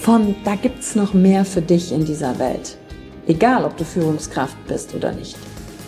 von 0.00 0.34
da 0.44 0.54
gibt's 0.54 0.94
noch 0.94 1.12
mehr 1.12 1.44
für 1.44 1.60
dich 1.60 1.92
in 1.92 2.04
dieser 2.04 2.38
Welt. 2.38 2.78
Egal, 3.26 3.64
ob 3.64 3.76
du 3.76 3.84
Führungskraft 3.84 4.56
bist 4.66 4.94
oder 4.94 5.12
nicht. 5.12 5.36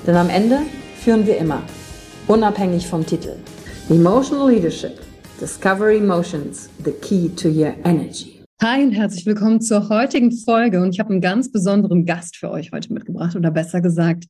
Denn 0.07 0.17
am 0.17 0.29
Ende 0.29 0.59
führen 0.97 1.27
wir 1.27 1.39
immer, 1.39 1.63
unabhängig 2.27 2.87
vom 2.87 3.07
Titel. 3.07 3.37
Emotional 3.89 4.51
Leadership. 4.51 5.01
Discover 5.41 5.93
Emotions, 5.93 6.69
the 6.85 6.91
key 6.91 7.31
to 7.31 7.49
your 7.49 7.73
energy. 7.85 8.43
Hi 8.61 8.83
und 8.83 8.93
herzlich 8.93 9.25
willkommen 9.25 9.63
zur 9.63 9.89
heutigen 9.89 10.33
Folge. 10.33 10.83
Und 10.83 10.91
ich 10.93 11.01
habe 11.01 11.11
einen 11.11 11.23
ganz 11.23 11.51
besonderen 11.51 12.05
Gast 12.05 12.37
für 12.37 12.51
euch 12.51 12.73
heute 12.73 12.93
mitgebracht, 12.93 13.37
oder 13.37 13.51
besser 13.51 13.81
gesagt, 13.81 14.27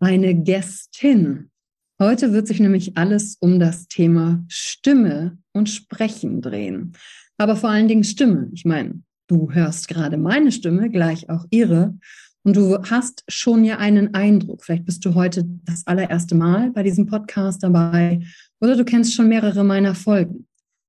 eine 0.00 0.34
Gästin. 0.34 1.50
Heute 1.98 2.32
wird 2.34 2.46
sich 2.46 2.60
nämlich 2.60 2.98
alles 2.98 3.36
um 3.40 3.58
das 3.58 3.88
Thema 3.88 4.44
Stimme 4.48 5.38
und 5.52 5.70
Sprechen 5.70 6.42
drehen. 6.42 6.92
Aber 7.38 7.56
vor 7.56 7.70
allen 7.70 7.88
Dingen 7.88 8.04
Stimme. 8.04 8.50
Ich 8.52 8.66
meine, 8.66 9.02
Du 9.30 9.48
hörst 9.52 9.86
gerade 9.86 10.16
meine 10.16 10.50
Stimme, 10.50 10.90
gleich 10.90 11.30
auch 11.30 11.46
ihre. 11.50 11.96
Und 12.42 12.56
du 12.56 12.82
hast 12.82 13.22
schon 13.28 13.64
ja 13.64 13.78
einen 13.78 14.12
Eindruck. 14.12 14.64
Vielleicht 14.64 14.86
bist 14.86 15.04
du 15.04 15.14
heute 15.14 15.44
das 15.66 15.86
allererste 15.86 16.34
Mal 16.34 16.72
bei 16.72 16.82
diesem 16.82 17.06
Podcast 17.06 17.62
dabei 17.62 18.26
oder 18.58 18.74
du 18.74 18.84
kennst 18.84 19.14
schon 19.14 19.28
mehrere 19.28 19.62
meiner 19.62 19.94
Folgen. 19.94 20.48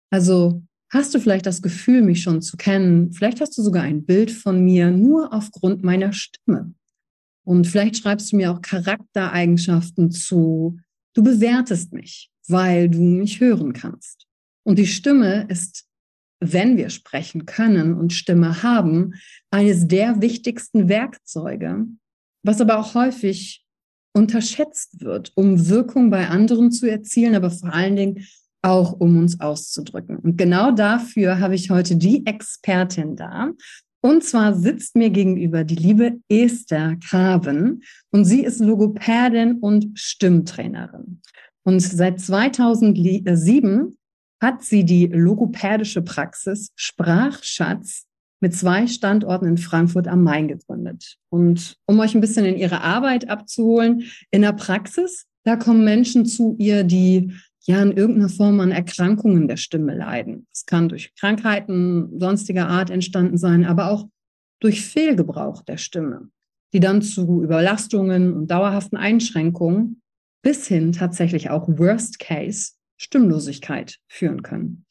Also 0.09 0.63
hast 0.90 1.13
du 1.13 1.19
vielleicht 1.19 1.46
das 1.46 1.62
Gefühl, 1.62 2.01
mich 2.01 2.24
schon 2.24 2.41
zu 2.41 2.57
kennen. 2.57 3.13
Vielleicht 3.13 3.41
hast 3.41 3.56
du 3.59 3.62
sogar 3.62 3.84
ein 3.84 4.06
Bild 4.06 4.31
von 4.31 4.66
mir 4.66 4.90
nur 4.90 5.31
aufgrund 5.34 5.84
meiner 5.84 6.12
Stimme. 6.12 6.74
Und 7.44 7.68
vielleicht 7.68 7.97
schreibst 7.97 8.31
du 8.31 8.38
mir 8.38 8.51
auch 8.51 8.63
Charaktereigenschaften 8.63 10.09
zu. 10.09 10.80
Du 11.13 11.22
bewertest 11.22 11.94
mich, 11.94 12.31
weil 12.47 12.90
du 12.90 13.01
mich 13.01 13.40
hören 13.40 13.74
kannst. 13.74 14.25
Und 14.63 14.80
die 14.80 14.88
Stimme 14.88 15.46
ist 15.47 15.85
wenn 16.41 16.75
wir 16.75 16.90
sprechen 16.90 17.46
können 17.46 17.94
und 17.94 18.13
Stimme 18.13 18.63
haben, 18.63 19.13
eines 19.52 19.88
der 19.88 20.22
wichtigsten 20.22 20.90
Werkzeuge, 20.90 21.85
was 22.44 22.59
aber 22.59 22.79
auch 22.79 22.96
häufig 22.96 23.63
unterschätzt 24.13 25.01
wird, 25.01 25.31
um 25.35 25.69
Wirkung 25.69 26.09
bei 26.09 26.28
anderen 26.28 26.72
zu 26.72 26.90
erzielen, 26.90 27.35
aber 27.35 27.51
vor 27.51 27.74
allen 27.74 27.96
Dingen 27.96 28.28
auch 28.63 28.94
um 28.94 29.18
uns 29.18 29.40
auszudrücken. 29.40 30.18
Und 30.18 30.38
genau 30.38 30.72
dafür 30.72 31.40
habe 31.40 31.56
ich 31.56 31.69
heute 31.69 31.96
die 31.96 32.25
Expertin 32.25 33.16
da. 33.16 33.51
Und 34.03 34.24
zwar 34.24 34.56
sitzt 34.56 34.96
mir 34.96 35.12
gegenüber 35.12 35.63
die 35.63 35.75
liebe 35.75 36.19
Esther 36.28 36.97
Kraven 36.97 37.84
und 38.09 38.25
sie 38.25 38.44
ist 38.44 38.59
Logopädin 38.59 39.59
und 39.59 39.91
Stimmtrainerin. 39.94 41.22
Und 41.63 41.80
seit 41.80 42.19
2007 42.19 43.97
hat 44.41 44.63
sie 44.63 44.84
die 44.84 45.06
logopädische 45.07 46.02
Praxis 46.02 46.72
Sprachschatz 46.75 48.06
mit 48.41 48.56
zwei 48.56 48.88
Standorten 48.88 49.46
in 49.46 49.57
Frankfurt 49.57 50.07
am 50.07 50.24
Main 50.24 50.47
gegründet. 50.47 51.18
Und 51.29 51.75
um 51.85 52.00
euch 52.00 52.16
ein 52.16 52.22
bisschen 52.22 52.46
in 52.46 52.57
ihre 52.57 52.81
Arbeit 52.81 53.30
abzuholen, 53.30 54.03
in 54.31 54.41
der 54.41 54.53
Praxis, 54.53 55.28
da 55.44 55.56
kommen 55.56 55.84
Menschen 55.84 56.25
zu 56.25 56.56
ihr, 56.57 56.84
die 56.84 57.34
ja 57.66 57.81
in 57.84 57.91
irgendeiner 57.91 58.30
Form 58.30 58.59
an 58.59 58.72
Erkrankungen 58.72 59.47
der 59.47 59.57
Stimme 59.57 59.96
leiden. 59.96 60.47
Es 60.51 60.66
kann 60.66 60.90
durch 60.90 61.13
Krankheiten 61.16 62.19
sonstiger 62.19 62.68
Art 62.68 62.90
entstanden 62.90 63.38
sein, 63.38 63.63
aber 63.63 63.91
auch 63.91 64.07
durch 64.59 64.84
Fehlgebrauch 64.84 65.62
der 65.63 65.78
Stimme, 65.78 66.30
die 66.74 66.80
dann 66.80 67.03
zu 67.03 67.44
Überlastungen 67.44 68.34
und 68.34 68.50
dauerhaften 68.50 68.97
Einschränkungen 68.97 70.01
bis 70.44 70.68
hin 70.68 70.91
tatsächlich 70.91 71.51
auch 71.51 71.68
Worst 71.68 72.18
Case 72.18 72.72
Stimmlosigkeit 73.01 73.97
führen 74.07 74.44
können. 74.44 74.85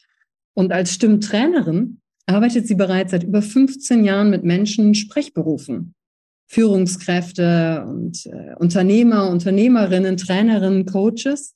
Und 0.54 0.72
als 0.72 0.94
Stimmtrainerin 0.94 2.00
arbeitet 2.26 2.66
sie 2.66 2.74
bereits 2.74 3.12
seit 3.12 3.22
über 3.22 3.40
15 3.40 4.04
Jahren 4.04 4.30
mit 4.30 4.44
Menschen 4.44 4.88
in 4.88 4.94
Sprechberufen. 4.94 5.94
Führungskräfte 6.48 7.84
und 7.86 8.26
äh, 8.26 8.54
Unternehmer, 8.58 9.30
Unternehmerinnen, 9.30 10.16
Trainerinnen, 10.16 10.84
Coaches, 10.84 11.54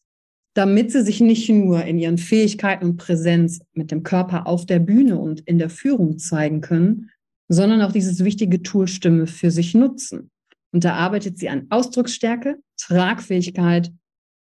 damit 0.54 0.92
sie 0.92 1.02
sich 1.02 1.20
nicht 1.20 1.48
nur 1.48 1.84
in 1.84 1.98
ihren 1.98 2.18
Fähigkeiten 2.18 2.84
und 2.84 2.96
Präsenz 2.98 3.60
mit 3.72 3.90
dem 3.90 4.04
Körper 4.04 4.46
auf 4.46 4.66
der 4.66 4.78
Bühne 4.78 5.18
und 5.18 5.40
in 5.40 5.58
der 5.58 5.70
Führung 5.70 6.18
zeigen 6.18 6.60
können, 6.60 7.10
sondern 7.48 7.82
auch 7.82 7.90
dieses 7.90 8.22
wichtige 8.22 8.62
Tool 8.62 8.86
Stimme 8.86 9.26
für 9.26 9.50
sich 9.50 9.74
nutzen. 9.74 10.30
Und 10.72 10.84
da 10.84 10.94
arbeitet 10.94 11.38
sie 11.38 11.48
an 11.48 11.66
Ausdrucksstärke, 11.70 12.58
Tragfähigkeit 12.76 13.92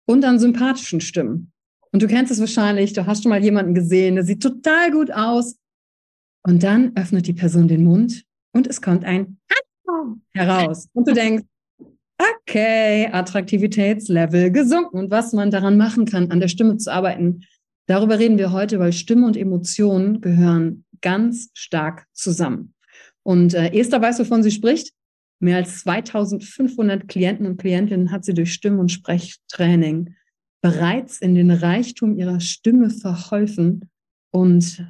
und 0.06 0.24
an 0.26 0.38
sympathischen 0.38 1.00
Stimmen. 1.00 1.51
Und 1.92 2.02
du 2.02 2.06
kennst 2.06 2.32
es 2.32 2.40
wahrscheinlich, 2.40 2.94
du 2.94 3.06
hast 3.06 3.22
schon 3.22 3.30
mal 3.30 3.42
jemanden 3.42 3.74
gesehen, 3.74 4.14
der 4.14 4.24
sieht 4.24 4.42
total 4.42 4.90
gut 4.90 5.10
aus. 5.12 5.56
Und 6.42 6.62
dann 6.62 6.96
öffnet 6.96 7.26
die 7.26 7.34
Person 7.34 7.68
den 7.68 7.84
Mund 7.84 8.24
und 8.52 8.66
es 8.66 8.82
kommt 8.82 9.04
ein 9.04 9.38
heraus. 10.32 10.88
Und 10.92 11.06
du 11.06 11.12
denkst, 11.12 11.44
okay, 12.18 13.08
Attraktivitätslevel 13.12 14.50
gesunken 14.50 14.98
und 14.98 15.10
was 15.10 15.32
man 15.32 15.50
daran 15.50 15.76
machen 15.76 16.06
kann, 16.06 16.30
an 16.30 16.40
der 16.40 16.48
Stimme 16.48 16.76
zu 16.78 16.92
arbeiten. 16.92 17.44
Darüber 17.86 18.18
reden 18.18 18.38
wir 18.38 18.52
heute, 18.52 18.78
weil 18.78 18.92
Stimme 18.92 19.26
und 19.26 19.36
Emotionen 19.36 20.20
gehören 20.20 20.84
ganz 21.00 21.50
stark 21.54 22.06
zusammen. 22.12 22.74
Und 23.22 23.54
äh, 23.54 23.72
Esther 23.72 24.00
weiß, 24.00 24.18
wovon 24.20 24.42
sie 24.42 24.50
spricht. 24.50 24.92
Mehr 25.40 25.56
als 25.56 25.80
2500 25.80 27.08
Klienten 27.08 27.46
und 27.46 27.56
Klientinnen 27.56 28.12
hat 28.12 28.24
sie 28.24 28.34
durch 28.34 28.52
Stimm- 28.52 28.78
und 28.78 28.92
Sprechtraining 28.92 30.14
bereits 30.62 31.20
in 31.20 31.34
den 31.34 31.50
Reichtum 31.50 32.16
ihrer 32.16 32.40
Stimme 32.40 32.88
verholfen 32.88 33.90
und 34.30 34.86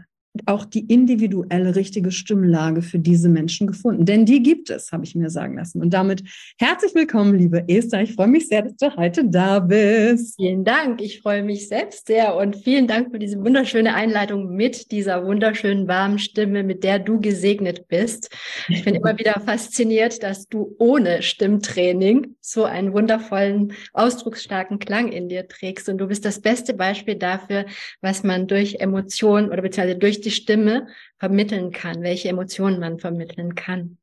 auch 0.46 0.64
die 0.64 0.86
individuelle 0.86 1.76
richtige 1.76 2.10
Stimmlage 2.10 2.80
für 2.80 2.98
diese 2.98 3.28
Menschen 3.28 3.66
gefunden. 3.66 4.06
Denn 4.06 4.24
die 4.24 4.42
gibt 4.42 4.70
es, 4.70 4.90
habe 4.90 5.04
ich 5.04 5.14
mir 5.14 5.28
sagen 5.28 5.56
lassen. 5.56 5.82
Und 5.82 5.92
damit 5.92 6.22
herzlich 6.58 6.94
willkommen, 6.94 7.38
liebe 7.38 7.68
Esther. 7.68 8.02
Ich 8.02 8.14
freue 8.14 8.28
mich 8.28 8.48
sehr, 8.48 8.62
dass 8.62 8.76
du 8.76 8.96
heute 8.96 9.28
da 9.28 9.60
bist. 9.60 10.36
Vielen 10.36 10.64
Dank. 10.64 11.02
Ich 11.02 11.20
freue 11.20 11.42
mich 11.42 11.68
selbst 11.68 12.06
sehr 12.06 12.34
und 12.34 12.56
vielen 12.56 12.86
Dank 12.86 13.10
für 13.12 13.18
diese 13.18 13.38
wunderschöne 13.44 13.94
Einleitung 13.94 14.56
mit 14.56 14.90
dieser 14.90 15.26
wunderschönen 15.26 15.86
warmen 15.86 16.18
Stimme, 16.18 16.62
mit 16.62 16.82
der 16.82 16.98
du 16.98 17.20
gesegnet 17.20 17.86
bist. 17.88 18.30
Ich 18.68 18.84
bin 18.84 18.94
immer 18.94 19.18
wieder 19.18 19.40
fasziniert, 19.44 20.22
dass 20.22 20.48
du 20.48 20.74
ohne 20.78 21.20
Stimmtraining 21.20 22.36
so 22.40 22.64
einen 22.64 22.94
wundervollen, 22.94 23.74
ausdrucksstarken 23.92 24.78
Klang 24.78 25.12
in 25.12 25.28
dir 25.28 25.46
trägst. 25.46 25.90
Und 25.90 25.98
du 25.98 26.06
bist 26.06 26.24
das 26.24 26.40
beste 26.40 26.72
Beispiel 26.72 27.16
dafür, 27.16 27.66
was 28.00 28.22
man 28.22 28.46
durch 28.46 28.76
Emotionen 28.80 29.50
oder 29.50 29.60
beziehungsweise 29.60 29.98
durch 29.98 30.21
die 30.22 30.30
Stimme 30.30 30.86
vermitteln 31.18 31.70
kann, 31.70 32.02
welche 32.02 32.28
Emotionen 32.28 32.80
man 32.80 32.98
vermitteln 32.98 33.54
kann. 33.54 33.98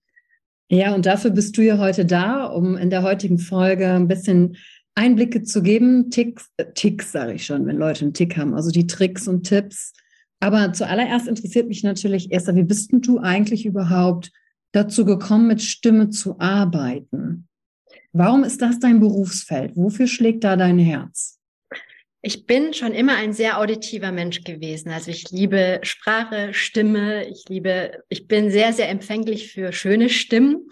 Ja, 0.71 0.94
und 0.94 1.06
dafür 1.06 1.31
bist 1.31 1.57
du 1.57 1.63
ja 1.63 1.80
heute 1.80 2.06
da, 2.06 2.45
um 2.45 2.77
in 2.77 2.92
der 2.92 3.01
heutigen 3.01 3.39
Folge 3.39 3.88
ein 3.92 4.07
bisschen 4.07 4.56
Einblicke 4.94 5.42
zu 5.44 5.63
geben. 5.63 6.12
Ticks, 6.12 6.51
äh, 6.57 6.66
Ticks 6.74 7.12
sage 7.12 7.33
ich 7.33 7.45
schon, 7.45 7.66
wenn 7.66 7.77
Leute 7.77 8.06
einen 8.06 8.13
Tick 8.13 8.38
haben, 8.38 8.54
also 8.54 8.69
die 8.69 8.86
Tricks 8.86 9.27
und 9.27 9.44
Tipps. 9.44 9.94
Aber 10.39 10.71
zuallererst 10.74 11.27
interessiert 11.27 11.68
mich 11.68 11.83
natürlich, 11.83 12.31
Esther, 12.31 12.56
wie 12.56 12.63
bist 12.63 12.92
denn 12.92 13.01
du 13.01 13.19
eigentlich 13.19 13.66
überhaupt 13.66 14.31
dazu 14.71 15.06
gekommen, 15.06 15.48
mit 15.48 15.62
Stimme 15.62 16.10
zu 16.10 16.39
arbeiten? 16.39 17.48
Warum 18.12 18.44
ist 18.44 18.62
das 18.62 18.80
dein 18.80 19.00
Berufsfeld? 19.00 19.75
Wofür 19.75 20.07
schlägt 20.07 20.44
da 20.44 20.56
dein 20.56 20.80
Herz? 20.80 21.38
Ich 22.21 22.45
bin 22.45 22.74
schon 22.74 22.94
immer 22.94 23.16
ein 23.16 23.31
sehr 23.31 23.60
auditiver 23.60 24.12
Mensch 24.12 24.44
gewesen. 24.44 24.89
Also 24.92 25.12
ich 25.12 25.31
liebe 25.31 25.80
Sprache, 25.83 26.54
Stimme. 26.54 27.25
Ich 27.27 27.45
liebe, 27.48 28.04
ich 28.10 28.27
bin 28.27 28.51
sehr, 28.51 28.74
sehr 28.74 28.89
empfänglich 28.89 29.51
für 29.54 29.71
schöne 29.71 30.10
Stimmen. 30.10 30.69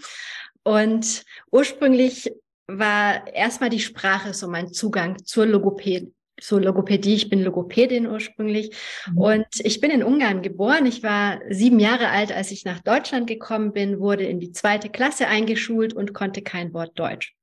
Und 0.63 1.23
ursprünglich 1.51 2.29
war 2.67 3.25
erstmal 3.33 3.69
die 3.69 3.79
Sprache 3.79 4.33
so 4.33 4.49
mein 4.49 4.73
Zugang 4.73 5.23
zur 5.23 5.45
Logopädie 5.45 6.13
zur 6.39 6.61
Logopädie. 6.61 7.15
Ich 7.15 7.29
bin 7.29 7.44
Logopädin 7.44 8.07
ursprünglich 8.07 8.75
mhm. 9.09 9.17
und 9.17 9.47
ich 9.59 9.81
bin 9.81 9.91
in 9.91 10.03
Ungarn 10.03 10.41
geboren. 10.41 10.85
Ich 10.85 11.03
war 11.03 11.39
sieben 11.49 11.79
Jahre 11.79 12.09
alt, 12.09 12.31
als 12.31 12.51
ich 12.51 12.65
nach 12.65 12.79
Deutschland 12.79 13.27
gekommen 13.27 13.73
bin, 13.73 13.99
wurde 13.99 14.23
in 14.25 14.39
die 14.39 14.51
zweite 14.51 14.89
Klasse 14.89 15.27
eingeschult 15.27 15.94
und 15.94 16.13
konnte 16.13 16.41
kein 16.41 16.73
Wort 16.73 16.97
Deutsch. 16.99 17.36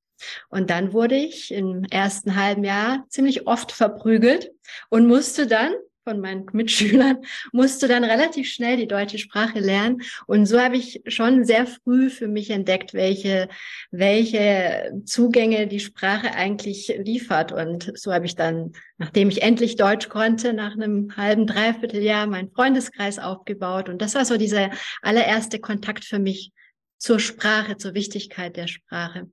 Und 0.49 0.69
dann 0.69 0.93
wurde 0.93 1.15
ich 1.15 1.51
im 1.51 1.83
ersten 1.85 2.35
halben 2.35 2.63
Jahr 2.63 3.05
ziemlich 3.09 3.47
oft 3.47 3.71
verprügelt 3.71 4.51
und 4.89 5.07
musste 5.07 5.47
dann 5.47 5.73
von 6.05 6.21
meinen 6.21 6.45
Mitschülern, 6.53 7.17
musste 7.51 7.87
dann 7.87 8.03
relativ 8.03 8.49
schnell 8.49 8.77
die 8.77 8.87
deutsche 8.87 9.17
Sprache 9.17 9.59
lernen. 9.59 10.01
Und 10.27 10.45
so 10.45 10.61
habe 10.61 10.77
ich 10.77 11.01
schon 11.07 11.43
sehr 11.43 11.65
früh 11.67 12.09
für 12.09 12.27
mich 12.27 12.51
entdeckt, 12.51 12.93
welche, 12.93 13.49
welche 13.91 14.93
Zugänge 15.05 15.67
die 15.67 15.79
Sprache 15.79 16.33
eigentlich 16.33 16.93
liefert. 16.97 17.51
Und 17.51 17.91
so 17.95 18.13
habe 18.13 18.25
ich 18.25 18.35
dann, 18.35 18.73
nachdem 18.97 19.29
ich 19.29 19.41
endlich 19.41 19.75
Deutsch 19.75 20.07
konnte, 20.07 20.53
nach 20.53 20.73
einem 20.73 21.17
halben, 21.17 21.47
dreiviertel 21.47 22.01
Jahr 22.01 22.27
meinen 22.27 22.51
Freundeskreis 22.51 23.19
aufgebaut. 23.19 23.89
Und 23.89 24.01
das 24.01 24.15
war 24.15 24.25
so 24.25 24.37
dieser 24.37 24.69
allererste 25.01 25.59
Kontakt 25.59 26.05
für 26.05 26.19
mich 26.19 26.51
zur 26.97 27.19
Sprache, 27.19 27.77
zur 27.77 27.93
Wichtigkeit 27.93 28.55
der 28.55 28.67
Sprache. 28.67 29.27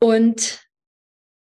Und 0.00 0.60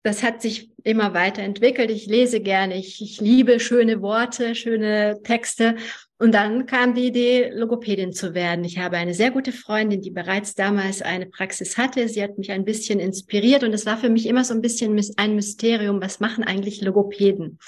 das 0.03 0.23
hat 0.23 0.41
sich 0.41 0.71
immer 0.83 1.13
weiterentwickelt. 1.13 1.91
Ich 1.91 2.07
lese 2.07 2.39
gerne, 2.39 2.77
ich, 2.77 3.01
ich 3.01 3.21
liebe 3.21 3.59
schöne 3.59 4.01
Worte, 4.01 4.55
schöne 4.55 5.21
Texte. 5.23 5.75
Und 6.17 6.33
dann 6.33 6.65
kam 6.65 6.95
die 6.95 7.07
Idee, 7.07 7.51
Logopädin 7.53 8.11
zu 8.11 8.33
werden. 8.33 8.65
Ich 8.65 8.79
habe 8.79 8.97
eine 8.97 9.13
sehr 9.13 9.29
gute 9.29 9.51
Freundin, 9.51 10.01
die 10.01 10.09
bereits 10.09 10.55
damals 10.55 11.03
eine 11.03 11.27
Praxis 11.27 11.77
hatte. 11.77 12.07
Sie 12.07 12.23
hat 12.23 12.37
mich 12.39 12.51
ein 12.51 12.65
bisschen 12.65 12.99
inspiriert 12.99 13.63
und 13.63 13.73
es 13.73 13.85
war 13.85 13.97
für 13.97 14.09
mich 14.09 14.25
immer 14.25 14.43
so 14.43 14.55
ein 14.55 14.61
bisschen 14.61 14.99
ein 15.17 15.35
Mysterium, 15.35 16.01
was 16.01 16.19
machen 16.19 16.43
eigentlich 16.43 16.81
Logopäden? 16.81 17.59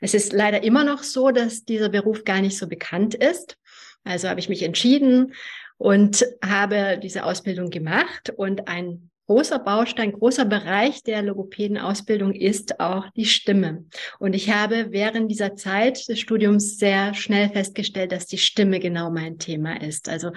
Es 0.00 0.14
ist 0.14 0.32
leider 0.32 0.62
immer 0.62 0.84
noch 0.84 1.02
so, 1.02 1.30
dass 1.30 1.64
dieser 1.64 1.88
Beruf 1.88 2.24
gar 2.24 2.40
nicht 2.40 2.58
so 2.58 2.68
bekannt 2.68 3.14
ist. 3.14 3.56
Also 4.04 4.28
habe 4.28 4.38
ich 4.38 4.48
mich 4.48 4.62
entschieden 4.62 5.34
und 5.76 6.24
habe 6.44 7.00
diese 7.02 7.24
Ausbildung 7.24 7.70
gemacht 7.70 8.32
und 8.36 8.68
ein 8.68 9.10
großer 9.26 9.58
Baustein, 9.58 10.12
großer 10.12 10.44
Bereich 10.44 11.02
der 11.02 11.22
Logopädenausbildung 11.22 12.32
ist 12.32 12.80
auch 12.80 13.08
die 13.16 13.24
Stimme. 13.24 13.84
Und 14.18 14.34
ich 14.34 14.50
habe 14.50 14.88
während 14.90 15.30
dieser 15.30 15.56
Zeit 15.56 16.08
des 16.08 16.20
Studiums 16.20 16.78
sehr 16.78 17.14
schnell 17.14 17.48
festgestellt, 17.48 18.12
dass 18.12 18.26
die 18.26 18.38
Stimme 18.38 18.80
genau 18.80 19.10
mein 19.10 19.38
Thema 19.38 19.80
ist. 19.80 20.08
Also 20.08 20.32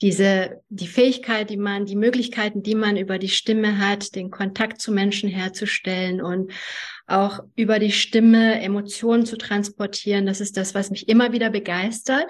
diese, 0.00 0.62
die 0.68 0.86
Fähigkeit, 0.86 1.50
die 1.50 1.56
man, 1.56 1.86
die 1.86 1.96
Möglichkeiten, 1.96 2.62
die 2.62 2.74
man 2.74 2.96
über 2.96 3.18
die 3.18 3.28
Stimme 3.28 3.78
hat, 3.78 4.14
den 4.14 4.30
Kontakt 4.30 4.80
zu 4.80 4.92
Menschen 4.92 5.28
herzustellen 5.28 6.22
und 6.22 6.52
auch 7.08 7.40
über 7.56 7.78
die 7.78 7.92
Stimme 7.92 8.60
Emotionen 8.60 9.24
zu 9.24 9.38
transportieren. 9.38 10.26
Das 10.26 10.40
ist 10.40 10.56
das, 10.56 10.74
was 10.74 10.90
mich 10.90 11.08
immer 11.08 11.32
wieder 11.32 11.50
begeistert 11.50 12.26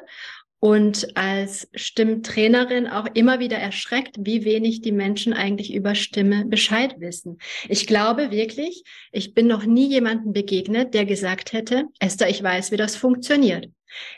und 0.61 1.17
als 1.17 1.69
Stimmtrainerin 1.75 2.89
auch 2.89 3.07
immer 3.15 3.39
wieder 3.39 3.59
erschreckt, 3.59 4.17
wie 4.21 4.45
wenig 4.45 4.81
die 4.81 4.93
Menschen 4.93 5.33
eigentlich 5.33 5.73
über 5.73 5.95
Stimme 5.95 6.45
Bescheid 6.47 6.97
wissen. 6.99 7.39
Ich 7.69 7.87
glaube 7.87 8.31
wirklich, 8.31 8.83
ich 9.13 9.35
bin 9.35 9.47
noch 9.47 9.65
nie 9.65 9.89
jemandem 9.89 10.33
begegnet, 10.33 10.95
der 10.95 11.05
gesagt 11.05 11.53
hätte, 11.53 11.85
Esther, 12.01 12.29
ich 12.29 12.43
weiß, 12.43 12.73
wie 12.73 12.77
das 12.77 12.97
funktioniert. 12.97 13.69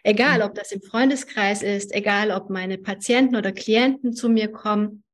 Egal, 0.03 0.43
ob 0.43 0.55
das 0.55 0.73
im 0.73 0.81
Freundeskreis 0.81 1.63
ist, 1.63 1.95
egal, 1.95 2.31
ob 2.31 2.51
meine 2.51 2.79
Patienten 2.79 3.37
oder 3.37 3.53
Klienten 3.53 4.13
zu 4.13 4.29
mir 4.29 4.49
kommen, 4.49 5.05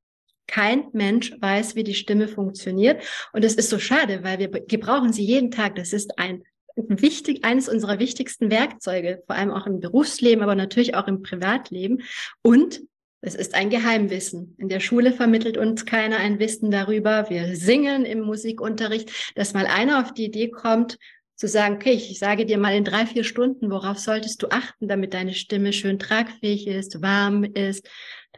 kein 0.47 0.87
Mensch 0.93 1.33
weiß, 1.41 1.75
wie 1.75 1.83
die 1.83 1.95
Stimme 1.95 2.29
funktioniert. 2.29 3.03
Und 3.33 3.45
es 3.45 3.55
ist 3.55 3.69
so 3.69 3.81
schade, 3.81 4.23
weil 4.23 4.39
wir 4.39 4.49
gebrauchen 4.49 5.13
sie 5.13 5.25
jeden 5.25 5.51
Tag. 5.51 5.75
Das 5.75 5.93
ist 5.93 6.19
ein 6.19 6.45
wichtig, 6.77 7.45
eines 7.45 7.69
unserer 7.69 7.99
wichtigsten 7.99 8.51
Werkzeuge, 8.51 9.23
vor 9.27 9.37
allem 9.37 9.51
auch 9.51 9.67
im 9.67 9.81
Berufsleben, 9.81 10.43
aber 10.43 10.55
natürlich 10.55 10.95
auch 10.95 11.09
im 11.09 11.23
Privatleben. 11.23 12.03
Und 12.43 12.83
es 13.23 13.35
ist 13.35 13.55
ein 13.55 13.71
Geheimwissen. 13.71 14.55
In 14.59 14.69
der 14.69 14.81
Schule 14.81 15.13
vermittelt 15.13 15.57
uns 15.57 15.85
keiner 15.85 16.19
ein 16.19 16.39
Wissen 16.39 16.71
darüber. 16.71 17.29
Wir 17.29 17.57
singen 17.57 18.05
im 18.05 18.21
Musikunterricht, 18.21 19.33
dass 19.35 19.55
mal 19.55 19.67
einer 19.67 20.01
auf 20.01 20.13
die 20.13 20.27
Idee 20.27 20.51
kommt, 20.51 20.99
zu 21.35 21.49
sagen, 21.49 21.77
okay, 21.77 21.93
ich 21.93 22.19
sage 22.19 22.47
dir 22.47 22.57
mal 22.57 22.75
in 22.75 22.85
drei, 22.85 23.05
vier 23.05 23.25
Stunden, 23.25 23.71
worauf 23.71 23.99
solltest 23.99 24.43
du 24.43 24.49
achten, 24.49 24.89
damit 24.89 25.13
deine 25.13 25.35
Stimme 25.35 25.73
schön 25.73 25.99
tragfähig 25.99 26.67
ist, 26.67 27.03
warm 27.03 27.45
ist, 27.45 27.89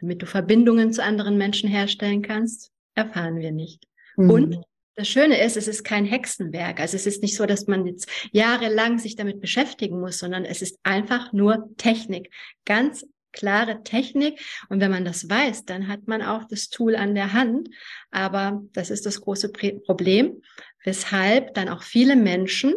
damit 0.00 0.22
du 0.22 0.26
Verbindungen 0.26 0.92
zu 0.92 1.02
anderen 1.02 1.38
Menschen 1.38 1.68
herstellen 1.68 2.22
kannst, 2.22 2.72
erfahren 2.94 3.38
wir 3.38 3.52
nicht. 3.52 3.84
Mhm. 4.16 4.30
Und 4.30 4.60
das 4.98 5.08
Schöne 5.08 5.40
ist, 5.40 5.56
es 5.56 5.68
ist 5.68 5.84
kein 5.84 6.04
Hexenwerk. 6.04 6.80
Also 6.80 6.96
es 6.96 7.06
ist 7.06 7.22
nicht 7.22 7.36
so, 7.36 7.46
dass 7.46 7.68
man 7.68 7.86
jetzt 7.86 8.10
jahrelang 8.32 8.98
sich 8.98 9.14
damit 9.14 9.40
beschäftigen 9.40 10.00
muss, 10.00 10.18
sondern 10.18 10.44
es 10.44 10.60
ist 10.60 10.78
einfach 10.82 11.32
nur 11.32 11.70
Technik. 11.76 12.30
Ganz 12.64 13.06
klare 13.30 13.84
Technik. 13.84 14.40
Und 14.68 14.80
wenn 14.80 14.90
man 14.90 15.04
das 15.04 15.28
weiß, 15.28 15.66
dann 15.66 15.86
hat 15.86 16.08
man 16.08 16.20
auch 16.20 16.44
das 16.48 16.68
Tool 16.68 16.96
an 16.96 17.14
der 17.14 17.32
Hand. 17.32 17.68
Aber 18.10 18.60
das 18.72 18.90
ist 18.90 19.06
das 19.06 19.20
große 19.20 19.52
Problem, 19.52 20.42
weshalb 20.84 21.54
dann 21.54 21.68
auch 21.68 21.84
viele 21.84 22.16
Menschen 22.16 22.74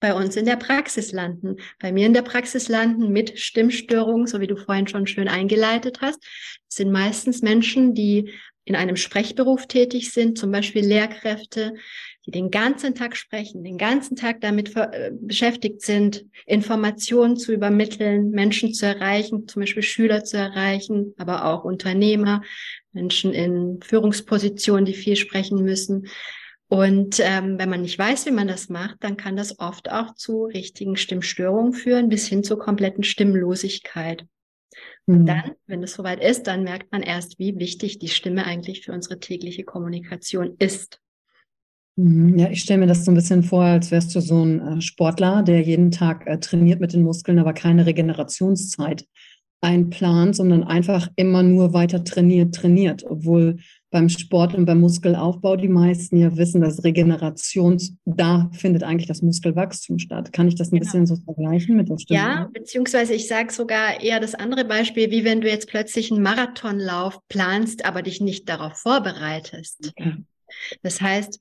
bei 0.00 0.14
uns 0.14 0.36
in 0.36 0.46
der 0.46 0.56
Praxis 0.56 1.12
landen, 1.12 1.56
bei 1.78 1.92
mir 1.92 2.06
in 2.06 2.14
der 2.14 2.22
Praxis 2.22 2.68
landen 2.68 3.12
mit 3.12 3.38
Stimmstörungen, 3.38 4.26
so 4.26 4.40
wie 4.40 4.48
du 4.48 4.56
vorhin 4.56 4.88
schon 4.88 5.06
schön 5.06 5.28
eingeleitet 5.28 6.00
hast. 6.00 6.18
Sind 6.66 6.90
meistens 6.90 7.42
Menschen, 7.42 7.94
die 7.94 8.32
in 8.64 8.76
einem 8.76 8.96
Sprechberuf 8.96 9.66
tätig 9.66 10.12
sind, 10.12 10.38
zum 10.38 10.52
Beispiel 10.52 10.84
Lehrkräfte, 10.84 11.74
die 12.26 12.30
den 12.30 12.50
ganzen 12.50 12.94
Tag 12.94 13.16
sprechen, 13.16 13.64
den 13.64 13.78
ganzen 13.78 14.14
Tag 14.16 14.40
damit 14.40 14.76
äh, 14.76 15.10
beschäftigt 15.12 15.82
sind, 15.82 16.24
Informationen 16.46 17.36
zu 17.36 17.52
übermitteln, 17.52 18.30
Menschen 18.30 18.72
zu 18.72 18.86
erreichen, 18.86 19.48
zum 19.48 19.60
Beispiel 19.60 19.82
Schüler 19.82 20.22
zu 20.22 20.36
erreichen, 20.36 21.14
aber 21.18 21.46
auch 21.46 21.64
Unternehmer, 21.64 22.42
Menschen 22.92 23.32
in 23.32 23.80
Führungspositionen, 23.82 24.84
die 24.84 24.94
viel 24.94 25.16
sprechen 25.16 25.64
müssen. 25.64 26.06
Und 26.68 27.20
ähm, 27.20 27.58
wenn 27.58 27.68
man 27.68 27.82
nicht 27.82 27.98
weiß, 27.98 28.24
wie 28.26 28.30
man 28.30 28.48
das 28.48 28.68
macht, 28.68 28.96
dann 29.00 29.16
kann 29.16 29.36
das 29.36 29.58
oft 29.58 29.90
auch 29.90 30.14
zu 30.14 30.44
richtigen 30.44 30.96
Stimmstörungen 30.96 31.72
führen, 31.72 32.08
bis 32.08 32.28
hin 32.28 32.44
zur 32.44 32.58
kompletten 32.58 33.02
Stimmlosigkeit. 33.02 34.24
Und 35.06 35.22
mhm. 35.22 35.26
dann, 35.26 35.52
wenn 35.66 35.82
es 35.82 35.94
soweit 35.94 36.22
ist, 36.22 36.46
dann 36.46 36.64
merkt 36.64 36.92
man 36.92 37.02
erst, 37.02 37.38
wie 37.38 37.58
wichtig 37.58 37.98
die 37.98 38.08
Stimme 38.08 38.44
eigentlich 38.44 38.84
für 38.84 38.92
unsere 38.92 39.18
tägliche 39.18 39.64
Kommunikation 39.64 40.54
ist. 40.58 41.00
Mhm. 41.96 42.38
Ja, 42.38 42.50
ich 42.50 42.60
stelle 42.60 42.80
mir 42.80 42.86
das 42.86 43.04
so 43.04 43.10
ein 43.10 43.16
bisschen 43.16 43.42
vor, 43.42 43.64
als 43.64 43.90
wärst 43.90 44.14
du 44.14 44.20
so 44.20 44.44
ein 44.44 44.60
äh, 44.60 44.80
Sportler, 44.80 45.42
der 45.42 45.60
jeden 45.62 45.90
Tag 45.90 46.26
äh, 46.26 46.38
trainiert 46.38 46.80
mit 46.80 46.92
den 46.92 47.02
Muskeln, 47.02 47.38
aber 47.38 47.52
keine 47.52 47.86
Regenerationszeit 47.86 49.06
einplant, 49.60 50.36
sondern 50.36 50.64
einfach 50.64 51.08
immer 51.16 51.42
nur 51.42 51.72
weiter 51.72 52.02
trainiert, 52.02 52.54
trainiert, 52.54 53.04
obwohl 53.04 53.58
beim 53.92 54.08
Sport 54.08 54.54
und 54.54 54.64
beim 54.64 54.80
Muskelaufbau 54.80 55.56
die 55.56 55.68
meisten 55.68 56.16
ja 56.16 56.36
wissen, 56.36 56.62
dass 56.62 56.82
Regeneration, 56.82 57.78
da 58.04 58.50
findet 58.52 58.82
eigentlich 58.82 59.06
das 59.06 59.22
Muskelwachstum 59.22 59.98
statt. 59.98 60.32
Kann 60.32 60.48
ich 60.48 60.56
das 60.56 60.72
ein 60.72 60.80
genau. 60.80 60.84
bisschen 60.84 61.06
so 61.06 61.16
vergleichen 61.16 61.76
mit 61.76 61.88
der 61.88 61.98
Stimme? 61.98 62.18
Ja, 62.18 62.50
beziehungsweise 62.52 63.14
ich 63.14 63.28
sage 63.28 63.52
sogar 63.52 64.00
eher 64.02 64.18
das 64.18 64.34
andere 64.34 64.64
Beispiel, 64.64 65.10
wie 65.10 65.24
wenn 65.24 65.42
du 65.42 65.48
jetzt 65.48 65.68
plötzlich 65.68 66.10
einen 66.10 66.22
Marathonlauf 66.22 67.18
planst, 67.28 67.84
aber 67.84 68.02
dich 68.02 68.20
nicht 68.20 68.48
darauf 68.48 68.78
vorbereitest. 68.78 69.92
Okay. 69.96 70.16
Das 70.82 71.00
heißt, 71.00 71.38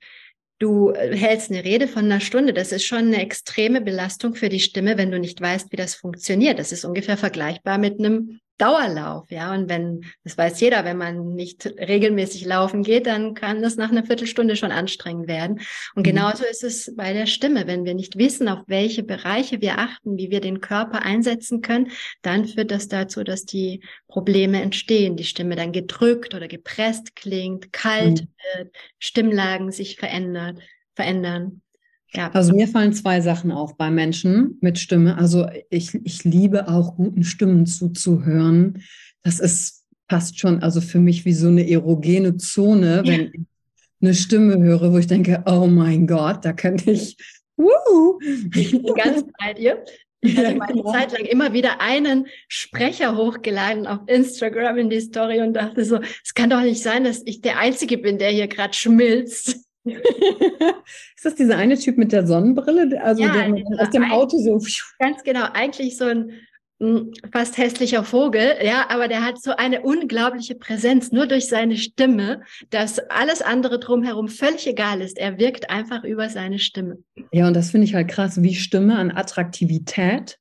Du 0.62 0.91
äh, 0.91 1.17
hältst 1.17 1.50
eine 1.50 1.63
Rede 1.63 1.88
von 1.88 2.05
einer 2.05 2.20
Stunde. 2.20 2.53
Das 2.53 2.72
ist 2.72 2.86
schon 2.86 3.00
eine 3.00 3.20
extreme 3.20 3.81
Belastung 3.81 4.36
für 4.36 4.48
die 4.48 4.60
Stimme, 4.60 4.96
wenn 4.96 5.10
du 5.10 5.20
nicht 5.20 5.41
weißt, 5.41 5.72
wie 5.72 5.75
das 5.75 5.96
funktioniert. 5.96 6.60
Das 6.60 6.72
ist 6.72 6.86
ungefähr 6.86 7.17
vergleichbar 7.17 7.79
mit 7.79 7.98
einem 7.98 8.40
Dauerlauf, 8.58 9.31
ja. 9.31 9.53
Und 9.53 9.70
wenn, 9.70 10.05
das 10.24 10.38
weiß 10.38 10.60
jeder, 10.62 10.86
wenn 10.86 10.98
man 10.98 11.34
nicht 11.34 11.65
regelmäßig 11.65 12.46
laufen 12.46 12.84
geht, 12.84 13.08
dann 13.08 13.34
kann 13.34 13.62
das 13.62 13.75
nach 13.75 13.89
einer 13.89 14.05
Viertelstunde 14.05 14.55
schon 14.55 14.72
anstrengend 14.72 15.27
werden. 15.27 15.62
Und 15.96 16.05
mhm. 16.05 16.12
genauso 16.12 16.43
ist 16.46 16.63
es 16.63 16.96
bei 16.96 17.13
der 17.13 17.25
Stimme. 17.25 17.65
Wenn 17.65 17.86
wir 17.86 17.96
nicht 17.96 18.17
wissen, 18.17 18.48
auf 18.48 18.60
welche 18.67 19.01
Bereiche 19.01 19.62
wir 19.62 19.79
achten, 19.79 20.17
wie 20.17 20.29
wir 20.29 20.41
den 20.41 20.62
Körper 20.62 21.01
einsetzen 21.03 21.62
können, 21.62 21.91
dann 22.22 22.46
führt 22.46 22.70
das 22.72 22.88
dazu, 22.88 23.24
dass 23.24 23.46
die 23.46 23.81
Probleme 24.08 24.62
entstehen. 24.62 25.15
Die 25.15 25.24
Stimme 25.24 25.55
dann 25.55 25.72
gedrückt 25.72 26.36
oder 26.36 26.48
gepresst 26.48 27.15
klingt, 27.15 27.74
kalt 27.74 28.22
mhm. 28.22 28.27
wird, 28.58 28.75
Stimmlagen 29.00 29.72
sich 29.72 29.96
verändert, 29.96 30.60
verändern. 30.93 31.62
Ja. 32.13 32.30
Also 32.32 32.53
mir 32.53 32.68
fallen 32.68 32.94
zwei 32.94 33.22
Sachen 33.22 33.51
auf 33.51 33.77
bei 33.77 33.89
Menschen 33.89 34.58
mit 34.62 34.80
Stimme. 34.80 35.18
Also 35.18 35.48
ich, 35.70 35.96
ich 36.03 36.24
liebe 36.24 36.68
auch 36.68 36.96
guten 36.96 37.24
Stimmen 37.24 37.65
zuzuhören. 37.65 38.84
Das 39.24 39.39
ist 39.39 39.86
fast 40.10 40.39
schon, 40.39 40.62
also 40.62 40.82
für 40.82 41.00
mich 41.00 41.24
wie 41.24 41.34
so 41.34 41.48
eine 41.48 41.70
erogene 41.70 42.36
Zone, 42.38 43.03
wenn 43.06 43.32
ich 43.34 43.41
eine 44.01 44.13
Stimme 44.13 44.58
höre, 44.58 44.91
wo 44.91 44.98
ich 44.98 45.08
denke, 45.08 45.44
oh 45.46 45.68
mein 45.68 46.06
Gott, 46.08 46.44
da 46.44 46.53
könnte 46.53 46.91
ich, 46.91 47.15
wuhu. 47.56 48.20
Ich 48.53 48.72
bin 48.72 48.94
ganz 48.96 49.24
bei 49.39 49.53
dir. 49.53 49.84
Ich 50.22 50.38
hatte 50.38 50.56
mal 50.56 50.65
eine 50.65 50.82
genau. 50.82 50.91
Zeit 50.91 51.12
lang 51.13 51.25
immer 51.25 51.53
wieder 51.53 51.82
einen 51.82 52.27
Sprecher 52.48 53.15
hochgeladen 53.15 53.88
auf 53.88 54.01
Instagram 54.08 54.77
in 54.77 54.89
die 54.89 55.00
Story 55.00 55.41
und 55.41 55.53
dachte 55.53 55.84
so, 55.84 56.00
es 56.24 56.34
kann 56.34 56.50
doch 56.50 56.62
nicht 56.62 56.84
sein, 56.84 57.03
dass 57.03 57.24
ich 57.25 57.41
der 57.41 57.58
Einzige 57.58 57.98
bin, 57.98 58.20
der 58.20 58.30
hier 58.30 58.48
gerade 58.48 58.74
schmilzt. 58.74 59.62
ist 59.85 61.25
das 61.25 61.35
dieser 61.35 61.57
eine 61.57 61.77
Typ 61.77 61.97
mit 61.97 62.11
der 62.11 62.27
Sonnenbrille? 62.27 63.01
Also 63.03 63.23
ja, 63.23 63.31
der 63.31 63.81
aus 63.81 63.89
dem 63.89 64.11
Auto 64.11 64.38
so. 64.38 64.59
Ganz 65.00 65.23
genau, 65.23 65.45
eigentlich 65.53 65.97
so 65.97 66.05
ein 66.05 66.31
hm, 66.81 67.13
fast 67.31 67.59
hässlicher 67.59 68.03
Vogel, 68.03 68.55
ja, 68.63 68.89
aber 68.89 69.07
der 69.07 69.23
hat 69.23 69.39
so 69.39 69.51
eine 69.55 69.81
unglaubliche 69.81 70.55
Präsenz, 70.55 71.11
nur 71.11 71.27
durch 71.27 71.47
seine 71.47 71.77
Stimme, 71.77 72.41
dass 72.71 72.97
alles 72.97 73.43
andere 73.43 73.79
drumherum 73.79 74.27
völlig 74.27 74.65
egal 74.67 75.01
ist. 75.01 75.19
Er 75.19 75.38
wirkt 75.38 75.69
einfach 75.69 76.03
über 76.03 76.27
seine 76.29 76.57
Stimme. 76.57 76.97
Ja, 77.31 77.47
und 77.47 77.55
das 77.55 77.69
finde 77.69 77.85
ich 77.85 77.93
halt 77.93 78.07
krass, 78.07 78.41
wie 78.41 78.55
Stimme 78.55 78.97
an 78.97 79.11
Attraktivität 79.11 80.39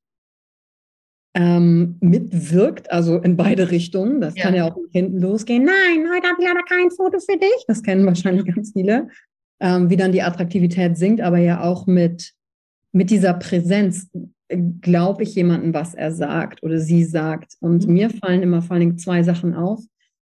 ähm, 1.35 1.99
mitwirkt, 2.01 2.91
also 2.91 3.19
in 3.19 3.37
beide 3.37 3.71
Richtungen. 3.71 4.23
Das 4.23 4.35
ja. 4.35 4.43
kann 4.43 4.55
ja 4.55 4.71
auch 4.71 4.77
hinten 4.93 5.21
losgehen. 5.21 5.65
Nein, 5.65 6.09
heute 6.11 6.27
habe 6.27 6.41
ich 6.41 6.49
leider 6.49 6.63
kein 6.67 6.91
Foto 6.91 7.19
für 7.21 7.37
dich. 7.37 7.65
Das 7.69 7.83
kennen 7.83 8.07
wahrscheinlich 8.07 8.47
ganz 8.47 8.73
viele 8.73 9.09
ähm, 9.61 9.91
wie 9.91 9.97
dann 9.97 10.13
die 10.13 10.23
Attraktivität 10.23 10.97
sinkt, 10.97 11.21
aber 11.21 11.39
ja 11.39 11.63
auch 11.63 11.87
mit, 11.87 12.33
mit 12.93 13.11
dieser 13.11 13.35
Präsenz 13.35 14.09
äh, 14.49 14.59
glaube 14.81 15.23
ich 15.23 15.35
jemanden, 15.35 15.75
was 15.75 15.95
er 15.95 16.13
sagt 16.13 16.63
oder 16.63 16.79
sie 16.79 17.05
sagt. 17.05 17.55
Und 17.61 17.87
mhm. 17.87 17.93
mir 17.93 18.11
fallen 18.11 18.43
immer 18.43 18.63
vor 18.63 18.77
allem 18.77 18.99
zwei 18.99 19.23
Sachen 19.23 19.55
auf. 19.55 19.81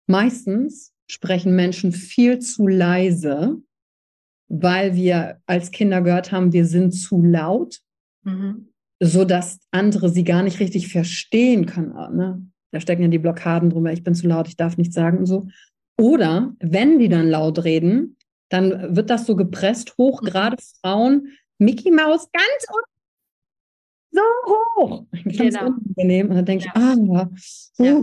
Meistens 0.07 0.93
sprechen 1.11 1.55
Menschen 1.55 1.93
viel 1.93 2.39
zu 2.39 2.67
leise, 2.67 3.59
weil 4.49 4.95
wir 4.95 5.41
als 5.47 5.71
Kinder 5.71 6.01
gehört 6.01 6.33
haben, 6.33 6.53
wir 6.53 6.65
sind 6.65 6.93
zu 6.93 7.23
laut, 7.23 7.81
mhm. 8.25 8.69
so 9.01 9.25
dass 9.25 9.61
andere 9.71 10.09
sie 10.09 10.25
gar 10.25 10.43
nicht 10.43 10.61
richtig 10.61 10.89
verstehen 10.89 11.67
können. 11.67 11.93
Ne? 12.17 12.43
Da 12.73 12.81
stecken 12.81 13.03
ja 13.03 13.09
die 13.09 13.19
Blockaden 13.19 13.71
drüber. 13.71 13.93
Ich 13.93 14.03
bin 14.03 14.15
zu 14.15 14.27
laut, 14.27 14.49
ich 14.49 14.57
darf 14.57 14.79
nichts 14.79 14.95
sagen 14.95 15.19
und 15.19 15.27
so. 15.27 15.49
Oder 15.99 16.55
wenn 16.61 16.99
die 16.99 17.09
dann 17.09 17.29
laut 17.29 17.65
reden, 17.65 18.17
dann 18.49 18.97
wird 18.97 19.11
das 19.11 19.27
so 19.27 19.37
gepresst 19.37 19.97
hoch, 19.99 20.23
mhm. 20.23 20.27
gerade 20.27 20.57
Frauen, 20.81 21.33
Mickey 21.59 21.91
Maus 21.91 22.29
ganz 22.33 22.67
unten 22.69 22.99
so 24.13 24.21
hoch. 24.47 25.05
Ganz 25.13 25.37
genau. 25.37 25.67
unangenehm. 25.67 26.29
Und 26.29 26.37
dann 26.37 26.45
denke 26.45 26.67
ja. 26.67 26.73
ich, 26.75 26.83
ah, 26.83 26.95
uh. 26.97 27.85
ja. 27.85 28.03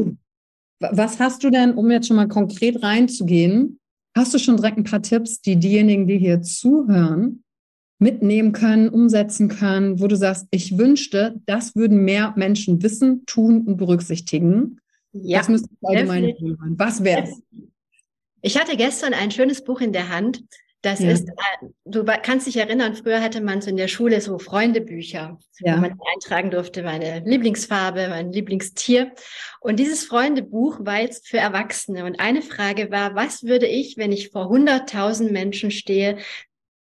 Was 0.92 1.20
hast 1.20 1.44
du 1.44 1.50
denn, 1.50 1.74
um 1.74 1.90
jetzt 1.90 2.08
schon 2.08 2.18
mal 2.18 2.28
konkret 2.28 2.84
reinzugehen, 2.84 3.80
hast 4.16 4.34
du 4.34 4.40
schon 4.40 4.58
direkt 4.58 4.78
ein 4.78 4.84
paar 4.84 5.02
Tipps, 5.02 5.42
die 5.42 5.56
diejenigen, 5.56 6.08
die 6.08 6.18
hier 6.18 6.42
zuhören, 6.42 7.44
mitnehmen 7.98 8.52
können, 8.52 8.90
umsetzen 8.90 9.48
können, 9.48 10.00
wo 10.02 10.08
du 10.08 10.18
sagst, 10.18 10.48
ich 10.52 10.78
wünschte, 10.78 11.42
das 11.46 11.76
würden 11.76 12.04
mehr 12.04 12.34
Menschen 12.36 12.84
wissen, 12.84 13.26
tun 13.26 13.66
und 13.66 13.78
berücksichtigen. 13.78 14.80
Ja, 15.14 15.40
das 15.40 15.50
müsste 15.50 15.70
allgemein 15.82 16.36
sein. 16.38 16.76
Was 16.78 17.04
wäre 17.04 17.24
es? 17.24 17.42
Ich 18.46 18.60
hatte 18.60 18.78
gestern 18.78 19.16
ein 19.16 19.32
schönes 19.32 19.64
Buch 19.64 19.82
in 19.82 19.92
der 19.92 20.10
Hand. 20.10 20.44
Das 20.84 21.00
ja. 21.00 21.10
ist, 21.10 21.28
äh, 21.28 21.68
du 21.86 22.06
kannst 22.06 22.46
dich 22.46 22.58
erinnern, 22.58 22.94
früher 22.94 23.20
hatte 23.20 23.42
man 23.42 23.60
so 23.60 23.72
in 23.72 23.76
der 23.76 23.88
Schule 23.88 24.22
so 24.22 24.38
Freundebücher, 24.38 25.40
ja. 25.62 25.76
wo 25.76 25.82
man 25.82 25.98
eintragen 26.14 26.52
durfte, 26.52 26.84
meine 26.84 27.24
Lieblingsfarbe, 27.26 28.08
mein 28.08 28.32
Lieblingstier. 28.32 29.14
Und 29.62 29.80
dieses 29.80 30.06
Freundebuch 30.06 30.78
war 30.82 31.02
jetzt 31.02 31.28
für 31.28 31.40
Erwachsene. 31.40 32.06
Und 32.06 32.20
eine 32.20 32.44
Frage 32.44 32.92
war, 32.92 33.16
was 33.16 33.42
würde 33.46 33.66
ich, 33.66 33.98
wenn 33.98 34.12
ich 34.12 34.30
vor 34.30 34.52
100.000 34.52 35.32
Menschen 35.32 35.72
stehe, 35.72 36.20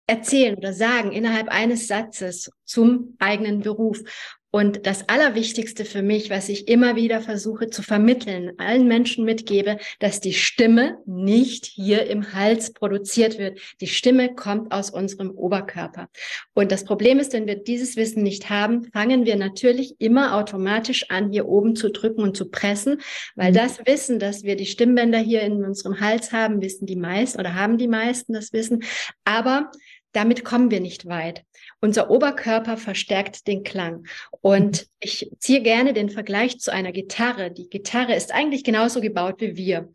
erzählen 0.07 0.55
oder 0.55 0.73
sagen 0.73 1.11
innerhalb 1.11 1.49
eines 1.49 1.89
Satzes 1.89 2.53
zum 2.65 3.17
eigenen 3.19 3.61
Beruf. 3.61 3.99
Und 4.53 4.87
das 4.87 5.09
Allerwichtigste 5.09 5.85
für 5.85 6.03
mich, 6.03 6.29
was 6.29 6.49
ich 6.49 6.67
immer 6.67 6.97
wieder 6.97 7.21
versuche 7.21 7.71
zu 7.71 7.83
vermitteln, 7.83 8.53
allen 8.59 8.89
Menschen 8.89 9.25
mitgebe, 9.25 9.79
dass 10.01 10.21
die 10.21 10.33
Stimme 10.33 10.99
nicht 11.07 11.67
hier 11.67 12.07
im 12.09 12.33
Hals 12.33 12.73
produziert 12.73 13.39
wird. 13.39 13.61
Die 13.81 13.87
Stimme 13.87 14.35
kommt 14.35 14.73
aus 14.73 14.91
unserem 14.91 15.31
Oberkörper. 15.31 16.09
Und 16.53 16.73
das 16.73 16.85
Problem 16.85 17.21
ist, 17.21 17.33
wenn 17.33 17.47
wir 17.47 17.63
dieses 17.63 17.95
Wissen 17.95 18.25
nicht 18.25 18.51
haben, 18.51 18.85
fangen 18.93 19.25
wir 19.25 19.37
natürlich 19.37 19.95
immer 20.01 20.35
automatisch 20.35 21.11
an, 21.11 21.31
hier 21.31 21.47
oben 21.47 21.77
zu 21.77 21.91
drücken 21.91 22.23
und 22.23 22.37
zu 22.37 22.51
pressen, 22.51 23.01
weil 23.37 23.53
das 23.53 23.79
Wissen, 23.87 24.19
dass 24.19 24.43
wir 24.43 24.57
die 24.57 24.67
Stimmbänder 24.67 25.19
hier 25.19 25.43
in 25.43 25.65
unserem 25.65 26.01
Hals 26.01 26.33
haben, 26.33 26.61
wissen 26.61 26.87
die 26.87 26.97
meisten 26.97 27.39
oder 27.39 27.55
haben 27.55 27.79
die 27.79 27.89
meisten 27.89 28.33
das 28.33 28.53
Wissen. 28.53 28.83
Aber 29.25 29.71
damit 30.13 30.45
kommen 30.45 30.71
wir 30.71 30.81
nicht 30.81 31.07
weit. 31.07 31.45
Unser 31.81 32.11
Oberkörper 32.11 32.77
verstärkt 32.77 33.47
den 33.47 33.63
Klang. 33.63 34.07
Und 34.41 34.87
ich 34.99 35.31
ziehe 35.39 35.63
gerne 35.63 35.93
den 35.93 36.11
Vergleich 36.11 36.59
zu 36.59 36.73
einer 36.73 36.93
Gitarre. 36.93 37.51
Die 37.51 37.69
Gitarre 37.69 38.15
ist 38.15 38.33
eigentlich 38.33 38.65
genauso 38.65 39.01
gebaut 39.01 39.41
wie 39.41 39.57
wir. 39.57 39.93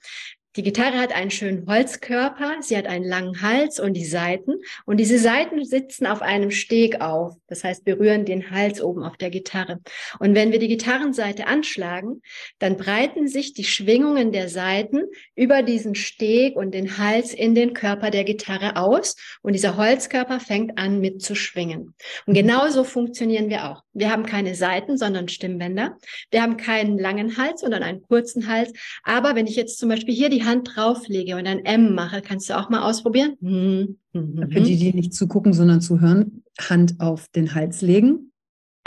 Die 0.55 0.63
Gitarre 0.63 0.97
hat 0.99 1.13
einen 1.13 1.31
schönen 1.31 1.67
Holzkörper, 1.67 2.57
sie 2.61 2.77
hat 2.77 2.87
einen 2.87 3.03
langen 3.03 3.41
Hals 3.41 3.77
und 3.77 3.91
die 3.93 4.05
Seiten. 4.05 4.53
Und 4.85 4.97
diese 4.97 5.19
Seiten 5.19 5.65
sitzen 5.65 6.07
auf 6.07 6.21
einem 6.21 6.49
Steg 6.49 7.01
auf. 7.01 7.33
Das 7.47 7.65
heißt, 7.65 7.83
berühren 7.83 8.23
den 8.23 8.51
Hals 8.51 8.81
oben 8.81 9.03
auf 9.03 9.17
der 9.17 9.29
Gitarre. 9.31 9.81
Und 10.19 10.33
wenn 10.33 10.53
wir 10.53 10.59
die 10.59 10.69
Gitarrenseite 10.69 11.47
anschlagen, 11.47 12.21
dann 12.59 12.77
breiten 12.77 13.27
sich 13.27 13.53
die 13.53 13.65
Schwingungen 13.65 14.31
der 14.31 14.47
Seiten 14.47 15.01
über 15.35 15.61
diesen 15.61 15.93
Steg 15.93 16.55
und 16.55 16.73
den 16.73 16.97
Hals 16.97 17.33
in 17.33 17.53
den 17.53 17.73
Körper 17.73 18.09
der 18.09 18.23
Gitarre 18.23 18.77
aus. 18.77 19.17
Und 19.41 19.53
dieser 19.53 19.75
Holzkörper 19.75 20.39
fängt 20.39 20.77
an 20.77 21.01
mit 21.01 21.21
zu 21.21 21.35
schwingen. 21.35 21.95
Und 22.25 22.33
genauso 22.33 22.85
funktionieren 22.85 23.49
wir 23.49 23.69
auch. 23.69 23.83
Wir 23.91 24.09
haben 24.09 24.25
keine 24.25 24.55
Seiten, 24.55 24.97
sondern 24.97 25.27
Stimmbänder. 25.27 25.97
Wir 26.31 26.41
haben 26.41 26.55
keinen 26.55 26.97
langen 26.97 27.37
Hals, 27.37 27.59
sondern 27.59 27.83
einen 27.83 28.01
kurzen 28.01 28.47
Hals. 28.47 28.71
Aber 29.03 29.35
wenn 29.35 29.47
ich 29.47 29.57
jetzt 29.57 29.79
zum 29.79 29.89
Beispiel 29.89 30.13
hier 30.13 30.29
die 30.29 30.44
Hand 30.45 30.71
drauflege 30.75 31.35
und 31.35 31.47
ein 31.47 31.65
M 31.65 31.95
mache, 31.95 32.21
kannst 32.21 32.49
du 32.49 32.57
auch 32.57 32.69
mal 32.69 32.83
ausprobieren. 32.83 33.35
Mhm. 33.41 33.97
Mhm. 34.13 34.51
Für 34.51 34.61
die, 34.61 34.77
die 34.77 34.93
nicht 34.93 35.13
zugucken, 35.13 35.53
sondern 35.53 35.81
zuhören, 35.81 36.43
Hand 36.59 36.95
auf 36.99 37.27
den 37.29 37.53
Hals 37.53 37.81
legen. 37.81 38.31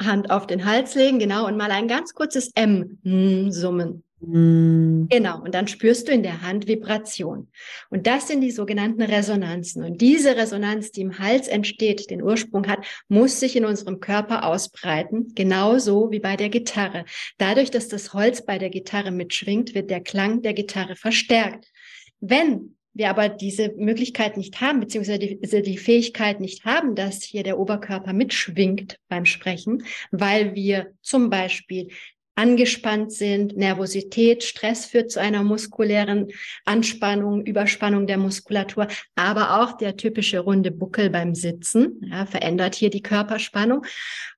Hand 0.01 0.31
auf 0.31 0.47
den 0.47 0.65
Hals 0.65 0.95
legen, 0.95 1.19
genau, 1.19 1.47
und 1.47 1.57
mal 1.57 1.71
ein 1.71 1.89
ganz 1.89 2.15
kurzes 2.15 2.53
M 2.55 2.99
summen. 3.51 4.05
Mm. 4.21 5.07
Genau, 5.09 5.43
und 5.43 5.55
dann 5.55 5.69
spürst 5.69 6.09
du 6.09 6.13
in 6.13 6.23
der 6.23 6.43
Hand 6.43 6.67
Vibration. 6.67 7.49
Und 7.89 8.07
das 8.07 8.29
sind 8.29 8.41
die 8.41 8.51
sogenannten 8.51 9.03
Resonanzen. 9.03 9.85
Und 9.85 10.01
diese 10.01 10.37
Resonanz, 10.37 10.91
die 10.91 11.03
im 11.03 11.19
Hals 11.19 11.47
entsteht, 11.47 12.11
den 12.11 12.23
Ursprung 12.23 12.67
hat, 12.67 12.85
muss 13.09 13.39
sich 13.39 13.55
in 13.55 13.65
unserem 13.65 14.01
Körper 14.01 14.45
ausbreiten, 14.45 15.33
genauso 15.35 16.11
wie 16.11 16.21
bei 16.21 16.37
der 16.37 16.49
Gitarre. 16.49 17.05
Dadurch, 17.39 17.71
dass 17.71 17.89
das 17.89 18.13
Holz 18.13 18.45
bei 18.45 18.59
der 18.59 18.71
Gitarre 18.71 19.13
mitschwingt, 19.13 19.75
wird 19.75 19.91
der 19.91 20.01
Klang 20.01 20.43
der 20.43 20.55
Gitarre 20.55 20.97
verstärkt. 20.97 21.71
Wenn 22.21 22.75
wir 22.95 23.11
aber 23.11 23.29
diese 23.29 23.73
Möglichkeit 23.77 24.37
nicht 24.37 24.61
haben, 24.61 24.81
beziehungsweise 24.81 25.21
die, 25.21 25.39
die, 25.41 25.79
Fähigkeit 25.79 26.41
nicht 26.41 26.65
haben, 26.65 26.97
dass 26.97 27.23
hier 27.23 27.45
der 27.45 27.59
Oberkörper 27.61 28.13
mitschwingt 28.13 28.99
beim 29.09 29.25
Sprechen, 29.25 29.85
weil 30.11 30.57
wir 30.57 30.93
zum 31.01 31.31
Beispiel 31.31 31.91
angespannt 32.39 33.13
sind, 33.13 33.57
Nervosität, 33.57 34.45
Stress 34.45 34.87
führt 34.87 35.11
zu 35.11 35.21
einer 35.21 35.43
muskulären 35.43 36.29
Anspannung, 36.65 37.45
Überspannung 37.45 38.07
der 38.07 38.17
Muskulatur, 38.17 38.87
aber 39.17 39.61
auch 39.61 39.77
der 39.77 39.97
typische 39.97 40.39
runde 40.39 40.71
Buckel 40.71 41.11
beim 41.11 41.35
Sitzen 41.35 42.01
ja, 42.09 42.27
verändert 42.27 42.77
hier 42.77 42.91
die 42.91 43.03
Körperspannung. 43.03 43.85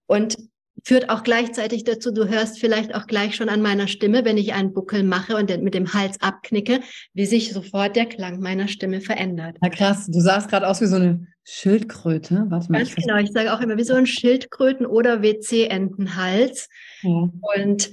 Und 0.07 0.39
führt 0.85 1.11
auch 1.11 1.23
gleichzeitig 1.23 1.85
dazu, 1.85 2.13
du 2.13 2.29
hörst 2.29 2.59
vielleicht 2.59 2.95
auch 2.95 3.07
gleich 3.07 3.37
schon 3.37 3.49
an 3.49 3.63
meiner 3.63 3.89
Stimme, 3.89 4.25
wenn 4.25 4.39
ich 4.39 4.55
einen 4.55 4.73
Buckel 4.73 5.03
mache 5.03 5.37
und 5.37 5.51
mit 5.63 5.75
dem 5.75 5.93
Hals 5.93 6.21
abknicke, 6.21 6.81
wie 7.15 7.27
sich 7.27 7.53
sofort 7.53 7.97
der 7.97 8.07
Klang 8.07 8.41
meiner 8.41 8.69
Stimme 8.69 9.01
verändert. 9.01 9.57
Na 9.61 9.69
krass, 9.69 10.07
du 10.07 10.21
sahst 10.21 10.49
gerade 10.49 10.69
aus 10.69 10.81
wie 10.81 10.87
so 10.87 10.97
eine 10.97 11.27
Schildkröte. 11.45 12.47
Warte 12.49 12.71
mal, 12.71 12.79
Ganz 12.79 12.91
ich 12.91 12.97
genau, 12.97 13.17
ich 13.17 13.33
sage 13.33 13.53
auch 13.53 13.61
immer 13.61 13.77
wie 13.77 13.85
so 13.85 13.95
ein 13.95 14.07
Schildkröten- 14.07 14.87
oder 14.87 15.23
WC-Entenhals. 15.23 16.69
Ja. 17.03 17.29
Und 17.57 17.91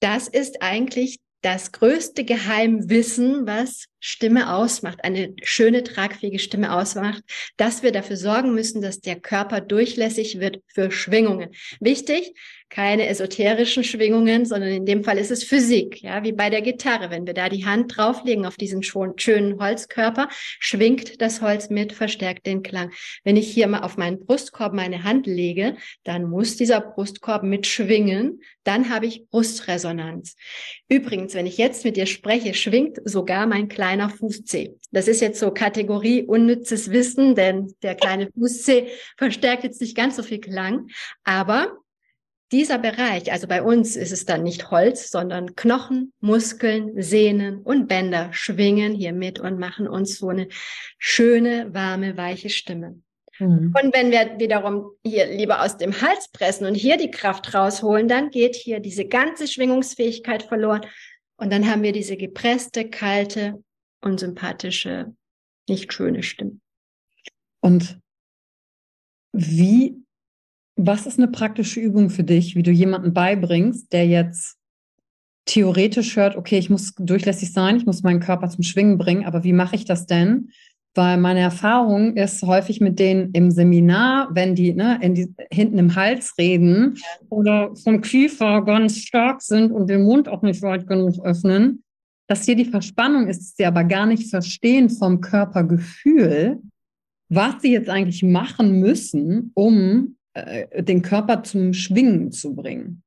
das 0.00 0.28
ist 0.28 0.62
eigentlich 0.62 1.18
das 1.42 1.72
größte 1.72 2.24
Geheimwissen, 2.24 3.46
was 3.46 3.86
Stimme 3.98 4.54
ausmacht, 4.54 5.04
eine 5.04 5.34
schöne, 5.42 5.84
tragfähige 5.84 6.38
Stimme 6.38 6.74
ausmacht, 6.74 7.22
dass 7.56 7.82
wir 7.82 7.92
dafür 7.92 8.16
sorgen 8.16 8.54
müssen, 8.54 8.82
dass 8.82 9.00
der 9.00 9.20
Körper 9.20 9.60
durchlässig 9.60 10.40
wird 10.40 10.62
für 10.68 10.90
Schwingungen. 10.90 11.50
Wichtig, 11.80 12.34
keine 12.70 13.08
esoterischen 13.08 13.82
Schwingungen, 13.82 14.46
sondern 14.46 14.70
in 14.70 14.86
dem 14.86 15.02
Fall 15.02 15.18
ist 15.18 15.32
es 15.32 15.42
Physik, 15.42 16.02
ja, 16.02 16.22
wie 16.22 16.32
bei 16.32 16.50
der 16.50 16.62
Gitarre. 16.62 17.10
Wenn 17.10 17.26
wir 17.26 17.34
da 17.34 17.48
die 17.48 17.66
Hand 17.66 17.96
drauflegen 17.96 18.46
auf 18.46 18.56
diesen 18.56 18.82
schönen 18.82 19.58
Holzkörper, 19.58 20.28
schwingt 20.30 21.20
das 21.20 21.42
Holz 21.42 21.68
mit, 21.68 21.92
verstärkt 21.92 22.46
den 22.46 22.62
Klang. 22.62 22.92
Wenn 23.24 23.36
ich 23.36 23.52
hier 23.52 23.66
mal 23.66 23.80
auf 23.80 23.96
meinen 23.96 24.24
Brustkorb 24.24 24.72
meine 24.72 25.02
Hand 25.02 25.26
lege, 25.26 25.76
dann 26.04 26.30
muss 26.30 26.56
dieser 26.56 26.80
Brustkorb 26.80 27.42
mitschwingen, 27.42 28.40
dann 28.62 28.88
habe 28.88 29.06
ich 29.06 29.28
Brustresonanz. 29.30 30.36
Übrigens, 30.88 31.34
wenn 31.34 31.46
ich 31.46 31.58
jetzt 31.58 31.84
mit 31.84 31.96
dir 31.96 32.06
spreche, 32.06 32.54
schwingt 32.54 32.98
sogar 33.04 33.46
mein 33.46 33.68
kleiner 33.68 34.10
Fußzeh. 34.10 34.76
Das 34.92 35.08
ist 35.08 35.20
jetzt 35.20 35.40
so 35.40 35.50
Kategorie 35.50 36.22
unnützes 36.22 36.90
Wissen, 36.92 37.34
denn 37.34 37.74
der 37.82 37.96
kleine 37.96 38.30
Fußzeh 38.30 38.86
verstärkt 39.16 39.64
jetzt 39.64 39.80
nicht 39.80 39.96
ganz 39.96 40.16
so 40.16 40.22
viel 40.22 40.40
Klang, 40.40 40.86
aber 41.24 41.79
dieser 42.52 42.78
Bereich, 42.78 43.30
also 43.30 43.46
bei 43.46 43.62
uns 43.62 43.94
ist 43.96 44.10
es 44.10 44.24
dann 44.24 44.42
nicht 44.42 44.70
Holz, 44.70 45.10
sondern 45.10 45.54
Knochen, 45.54 46.12
Muskeln, 46.20 47.00
Sehnen 47.00 47.62
und 47.62 47.86
Bänder 47.86 48.32
schwingen 48.32 48.92
hier 48.92 49.12
mit 49.12 49.38
und 49.38 49.58
machen 49.58 49.86
uns 49.86 50.18
so 50.18 50.28
eine 50.28 50.48
schöne, 50.98 51.72
warme, 51.72 52.16
weiche 52.16 52.50
Stimme. 52.50 53.00
Mhm. 53.38 53.74
Und 53.80 53.94
wenn 53.94 54.10
wir 54.10 54.38
wiederum 54.38 54.90
hier 55.04 55.26
lieber 55.26 55.62
aus 55.62 55.76
dem 55.76 56.00
Hals 56.00 56.28
pressen 56.32 56.66
und 56.66 56.74
hier 56.74 56.96
die 56.96 57.10
Kraft 57.10 57.54
rausholen, 57.54 58.08
dann 58.08 58.30
geht 58.30 58.56
hier 58.56 58.80
diese 58.80 59.06
ganze 59.06 59.46
Schwingungsfähigkeit 59.46 60.42
verloren. 60.42 60.82
Und 61.36 61.52
dann 61.52 61.70
haben 61.70 61.82
wir 61.82 61.92
diese 61.92 62.16
gepresste, 62.16 62.90
kalte, 62.90 63.62
unsympathische, 64.02 65.14
nicht 65.68 65.92
schöne 65.92 66.22
Stimme. 66.22 66.58
Und 67.60 67.98
wie 69.32 70.02
was 70.76 71.06
ist 71.06 71.18
eine 71.18 71.28
praktische 71.28 71.80
Übung 71.80 72.10
für 72.10 72.24
dich, 72.24 72.56
wie 72.56 72.62
du 72.62 72.70
jemanden 72.70 73.12
beibringst, 73.12 73.92
der 73.92 74.06
jetzt 74.06 74.56
theoretisch 75.46 76.16
hört, 76.16 76.36
okay, 76.36 76.58
ich 76.58 76.70
muss 76.70 76.94
durchlässig 76.96 77.52
sein, 77.52 77.76
ich 77.76 77.86
muss 77.86 78.02
meinen 78.02 78.20
Körper 78.20 78.48
zum 78.48 78.62
Schwingen 78.62 78.98
bringen, 78.98 79.24
aber 79.24 79.44
wie 79.44 79.52
mache 79.52 79.76
ich 79.76 79.84
das 79.84 80.06
denn? 80.06 80.50
Weil 80.94 81.18
meine 81.18 81.40
Erfahrung 81.40 82.16
ist 82.16 82.42
häufig 82.42 82.80
mit 82.80 82.98
denen 82.98 83.30
im 83.32 83.50
Seminar, 83.50 84.28
wenn 84.32 84.54
die, 84.54 84.74
ne, 84.74 84.98
die 85.02 85.32
hinten 85.52 85.78
im 85.78 85.94
Hals 85.94 86.34
reden 86.36 86.98
oder 87.28 87.74
vom 87.76 88.00
Kiefer 88.00 88.64
ganz 88.64 88.98
stark 88.98 89.40
sind 89.40 89.70
und 89.70 89.88
den 89.88 90.02
Mund 90.02 90.28
auch 90.28 90.42
nicht 90.42 90.62
weit 90.62 90.86
genug 90.86 91.24
öffnen, 91.24 91.84
dass 92.26 92.44
hier 92.44 92.56
die 92.56 92.64
Verspannung 92.64 93.28
ist, 93.28 93.40
dass 93.40 93.56
sie 93.56 93.66
aber 93.66 93.84
gar 93.84 94.06
nicht 94.06 94.30
verstehen 94.30 94.90
vom 94.90 95.20
Körpergefühl, 95.20 96.60
was 97.28 97.62
sie 97.62 97.72
jetzt 97.72 97.88
eigentlich 97.88 98.22
machen 98.22 98.80
müssen, 98.80 99.52
um 99.54 100.16
äh, 100.34 100.82
den 100.82 101.02
Körper 101.02 101.42
zum 101.42 101.72
Schwingen 101.72 102.32
zu 102.32 102.54
bringen? 102.54 103.02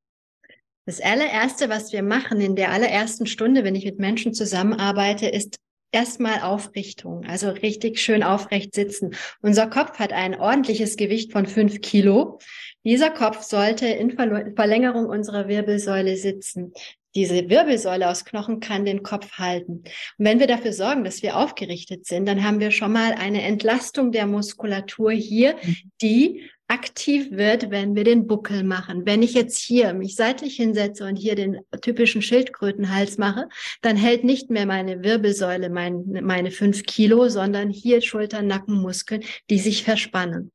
Das 0.86 1.00
allererste, 1.00 1.70
was 1.70 1.92
wir 1.92 2.02
machen 2.02 2.40
in 2.40 2.56
der 2.56 2.70
allerersten 2.70 3.26
Stunde, 3.26 3.64
wenn 3.64 3.74
ich 3.74 3.86
mit 3.86 3.98
Menschen 3.98 4.34
zusammenarbeite, 4.34 5.26
ist 5.26 5.56
erstmal 5.92 6.40
Aufrichtung, 6.40 7.24
also 7.24 7.48
richtig 7.48 8.00
schön 8.00 8.22
aufrecht 8.22 8.74
sitzen. 8.74 9.14
Unser 9.40 9.68
Kopf 9.68 9.98
hat 9.98 10.12
ein 10.12 10.38
ordentliches 10.38 10.96
Gewicht 10.96 11.32
von 11.32 11.46
fünf 11.46 11.80
Kilo. 11.80 12.38
Dieser 12.84 13.10
Kopf 13.10 13.42
sollte 13.42 13.86
in 13.86 14.10
Verlängerung 14.10 15.06
unserer 15.06 15.48
Wirbelsäule 15.48 16.16
sitzen. 16.16 16.72
Diese 17.14 17.48
Wirbelsäule 17.48 18.10
aus 18.10 18.24
Knochen 18.24 18.60
kann 18.60 18.84
den 18.84 19.02
Kopf 19.02 19.38
halten. 19.38 19.84
Und 20.18 20.24
wenn 20.24 20.40
wir 20.40 20.46
dafür 20.46 20.72
sorgen, 20.72 21.04
dass 21.04 21.22
wir 21.22 21.36
aufgerichtet 21.36 22.06
sind, 22.06 22.26
dann 22.26 22.42
haben 22.42 22.60
wir 22.60 22.70
schon 22.70 22.92
mal 22.92 23.12
eine 23.12 23.42
Entlastung 23.42 24.10
der 24.10 24.26
Muskulatur 24.26 25.12
hier, 25.12 25.54
mhm. 25.62 25.76
die 26.02 26.50
aktiv 26.66 27.30
wird, 27.30 27.70
wenn 27.70 27.94
wir 27.94 28.04
den 28.04 28.26
Buckel 28.26 28.64
machen. 28.64 29.04
Wenn 29.04 29.22
ich 29.22 29.34
jetzt 29.34 29.58
hier 29.58 29.92
mich 29.92 30.16
seitlich 30.16 30.56
hinsetze 30.56 31.06
und 31.06 31.16
hier 31.16 31.34
den 31.34 31.60
typischen 31.82 32.22
Schildkrötenhals 32.22 33.18
mache, 33.18 33.48
dann 33.82 33.96
hält 33.96 34.24
nicht 34.24 34.50
mehr 34.50 34.66
meine 34.66 35.04
Wirbelsäule 35.04 35.68
mein, 35.68 36.04
meine 36.22 36.50
fünf 36.50 36.84
Kilo, 36.84 37.28
sondern 37.28 37.70
hier 37.70 38.00
Schultern, 38.00 38.46
Nackenmuskeln, 38.46 39.22
die 39.50 39.58
sich 39.58 39.84
verspannen. 39.84 40.52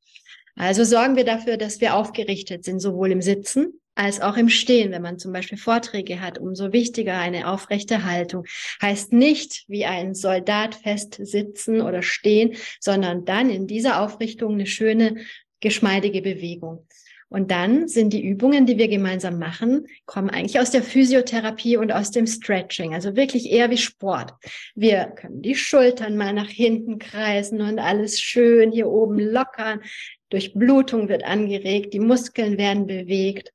Also 0.55 0.83
sorgen 0.83 1.15
wir 1.15 1.25
dafür, 1.25 1.57
dass 1.57 1.79
wir 1.79 1.95
aufgerichtet 1.95 2.65
sind, 2.65 2.79
sowohl 2.79 3.11
im 3.11 3.21
Sitzen 3.21 3.79
als 3.95 4.21
auch 4.21 4.37
im 4.37 4.49
Stehen, 4.49 4.91
wenn 4.91 5.01
man 5.01 5.19
zum 5.19 5.33
Beispiel 5.33 5.57
Vorträge 5.57 6.21
hat, 6.21 6.37
umso 6.37 6.71
wichtiger 6.71 7.17
eine 7.17 7.49
aufrechte 7.49 8.05
Haltung. 8.05 8.45
Heißt 8.81 9.11
nicht 9.13 9.65
wie 9.67 9.85
ein 9.85 10.15
Soldat 10.15 10.75
fest 10.75 11.17
sitzen 11.21 11.81
oder 11.81 12.01
stehen, 12.01 12.55
sondern 12.79 13.25
dann 13.25 13.49
in 13.49 13.67
dieser 13.67 14.01
Aufrichtung 14.01 14.53
eine 14.53 14.67
schöne 14.67 15.17
geschmeidige 15.59 16.21
Bewegung. 16.21 16.87
Und 17.29 17.51
dann 17.51 17.87
sind 17.87 18.11
die 18.11 18.25
Übungen, 18.25 18.65
die 18.65 18.79
wir 18.79 18.87
gemeinsam 18.87 19.37
machen, 19.37 19.85
kommen 20.07 20.31
eigentlich 20.31 20.59
aus 20.59 20.71
der 20.71 20.81
Physiotherapie 20.81 21.77
und 21.77 21.91
aus 21.91 22.09
dem 22.09 22.25
Stretching, 22.25 22.95
also 22.95 23.15
wirklich 23.15 23.51
eher 23.51 23.69
wie 23.69 23.77
Sport. 23.77 24.33
Wir 24.73 25.05
können 25.15 25.43
die 25.43 25.53
Schultern 25.53 26.17
mal 26.17 26.33
nach 26.33 26.49
hinten 26.49 26.97
kreisen 26.97 27.61
und 27.61 27.77
alles 27.77 28.19
schön 28.19 28.71
hier 28.71 28.87
oben 28.87 29.19
lockern. 29.19 29.81
Durchblutung 30.29 31.07
wird 31.07 31.23
angeregt, 31.23 31.93
die 31.93 31.99
Muskeln 31.99 32.57
werden 32.57 32.87
bewegt. 32.87 33.51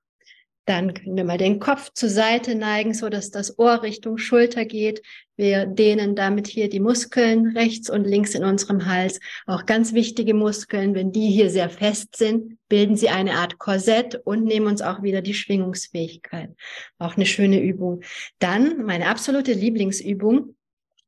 Dann 0.66 0.94
können 0.94 1.16
wir 1.16 1.24
mal 1.24 1.37
den 1.37 1.61
Kopf 1.61 1.90
zur 1.92 2.09
Seite 2.09 2.55
neigen, 2.55 2.94
so 2.94 3.09
dass 3.11 3.31
das 3.31 3.59
Ohr 3.59 3.83
Richtung 3.83 4.16
Schulter 4.16 4.64
geht. 4.64 5.03
Wir 5.37 5.66
dehnen 5.66 6.14
damit 6.14 6.46
hier 6.46 6.68
die 6.68 6.81
Muskeln 6.81 7.57
rechts 7.57 7.90
und 7.90 8.05
links 8.05 8.35
in 8.35 8.44
unserem 8.44 8.87
Hals. 8.87 9.20
Auch 9.46 9.66
ganz 9.66 9.92
wichtige 9.92 10.33
Muskeln. 10.33 10.94
Wenn 10.94 11.12
die 11.12 11.29
hier 11.29 11.50
sehr 11.50 11.68
fest 11.68 12.16
sind, 12.16 12.57
bilden 12.68 12.96
sie 12.96 13.11
eine 13.11 13.35
Art 13.35 13.59
Korsett 13.59 14.20
und 14.24 14.44
nehmen 14.44 14.66
uns 14.66 14.81
auch 14.81 15.03
wieder 15.03 15.22
die 15.22 15.35
Schwingungsfähigkeit. 15.35 16.50
Auch 16.98 17.16
eine 17.16 17.27
schöne 17.27 17.61
Übung. 17.61 18.03
Dann 18.38 18.85
meine 18.85 19.09
absolute 19.09 19.53
Lieblingsübung 19.53 20.55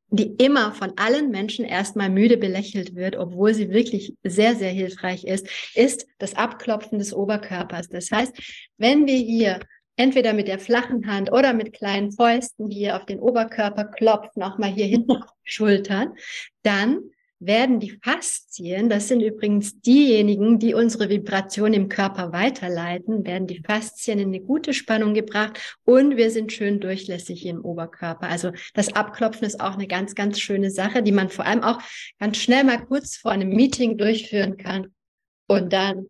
die 0.09 0.35
immer 0.37 0.71
von 0.71 0.93
allen 0.97 1.31
Menschen 1.31 1.65
erstmal 1.65 2.09
müde 2.09 2.37
belächelt 2.37 2.95
wird, 2.95 3.17
obwohl 3.17 3.53
sie 3.53 3.71
wirklich 3.71 4.15
sehr, 4.23 4.55
sehr 4.55 4.71
hilfreich 4.71 5.25
ist, 5.25 5.47
ist 5.75 6.07
das 6.17 6.35
Abklopfen 6.35 6.99
des 6.99 7.13
Oberkörpers. 7.13 7.89
Das 7.89 8.11
heißt, 8.11 8.33
wenn 8.77 9.05
wir 9.05 9.17
hier 9.17 9.59
entweder 9.97 10.33
mit 10.33 10.47
der 10.47 10.59
flachen 10.59 11.07
Hand 11.07 11.31
oder 11.31 11.53
mit 11.53 11.73
kleinen 11.73 12.11
Fäusten 12.11 12.69
hier 12.69 12.95
auf 12.95 13.05
den 13.05 13.19
Oberkörper 13.19 13.85
klopfen, 13.85 14.43
auch 14.43 14.57
mal 14.57 14.71
hier 14.71 14.85
hinten 14.85 15.11
auf 15.11 15.31
die 15.45 15.51
Schultern, 15.51 16.13
dann 16.63 16.99
werden 17.39 17.79
die 17.79 17.99
Faszien, 18.03 18.89
das 18.89 19.07
sind 19.07 19.21
übrigens 19.21 19.79
diejenigen, 19.81 20.57
die 20.57 20.73
unsere 20.73 21.09
Vibration 21.09 21.73
im 21.73 21.87
Körper 21.87 22.31
weiterleiten, 22.31 23.25
werden 23.25 23.47
die 23.47 23.61
Faszien 23.61 24.19
in 24.19 24.29
eine 24.29 24.39
gute 24.39 24.73
Spannung 24.73 25.13
gebracht 25.13 25.77
und 25.85 26.17
wir 26.17 26.31
sind 26.31 26.51
schön 26.51 26.79
durchlässig 26.79 27.45
im 27.45 27.63
Oberkörper. 27.63 28.27
Also 28.27 28.51
das 28.73 28.93
Abklopfen 28.93 29.45
ist 29.45 29.59
auch 29.59 29.73
eine 29.73 29.87
ganz, 29.87 30.15
ganz 30.15 30.39
schöne 30.39 30.71
Sache, 30.71 31.03
die 31.03 31.11
man 31.11 31.29
vor 31.29 31.45
allem 31.45 31.63
auch 31.63 31.79
ganz 32.19 32.37
schnell 32.37 32.63
mal 32.63 32.83
kurz 32.83 33.17
vor 33.17 33.31
einem 33.31 33.49
Meeting 33.49 33.97
durchführen 33.97 34.57
kann. 34.57 34.93
Und 35.47 35.71
dann 35.73 36.07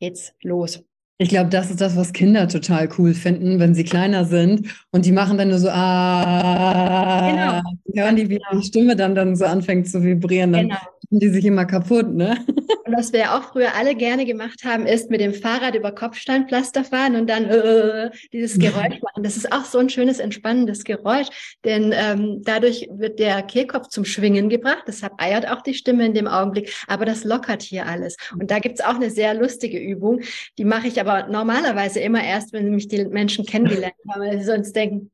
geht's 0.00 0.34
los. 0.42 0.84
Ich 1.22 1.28
glaube, 1.28 1.50
das 1.50 1.70
ist 1.70 1.80
das, 1.80 1.96
was 1.96 2.12
Kinder 2.12 2.48
total 2.48 2.88
cool 2.98 3.14
finden, 3.14 3.60
wenn 3.60 3.76
sie 3.76 3.84
kleiner 3.84 4.24
sind 4.24 4.66
und 4.90 5.06
die 5.06 5.12
machen 5.12 5.38
dann 5.38 5.50
nur 5.50 5.60
so, 5.60 5.68
ah, 5.70 7.30
genau. 7.30 8.02
hören 8.02 8.16
die, 8.16 8.28
wie 8.28 8.40
die 8.52 8.62
Stimme 8.64 8.96
dann, 8.96 9.14
dann 9.14 9.36
so 9.36 9.44
anfängt 9.44 9.88
zu 9.88 10.02
vibrieren, 10.02 10.52
dann 10.52 10.68
genau. 10.70 10.80
Die 11.18 11.28
sich 11.28 11.44
immer 11.44 11.64
kaputt, 11.64 12.12
ne? 12.12 12.44
Und 12.84 12.96
was 12.96 13.12
wir 13.12 13.20
ja 13.20 13.38
auch 13.38 13.52
früher 13.52 13.74
alle 13.76 13.94
gerne 13.94 14.26
gemacht 14.26 14.64
haben, 14.64 14.86
ist 14.86 15.08
mit 15.08 15.20
dem 15.20 15.32
Fahrrad 15.32 15.74
über 15.74 15.92
Kopfsteinpflaster 15.92 16.84
fahren 16.84 17.14
und 17.14 17.30
dann 17.30 17.44
äh, 17.44 18.10
dieses 18.32 18.58
Geräusch 18.58 19.00
machen. 19.02 19.22
Das 19.22 19.36
ist 19.36 19.52
auch 19.52 19.64
so 19.64 19.78
ein 19.78 19.88
schönes, 19.88 20.18
entspannendes 20.18 20.82
Geräusch, 20.82 21.28
denn 21.64 21.94
ähm, 21.94 22.42
dadurch 22.42 22.88
wird 22.90 23.20
der 23.20 23.42
Kehlkopf 23.42 23.88
zum 23.88 24.04
Schwingen 24.04 24.48
gebracht. 24.48 24.82
Deshalb 24.88 25.12
eiert 25.18 25.48
auch 25.48 25.62
die 25.62 25.74
Stimme 25.74 26.04
in 26.06 26.14
dem 26.14 26.26
Augenblick, 26.26 26.74
aber 26.88 27.04
das 27.04 27.24
lockert 27.24 27.62
hier 27.62 27.86
alles. 27.86 28.16
Und 28.38 28.50
da 28.50 28.58
gibt's 28.58 28.80
auch 28.80 28.96
eine 28.96 29.10
sehr 29.10 29.34
lustige 29.34 29.78
Übung, 29.78 30.20
die 30.58 30.64
mache 30.64 30.88
ich 30.88 31.00
aber 31.00 31.28
normalerweise 31.28 32.00
immer 32.00 32.22
erst, 32.22 32.52
wenn 32.52 32.70
mich 32.70 32.88
die 32.88 33.04
Menschen 33.04 33.46
kennengelernt 33.46 33.94
haben, 34.08 34.20
weil 34.20 34.38
sie 34.38 34.44
sonst 34.44 34.74
denken, 34.74 35.10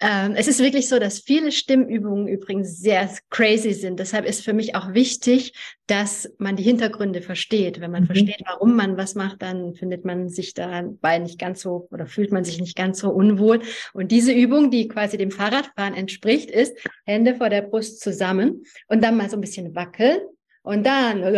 ähm, 0.00 0.34
es 0.36 0.48
ist 0.48 0.60
wirklich 0.60 0.88
so, 0.88 0.98
dass 0.98 1.20
viele 1.20 1.52
Stimmübungen 1.52 2.26
übrigens 2.26 2.80
sehr 2.80 3.08
crazy 3.30 3.72
sind. 3.72 4.00
Deshalb 4.00 4.24
ist 4.24 4.44
für 4.44 4.52
mich 4.52 4.74
auch 4.74 4.92
wichtig, 4.92 5.52
dass 5.86 6.32
man 6.38 6.56
die 6.56 6.64
Hintergründe 6.64 7.22
versteht. 7.22 7.80
Wenn 7.80 7.92
man 7.92 8.02
mhm. 8.02 8.06
versteht, 8.06 8.42
warum 8.44 8.74
man 8.74 8.96
was 8.96 9.14
macht, 9.14 9.42
dann 9.42 9.74
findet 9.74 10.04
man 10.04 10.28
sich 10.28 10.54
dabei 10.54 11.18
nicht 11.18 11.38
ganz 11.38 11.60
so 11.60 11.86
oder 11.90 12.06
fühlt 12.06 12.32
man 12.32 12.44
sich 12.44 12.60
nicht 12.60 12.76
ganz 12.76 12.98
so 12.98 13.10
unwohl. 13.10 13.60
Und 13.92 14.10
diese 14.10 14.32
Übung, 14.32 14.70
die 14.70 14.88
quasi 14.88 15.16
dem 15.16 15.30
Fahrradfahren 15.30 15.94
entspricht, 15.94 16.50
ist 16.50 16.76
Hände 17.04 17.36
vor 17.36 17.48
der 17.48 17.62
Brust 17.62 18.00
zusammen 18.00 18.64
und 18.88 19.04
dann 19.04 19.16
mal 19.16 19.30
so 19.30 19.36
ein 19.36 19.42
bisschen 19.42 19.76
wackeln 19.76 20.18
und 20.62 20.84
dann 20.86 21.22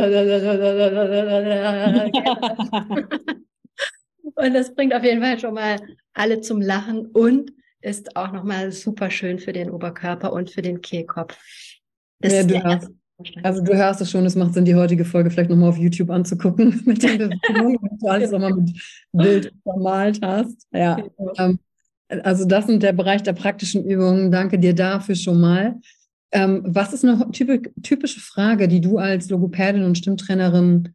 und 4.35 4.55
das 4.55 4.75
bringt 4.75 4.95
auf 4.95 5.05
jeden 5.05 5.23
Fall 5.23 5.39
schon 5.39 5.55
mal 5.55 5.79
alle 6.15 6.41
zum 6.41 6.61
Lachen 6.61 7.07
und 7.07 7.53
ist 7.87 8.17
auch 8.17 8.33
nochmal 8.33 8.73
super 8.73 9.11
schön 9.11 9.39
für 9.39 9.53
den 9.53 9.71
Oberkörper 9.71 10.33
und 10.33 10.51
für 10.51 10.63
den 10.63 10.81
Kehlkopf. 10.81 11.39
Das 12.21 12.33
ja, 12.33 12.43
du 12.43 12.63
hast, 12.63 12.91
also 13.43 13.63
du 13.63 13.75
hörst 13.75 14.01
es 14.01 14.11
schon, 14.11 14.27
es 14.27 14.35
macht 14.35 14.55
Sinn, 14.55 14.65
die 14.65 14.75
heutige 14.75 15.05
Folge 15.05 15.31
vielleicht 15.31 15.51
nochmal 15.51 15.69
auf 15.69 15.79
YouTube 15.79 16.11
anzugucken 16.11 16.83
mit 16.87 17.03
den 17.03 17.19
Bewegungen, 17.19 17.79
wenn 17.81 17.99
du 17.99 18.07
alles 18.09 18.31
nochmal 18.31 18.55
mit 18.55 18.77
Bild 19.13 19.53
vermalt 19.63 20.21
hast. 20.23 20.67
Ja. 20.73 20.99
Ähm, 21.39 21.59
also 22.09 22.45
das 22.45 22.67
sind 22.67 22.83
der 22.83 22.93
Bereich 22.93 23.23
der 23.23 23.33
praktischen 23.33 23.85
Übungen. 23.85 24.31
Danke 24.31 24.59
dir 24.59 24.75
dafür 24.75 25.15
schon 25.15 25.41
mal. 25.41 25.77
Ähm, 26.33 26.63
was 26.67 26.93
ist 26.93 27.05
eine 27.05 27.31
typische 27.83 28.21
Frage, 28.21 28.69
die 28.69 28.81
du 28.81 28.99
als 28.99 29.31
Logopädin 29.31 29.85
und 29.85 29.97
Stimmtrainerin 29.97 30.95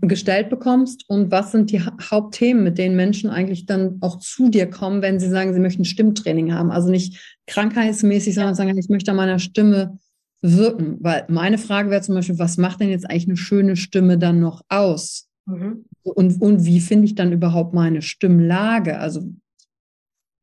gestellt 0.00 0.50
bekommst 0.50 1.04
und 1.08 1.30
was 1.30 1.52
sind 1.52 1.70
die 1.70 1.80
Hauptthemen, 1.80 2.64
mit 2.64 2.78
denen 2.78 2.96
Menschen 2.96 3.30
eigentlich 3.30 3.66
dann 3.66 3.98
auch 4.00 4.18
zu 4.18 4.48
dir 4.48 4.68
kommen, 4.68 5.02
wenn 5.02 5.20
sie 5.20 5.28
sagen, 5.28 5.54
sie 5.54 5.60
möchten 5.60 5.84
Stimmtraining 5.84 6.52
haben. 6.52 6.70
Also 6.70 6.90
nicht 6.90 7.38
krankheitsmäßig, 7.46 8.34
sondern 8.34 8.54
sagen, 8.54 8.76
ich 8.78 8.88
möchte 8.88 9.10
an 9.10 9.16
meiner 9.16 9.38
Stimme 9.38 9.98
wirken. 10.42 10.98
Weil 11.00 11.24
meine 11.28 11.58
Frage 11.58 11.90
wäre 11.90 12.02
zum 12.02 12.14
Beispiel, 12.14 12.38
was 12.38 12.58
macht 12.58 12.80
denn 12.80 12.90
jetzt 12.90 13.08
eigentlich 13.08 13.28
eine 13.28 13.36
schöne 13.36 13.76
Stimme 13.76 14.18
dann 14.18 14.40
noch 14.40 14.62
aus? 14.68 15.28
Mhm. 15.46 15.84
Und, 16.02 16.40
und 16.40 16.64
wie 16.64 16.80
finde 16.80 17.06
ich 17.06 17.14
dann 17.14 17.32
überhaupt 17.32 17.74
meine 17.74 18.02
Stimmlage? 18.02 18.98
Also 18.98 19.22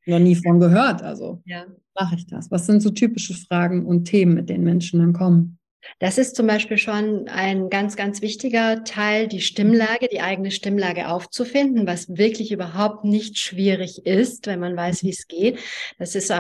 noch 0.06 0.20
nie 0.20 0.36
von 0.36 0.60
gehört. 0.60 1.02
Also 1.02 1.42
ja. 1.46 1.66
mache 2.00 2.16
ich 2.16 2.28
das? 2.28 2.50
Was 2.52 2.66
sind 2.66 2.82
so 2.82 2.90
typische 2.90 3.34
Fragen 3.34 3.86
und 3.86 4.06
Themen, 4.06 4.34
mit 4.34 4.50
denen 4.50 4.64
Menschen 4.64 5.00
dann 5.00 5.14
kommen? 5.14 5.60
Das 6.00 6.18
ist 6.18 6.36
zum 6.36 6.48
Beispiel 6.48 6.78
schon 6.78 7.28
ein 7.28 7.70
ganz, 7.70 7.96
ganz 7.96 8.22
wichtiger 8.22 8.84
Teil, 8.84 9.28
die 9.28 9.42
Stimmlage, 9.42 10.08
die 10.12 10.22
eigene 10.22 10.52
Stimmlage 10.52 11.08
aufzufinden, 11.08 11.88
was 11.88 12.10
wirklich 12.10 12.52
überhaupt 12.52 13.04
nicht 13.04 13.38
schwierig 13.38 14.06
ist, 14.06 14.48
wenn 14.48 14.60
man 14.60 14.76
weiß, 14.76 15.04
wie 15.04 15.10
es 15.10 15.28
geht. 15.28 15.60
Das 16.00 16.16
ist 16.16 16.34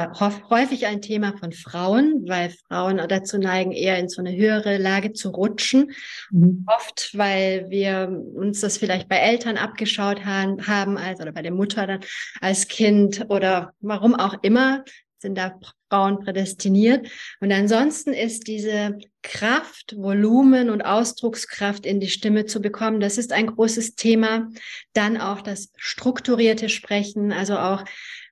häufig 0.49 0.87
ein 0.87 1.01
Thema 1.01 1.37
von 1.37 1.51
Frauen, 1.51 2.23
weil 2.27 2.51
Frauen 2.67 3.01
dazu 3.07 3.37
neigen, 3.37 3.71
eher 3.71 3.97
in 3.97 4.09
so 4.09 4.21
eine 4.21 4.35
höhere 4.35 4.77
Lage 4.77 5.13
zu 5.13 5.29
rutschen. 5.29 5.91
Mhm. 6.31 6.65
Oft, 6.67 7.17
weil 7.17 7.69
wir 7.69 8.09
uns 8.35 8.61
das 8.61 8.77
vielleicht 8.77 9.09
bei 9.09 9.17
Eltern 9.17 9.57
abgeschaut 9.57 10.25
haben, 10.25 10.97
also 10.97 11.23
oder 11.23 11.31
bei 11.31 11.41
der 11.41 11.53
Mutter 11.53 11.87
dann 11.87 11.99
als 12.39 12.67
Kind 12.67 13.25
oder 13.29 13.73
warum 13.79 14.15
auch 14.15 14.35
immer 14.41 14.83
sind 15.19 15.37
da 15.37 15.59
Frauen 15.91 16.19
prädestiniert. 16.19 17.09
Und 17.41 17.51
ansonsten 17.51 18.13
ist 18.13 18.47
diese 18.47 18.97
Kraft, 19.23 19.95
Volumen 19.97 20.69
und 20.69 20.81
Ausdruckskraft 20.81 21.85
in 21.85 21.99
die 21.99 22.07
Stimme 22.07 22.45
zu 22.45 22.61
bekommen, 22.61 23.01
das 23.01 23.17
ist 23.17 23.33
ein 23.33 23.47
großes 23.47 23.95
Thema. 23.95 24.47
Dann 24.93 25.17
auch 25.17 25.41
das 25.41 25.71
strukturierte 25.75 26.69
Sprechen, 26.69 27.33
also 27.33 27.57
auch 27.57 27.83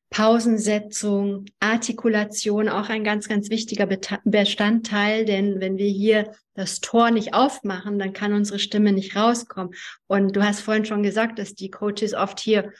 Pausensetzung, 0.09 1.45
Artikulation, 1.59 2.69
auch 2.69 2.89
ein 2.89 3.03
ganz, 3.03 3.27
ganz 3.27 3.49
wichtiger 3.49 3.87
Bestandteil, 4.23 5.25
denn 5.25 5.59
wenn 5.59 5.77
wir 5.77 5.89
hier 5.89 6.31
das 6.55 6.79
Tor 6.79 7.11
nicht 7.11 7.33
aufmachen, 7.33 7.99
dann 7.99 8.13
kann 8.13 8.33
unsere 8.33 8.57
Stimme 8.57 8.91
nicht 8.91 9.15
rauskommen. 9.15 9.75
Und 10.07 10.35
du 10.35 10.43
hast 10.43 10.61
vorhin 10.61 10.85
schon 10.85 11.03
gesagt, 11.03 11.37
dass 11.37 11.53
die 11.53 11.69
Coaches 11.69 12.15
oft 12.15 12.39
hier 12.39 12.73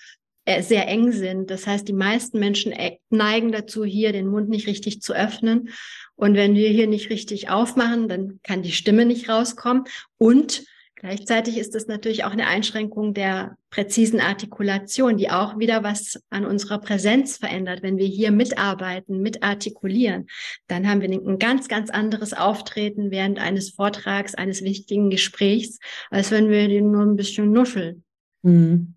sehr 0.61 0.87
eng 0.87 1.11
sind. 1.11 1.49
Das 1.51 1.67
heißt, 1.67 1.87
die 1.87 1.93
meisten 1.93 2.39
Menschen 2.39 2.71
e-, 2.71 2.99
neigen 3.09 3.51
dazu, 3.51 3.85
hier 3.85 4.11
den 4.11 4.27
Mund 4.27 4.49
nicht 4.49 4.67
richtig 4.67 5.01
zu 5.01 5.13
öffnen. 5.13 5.69
Und 6.15 6.35
wenn 6.35 6.55
wir 6.55 6.69
hier 6.69 6.87
nicht 6.87 7.09
richtig 7.09 7.49
aufmachen, 7.49 8.09
dann 8.09 8.39
kann 8.43 8.61
die 8.61 8.71
Stimme 8.71 9.05
nicht 9.05 9.29
rauskommen. 9.29 9.83
Und 10.17 10.63
gleichzeitig 10.95 11.57
ist 11.57 11.75
das 11.75 11.87
natürlich 11.87 12.25
auch 12.25 12.31
eine 12.31 12.47
Einschränkung 12.47 13.13
der 13.13 13.57
präzisen 13.69 14.19
Artikulation, 14.19 15.17
die 15.17 15.29
auch 15.29 15.59
wieder 15.59 15.83
was 15.83 16.21
an 16.29 16.45
unserer 16.45 16.79
Präsenz 16.79 17.37
verändert. 17.37 17.83
Wenn 17.83 17.97
wir 17.97 18.07
hier 18.07 18.31
mitarbeiten, 18.31 19.21
mitartikulieren, 19.21 20.27
dann 20.67 20.89
haben 20.89 21.01
wir 21.01 21.09
ein 21.09 21.39
ganz, 21.39 21.67
ganz 21.67 21.89
anderes 21.89 22.33
Auftreten 22.33 23.11
während 23.11 23.39
eines 23.39 23.69
Vortrags, 23.69 24.35
eines 24.35 24.63
wichtigen 24.63 25.09
Gesprächs, 25.09 25.79
als 26.09 26.31
wenn 26.31 26.49
wir 26.49 26.67
den 26.67 26.91
nur 26.91 27.03
ein 27.03 27.15
bisschen 27.15 27.51
nuscheln. 27.51 28.03
Mhm. 28.41 28.95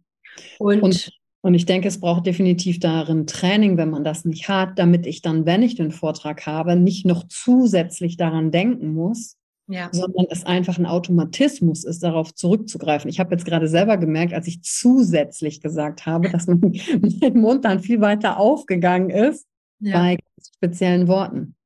Und, 0.59 0.83
und 0.83 1.22
und 1.43 1.55
ich 1.55 1.67
denke, 1.67 1.89
es 1.89 1.99
braucht 1.99 2.27
definitiv 2.27 2.79
darin 2.79 3.27
Training, 3.27 3.77
wenn 3.77 3.91
man 3.91 4.05
das 4.05 4.25
nicht 4.25 4.49
hat, 4.49 4.79
damit 4.79 5.07
ich 5.07 5.23
dann, 5.23 5.45
wenn 5.45 5.63
ich 5.63 5.75
den 5.75 5.91
Vortrag 5.91 6.47
habe, 6.47 6.77
nicht 6.77 7.05
noch 7.05 7.25
zusätzlich 7.29 8.17
daran 8.17 8.53
denken 8.53 8.95
muss, 8.95 9.37
ja. 9.67 9.89
sondern 9.91 10.27
es 10.31 10.47
einfach 10.47 10.79
ein 10.79 10.87
Automatismus 10.87 11.83
ist, 11.85 12.05
darauf 12.05 12.33
zurückzugreifen. 12.33 13.11
Ich 13.11 13.19
habe 13.19 13.35
jetzt 13.35 13.45
gerade 13.45 13.67
selber 13.67 13.97
gemerkt, 13.97 14.35
als 14.35 14.47
ich 14.47 14.63
zusätzlich 14.63 15.61
gesagt 15.61 16.07
habe, 16.07 16.31
dass 16.31 16.47
mein, 16.47 16.61
mein 17.21 17.35
Mund 17.37 17.65
dann 17.65 17.81
viel 17.81 18.01
weiter 18.01 18.39
aufgegangen 18.39 19.11
ist 19.11 19.45
ja. 19.81 19.99
bei 19.99 20.19
speziellen 20.57 21.09
Worten. 21.09 21.57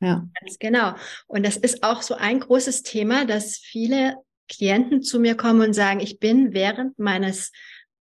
Ja. 0.00 0.28
Ganz 0.40 0.58
genau. 0.60 0.92
Und 1.26 1.44
das 1.44 1.56
ist 1.56 1.82
auch 1.82 2.02
so 2.02 2.14
ein 2.14 2.38
großes 2.38 2.84
Thema, 2.84 3.24
dass 3.24 3.56
viele 3.56 4.14
Klienten 4.48 5.02
zu 5.02 5.18
mir 5.18 5.36
kommen 5.36 5.62
und 5.62 5.72
sagen, 5.72 5.98
ich 5.98 6.20
bin 6.20 6.52
während 6.52 6.98
meines 6.98 7.50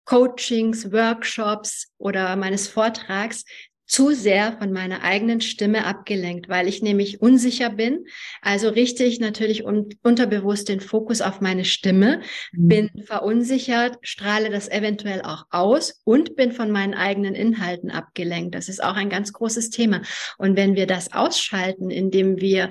Coachings, 0.04 0.92
Workshops 0.92 1.88
oder 1.98 2.34
meines 2.36 2.68
Vortrags 2.68 3.44
zu 3.92 4.14
sehr 4.14 4.56
von 4.58 4.72
meiner 4.72 5.02
eigenen 5.02 5.42
Stimme 5.42 5.84
abgelenkt, 5.84 6.48
weil 6.48 6.66
ich 6.66 6.80
nämlich 6.80 7.20
unsicher 7.20 7.68
bin. 7.68 8.06
Also 8.40 8.70
richte 8.70 9.04
ich 9.04 9.20
natürlich 9.20 9.64
un 9.66 9.90
unterbewusst 10.02 10.70
den 10.70 10.80
Fokus 10.80 11.20
auf 11.20 11.42
meine 11.42 11.66
Stimme, 11.66 12.22
mhm. 12.52 12.68
bin 12.68 12.90
verunsichert, 13.04 13.98
strahle 14.00 14.48
das 14.48 14.70
eventuell 14.70 15.20
auch 15.20 15.44
aus 15.50 16.00
und 16.04 16.36
bin 16.36 16.52
von 16.52 16.70
meinen 16.70 16.94
eigenen 16.94 17.34
Inhalten 17.34 17.90
abgelenkt. 17.90 18.54
Das 18.54 18.70
ist 18.70 18.82
auch 18.82 18.96
ein 18.96 19.10
ganz 19.10 19.34
großes 19.34 19.68
Thema. 19.68 20.00
Und 20.38 20.56
wenn 20.56 20.74
wir 20.74 20.86
das 20.86 21.12
ausschalten, 21.12 21.90
indem 21.90 22.40
wir 22.40 22.70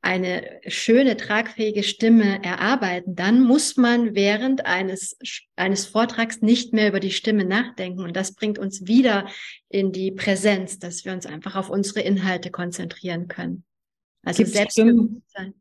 eine 0.00 0.60
schöne, 0.66 1.16
tragfähige 1.16 1.82
Stimme 1.82 2.42
erarbeiten, 2.42 3.16
dann 3.16 3.42
muss 3.42 3.76
man 3.76 4.14
während 4.14 4.64
eines, 4.64 5.16
eines 5.56 5.86
Vortrags 5.86 6.40
nicht 6.40 6.72
mehr 6.72 6.88
über 6.88 7.00
die 7.00 7.10
Stimme 7.10 7.44
nachdenken. 7.44 8.02
Und 8.02 8.16
das 8.16 8.34
bringt 8.34 8.58
uns 8.58 8.86
wieder 8.86 9.26
in 9.68 9.92
die 9.92 10.12
Präsenz, 10.12 10.78
dass 10.78 11.04
wir 11.04 11.12
uns 11.12 11.26
einfach 11.26 11.56
auf 11.56 11.68
unsere 11.68 12.00
Inhalte 12.00 12.50
konzentrieren 12.50 13.28
können. 13.28 13.64
Also 14.24 14.44
Selbstbewusstsein. 14.44 15.54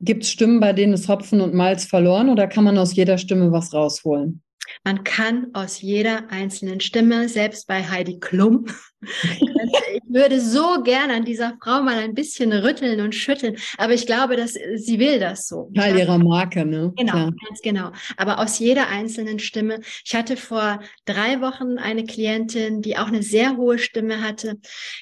Gibt 0.00 0.24
es 0.24 0.30
Stimmen, 0.30 0.58
bei 0.58 0.72
denen 0.72 0.94
ist 0.94 1.08
Hopfen 1.08 1.40
und 1.40 1.54
Malz 1.54 1.84
verloren 1.84 2.28
oder 2.28 2.48
kann 2.48 2.64
man 2.64 2.76
aus 2.76 2.94
jeder 2.94 3.18
Stimme 3.18 3.52
was 3.52 3.72
rausholen? 3.72 4.42
Man 4.84 5.04
kann 5.04 5.54
aus 5.54 5.80
jeder 5.80 6.30
einzelnen 6.30 6.80
Stimme, 6.80 7.28
selbst 7.28 7.66
bei 7.66 7.88
Heidi 7.88 8.18
Klum, 8.18 8.66
ich 9.02 10.02
würde 10.08 10.40
so 10.40 10.82
gerne 10.82 11.14
an 11.14 11.24
dieser 11.24 11.56
Frau 11.62 11.82
mal 11.82 11.98
ein 11.98 12.14
bisschen 12.14 12.52
rütteln 12.52 13.00
und 13.00 13.14
schütteln, 13.14 13.56
aber 13.78 13.94
ich 13.94 14.06
glaube, 14.06 14.36
dass 14.36 14.52
sie 14.52 14.98
will 14.98 15.18
das 15.18 15.48
so. 15.48 15.70
Teil 15.74 15.98
ihrer 15.98 16.18
Marke, 16.18 16.64
ne? 16.64 16.92
Genau, 16.96 17.16
ja. 17.16 17.30
ganz 17.48 17.60
genau. 17.62 17.90
Aber 18.16 18.38
aus 18.38 18.58
jeder 18.58 18.88
einzelnen 18.88 19.38
Stimme. 19.38 19.80
Ich 20.04 20.14
hatte 20.14 20.36
vor 20.36 20.80
drei 21.04 21.40
Wochen 21.40 21.78
eine 21.78 22.04
Klientin, 22.04 22.82
die 22.82 22.96
auch 22.98 23.08
eine 23.08 23.22
sehr 23.22 23.56
hohe 23.56 23.78
Stimme 23.78 24.22
hatte. 24.22 24.58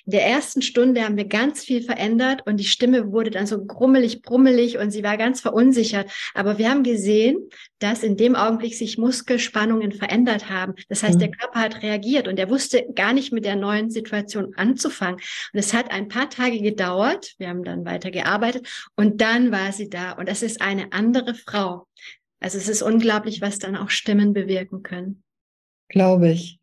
In 0.07 0.13
der 0.13 0.27
ersten 0.27 0.63
Stunde 0.63 1.03
haben 1.03 1.17
wir 1.17 1.27
ganz 1.27 1.65
viel 1.65 1.83
verändert 1.83 2.43
und 2.47 2.59
die 2.59 2.65
Stimme 2.65 3.13
wurde 3.13 3.31
dann 3.31 3.47
so 3.47 3.65
grummelig, 3.65 4.23
brummelig 4.23 4.79
und 4.79 4.91
sie 4.91 5.03
war 5.03 5.17
ganz 5.17 5.41
verunsichert. 5.41 6.11
Aber 6.35 6.59
wir 6.59 6.71
haben 6.71 6.83
gesehen, 6.83 7.49
dass 7.79 8.03
in 8.03 8.17
dem 8.17 8.37
Augenblick 8.37 8.75
sich 8.75 8.99
Muskelspannungen 8.99 9.93
verändert 9.93 10.51
haben. 10.51 10.75
Das 10.89 11.03
heißt, 11.03 11.17
mhm. 11.17 11.21
der 11.21 11.31
Körper 11.31 11.61
hat 11.61 11.83
reagiert 11.83 12.29
und 12.29 12.39
er 12.39 12.51
wusste 12.51 12.87
gar 12.95 13.13
nicht 13.13 13.33
mit 13.33 13.45
der 13.45 13.57
neuen 13.91 13.93
Situation 13.93 14.55
anzufangen. 14.57 15.21
Und 15.53 15.59
es 15.59 15.75
hat 15.75 15.91
ein 15.91 16.09
paar 16.09 16.31
Tage 16.31 16.61
gedauert. 16.61 17.35
Wir 17.39 17.49
haben 17.49 17.65
dann 17.65 17.85
weiter 17.85 18.11
gearbeitet 18.11 18.67
und 18.97 19.21
dann 19.21 19.53
war 19.53 19.73
sie 19.73 19.89
da. 19.89 20.13
Und 20.13 20.29
es 20.29 20.43
ist 20.43 20.61
eine 20.63 20.93
andere 20.93 21.35
Frau. 21.35 21.87
Also 22.41 22.57
es 22.59 22.69
ist 22.69 22.83
unglaublich, 22.83 23.41
was 23.41 23.59
dann 23.59 23.77
auch 23.77 23.91
Stimmen 23.91 24.33
bewirken 24.33 24.83
können. 24.83 25.23
Glaube 25.89 26.31
ich. 26.31 26.59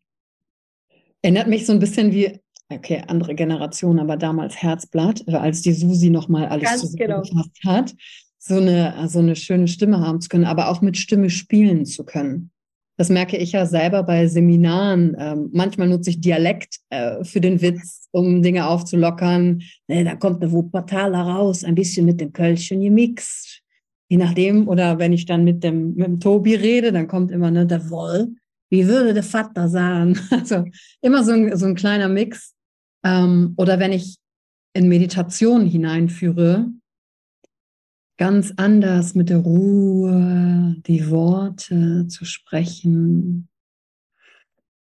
Erinnert 1.22 1.48
mich 1.48 1.66
so 1.66 1.72
ein 1.72 1.78
bisschen 1.78 2.12
wie, 2.12 2.40
okay, 2.68 3.04
andere 3.06 3.34
Generation, 3.34 3.98
aber 3.98 4.16
damals 4.16 4.56
Herzblatt, 4.56 5.26
als 5.28 5.62
die 5.62 5.72
Susi 5.72 6.10
nochmal 6.10 6.46
alles 6.46 6.68
Ganz 6.68 6.80
zusammengefasst 6.82 7.60
genau. 7.60 7.74
hat, 7.74 7.94
so 8.38 8.56
eine, 8.56 9.08
so 9.08 9.18
eine 9.18 9.36
schöne 9.36 9.68
Stimme 9.68 10.00
haben 10.00 10.20
zu 10.20 10.28
können, 10.28 10.44
aber 10.44 10.68
auch 10.68 10.80
mit 10.80 10.96
Stimme 10.96 11.28
spielen 11.28 11.86
zu 11.86 12.04
können. 12.04 12.50
Das 12.98 13.10
merke 13.10 13.36
ich 13.36 13.52
ja 13.52 13.64
selber 13.64 14.02
bei 14.02 14.26
Seminaren. 14.26 15.16
Ähm, 15.18 15.50
manchmal 15.52 15.88
nutze 15.88 16.10
ich 16.10 16.20
Dialekt 16.20 16.80
äh, 16.90 17.22
für 17.22 17.40
den 17.40 17.62
Witz, 17.62 18.08
um 18.10 18.42
Dinge 18.42 18.66
aufzulockern. 18.66 19.62
Ne, 19.86 20.04
da 20.04 20.16
kommt 20.16 20.42
eine 20.42 20.50
Wuppertaler 20.50 21.20
raus, 21.20 21.62
ein 21.62 21.76
bisschen 21.76 22.04
mit 22.06 22.20
dem 22.20 22.32
Kölchen 22.32 22.82
gemixt. 22.82 23.62
Je 24.08 24.16
nachdem, 24.16 24.66
oder 24.66 24.98
wenn 24.98 25.12
ich 25.12 25.26
dann 25.26 25.44
mit 25.44 25.62
dem, 25.62 25.94
mit 25.94 26.06
dem 26.06 26.20
Tobi 26.20 26.56
rede, 26.56 26.90
dann 26.90 27.06
kommt 27.06 27.30
immer 27.30 27.52
ne, 27.52 27.66
der 27.66 27.88
Woll. 27.88 28.34
Wie 28.68 28.88
würde 28.88 29.14
der 29.14 29.22
Vater 29.22 29.68
sagen? 29.68 30.18
Also 30.30 30.64
immer 31.00 31.22
so 31.22 31.32
ein, 31.32 31.56
so 31.56 31.66
ein 31.66 31.76
kleiner 31.76 32.08
Mix. 32.08 32.54
Ähm, 33.04 33.54
oder 33.56 33.78
wenn 33.78 33.92
ich 33.92 34.16
in 34.74 34.88
Meditation 34.88 35.66
hineinführe, 35.66 36.66
ganz 38.18 38.52
anders 38.56 39.14
mit 39.14 39.30
der 39.30 39.38
Ruhe 39.38 40.76
die 40.86 41.08
Worte 41.10 42.06
zu 42.08 42.24
sprechen. 42.24 43.48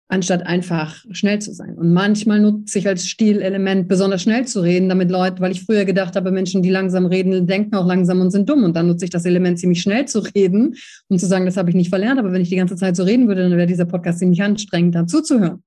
anstatt 0.10 0.46
einfach 0.46 1.04
schnell 1.12 1.40
zu 1.40 1.54
sein. 1.54 1.78
Und 1.78 1.92
manchmal 1.92 2.40
nutze 2.40 2.80
ich 2.80 2.88
als 2.88 3.08
Stilelement 3.08 3.90
besonders 3.90 4.22
schnell 4.22 4.48
zu 4.48 4.62
reden, 4.62 4.88
damit 4.88 5.12
Leute, 5.12 5.42
weil 5.42 5.52
ich 5.52 5.64
früher 5.66 5.84
gedacht 5.84 6.16
habe, 6.16 6.32
Menschen, 6.32 6.62
die 6.64 6.70
langsam 6.70 7.06
reden, 7.06 7.46
denken 7.46 7.76
auch 7.76 7.86
langsam 7.86 8.22
und 8.22 8.32
sind 8.32 8.48
dumm. 8.48 8.64
Und 8.64 8.76
dann 8.76 8.88
nutze 8.88 9.04
ich 9.04 9.12
das 9.12 9.26
Element 9.26 9.60
ziemlich 9.60 9.82
schnell 9.82 10.06
zu 10.08 10.20
reden 10.20 10.76
und 11.10 11.20
zu 11.20 11.26
sagen, 11.26 11.46
das 11.46 11.58
habe 11.58 11.70
ich 11.70 11.76
nicht 11.76 11.90
verlernt. 11.90 12.20
Aber 12.20 12.32
wenn 12.32 12.42
ich 12.42 12.50
die 12.50 12.56
ganze 12.56 12.78
Zeit 12.78 12.96
so 12.96 13.04
reden 13.04 13.28
würde, 13.28 13.50
dann 13.50 13.58
wäre 13.58 13.68
dieser 13.68 13.86
Podcast 13.86 14.20
ziemlich 14.20 14.42
anstrengend, 14.42 14.96
dazu 14.96 15.22
zu 15.22 15.42
hören. 15.42 15.64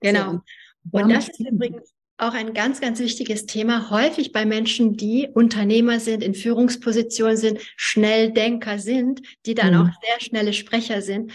Genau. 0.00 0.32
So, 0.32 0.98
und, 0.98 1.04
und 1.04 1.10
das 1.12 1.28
ist 1.28 1.40
übrigens 1.40 1.90
auch 2.20 2.34
ein 2.34 2.54
ganz, 2.54 2.80
ganz 2.80 3.00
wichtiges 3.00 3.46
Thema. 3.46 3.90
Häufig 3.90 4.32
bei 4.32 4.44
Menschen, 4.44 4.96
die 4.96 5.28
Unternehmer 5.32 6.00
sind, 6.00 6.22
in 6.22 6.34
Führungspositionen 6.34 7.36
sind, 7.36 7.60
Schnelldenker 7.76 8.78
sind, 8.78 9.22
die 9.46 9.54
dann 9.54 9.74
mhm. 9.74 9.80
auch 9.80 9.90
sehr 10.02 10.20
schnelle 10.20 10.52
Sprecher 10.52 11.02
sind 11.02 11.32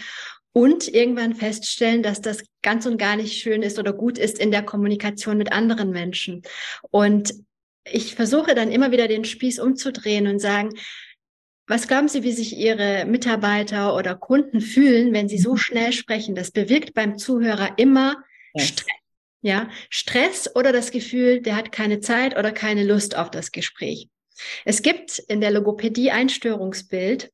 und 0.52 0.88
irgendwann 0.88 1.34
feststellen, 1.34 2.02
dass 2.02 2.20
das 2.20 2.42
ganz 2.62 2.86
und 2.86 2.96
gar 2.98 3.16
nicht 3.16 3.40
schön 3.40 3.62
ist 3.62 3.78
oder 3.78 3.92
gut 3.92 4.16
ist 4.16 4.38
in 4.38 4.50
der 4.50 4.62
Kommunikation 4.62 5.36
mit 5.36 5.52
anderen 5.52 5.90
Menschen. 5.90 6.42
Und 6.90 7.34
ich 7.84 8.14
versuche 8.14 8.54
dann 8.54 8.72
immer 8.72 8.90
wieder 8.90 9.06
den 9.06 9.24
Spieß 9.24 9.58
umzudrehen 9.58 10.26
und 10.26 10.40
sagen, 10.40 10.70
was 11.68 11.88
glauben 11.88 12.08
Sie, 12.08 12.22
wie 12.22 12.32
sich 12.32 12.56
Ihre 12.56 13.04
Mitarbeiter 13.06 13.96
oder 13.96 14.14
Kunden 14.14 14.60
fühlen, 14.60 15.12
wenn 15.12 15.28
Sie 15.28 15.38
so 15.38 15.52
mhm. 15.52 15.58
schnell 15.58 15.92
sprechen? 15.92 16.34
Das 16.34 16.52
bewirkt 16.52 16.94
beim 16.94 17.18
Zuhörer 17.18 17.76
immer 17.76 18.16
yes. 18.54 18.68
Stress. 18.68 19.05
Ja, 19.46 19.70
Stress 19.90 20.50
oder 20.56 20.72
das 20.72 20.90
Gefühl, 20.90 21.40
der 21.40 21.54
hat 21.54 21.70
keine 21.70 22.00
Zeit 22.00 22.36
oder 22.36 22.50
keine 22.50 22.82
Lust 22.82 23.16
auf 23.16 23.30
das 23.30 23.52
Gespräch. 23.52 24.08
Es 24.64 24.82
gibt 24.82 25.20
in 25.20 25.40
der 25.40 25.52
Logopädie 25.52 26.10
ein 26.10 26.28
Störungsbild, 26.28 27.30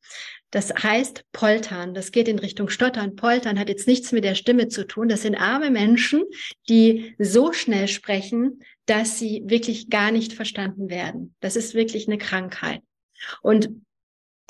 das 0.51 0.75
heißt 0.75 1.25
Poltern. 1.33 1.95
Das 1.95 2.13
geht 2.13 2.29
in 2.29 2.39
Richtung 2.39 2.69
Stottern. 2.69 3.17
Poltern 3.17 3.59
hat 3.59 3.71
jetzt 3.71 3.87
nichts 3.87 4.13
mit 4.13 4.25
der 4.25 4.35
Stimme 4.35 4.69
zu 4.69 4.87
tun. 4.87 5.09
Das 5.09 5.23
sind 5.23 5.37
arme 5.37 5.71
Menschen, 5.71 6.25
die 6.69 7.15
so 7.19 7.55
schnell 7.55 7.89
sprechen, 7.89 8.61
dass 8.85 9.19
sie 9.19 9.45
wirklich 9.47 9.89
gar 9.89 10.11
nicht 10.11 10.35
verstanden 10.35 10.91
werden. 10.91 11.35
Das 11.41 11.57
ist 11.57 11.73
wirklich 11.73 12.09
eine 12.09 12.19
Krankheit. 12.19 12.83
Und 13.41 13.71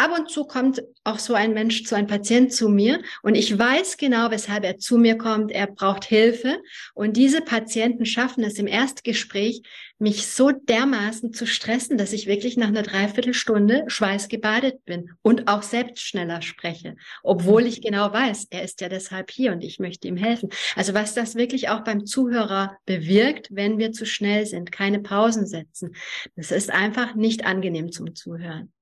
ab 0.02 0.18
und 0.18 0.30
zu 0.30 0.44
kommt 0.44 0.82
auch 1.04 1.18
so 1.18 1.34
ein 1.34 1.54
Mensch, 1.54 1.84
so 1.84 1.94
ein 1.94 2.06
Patient 2.06 2.52
zu 2.52 2.68
mir 2.68 3.00
und 3.22 3.34
ich 3.34 3.56
weiß 3.56 3.96
genau, 3.96 4.30
weshalb 4.30 4.64
er 4.64 4.78
zu 4.78 4.98
mir 4.98 5.16
kommt. 5.16 5.52
Er 5.52 5.66
braucht 5.66 6.04
Hilfe 6.04 6.58
und 6.94 7.16
diese 7.16 7.40
Patienten 7.40 8.04
schaffen 8.04 8.42
es 8.44 8.58
im 8.58 8.66
Erstgespräch, 8.66 9.62
mich 9.98 10.26
so 10.26 10.50
dermaßen 10.50 11.32
zu 11.32 11.46
stressen, 11.46 11.96
dass 11.96 12.12
ich 12.12 12.26
wirklich 12.26 12.56
nach 12.56 12.66
einer 12.66 12.82
Dreiviertelstunde 12.82 13.84
schweißgebadet 13.86 14.84
bin 14.84 15.10
und 15.22 15.46
auch 15.46 15.62
selbst 15.62 16.02
schneller 16.02 16.42
spreche, 16.42 16.96
obwohl 17.22 17.66
ich 17.66 17.82
genau 17.82 18.12
weiß, 18.12 18.48
er 18.50 18.64
ist 18.64 18.80
ja 18.80 18.88
deshalb 18.88 19.30
hier 19.30 19.52
und 19.52 19.62
ich 19.62 19.78
möchte 19.78 20.08
ihm 20.08 20.16
helfen. 20.16 20.50
Also 20.74 20.92
was 20.92 21.14
das 21.14 21.36
wirklich 21.36 21.68
auch 21.68 21.84
beim 21.84 22.04
Zuhörer 22.04 22.76
bewirkt, 22.84 23.48
wenn 23.52 23.78
wir 23.78 23.92
zu 23.92 24.04
schnell 24.04 24.44
sind, 24.46 24.72
keine 24.72 24.98
Pausen 24.98 25.46
setzen, 25.46 25.94
das 26.34 26.50
ist 26.50 26.70
einfach 26.70 27.14
nicht 27.14 27.46
angenehm 27.46 27.92
zum 27.92 28.16
Zuhören. 28.16 28.72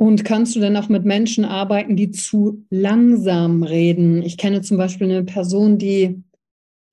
Und 0.00 0.24
kannst 0.24 0.56
du 0.56 0.60
denn 0.60 0.78
auch 0.78 0.88
mit 0.88 1.04
Menschen 1.04 1.44
arbeiten, 1.44 1.94
die 1.94 2.10
zu 2.10 2.64
langsam 2.70 3.62
reden? 3.62 4.22
Ich 4.22 4.38
kenne 4.38 4.62
zum 4.62 4.78
Beispiel 4.78 5.10
eine 5.10 5.24
Person, 5.24 5.76
die 5.76 6.22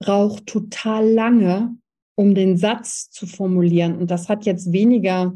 braucht 0.04 0.46
total 0.46 1.10
lange, 1.10 1.74
um 2.16 2.36
den 2.36 2.58
Satz 2.58 3.10
zu 3.10 3.26
formulieren. 3.26 3.98
Und 3.98 4.12
das 4.12 4.28
hat 4.28 4.46
jetzt 4.46 4.74
weniger 4.74 5.34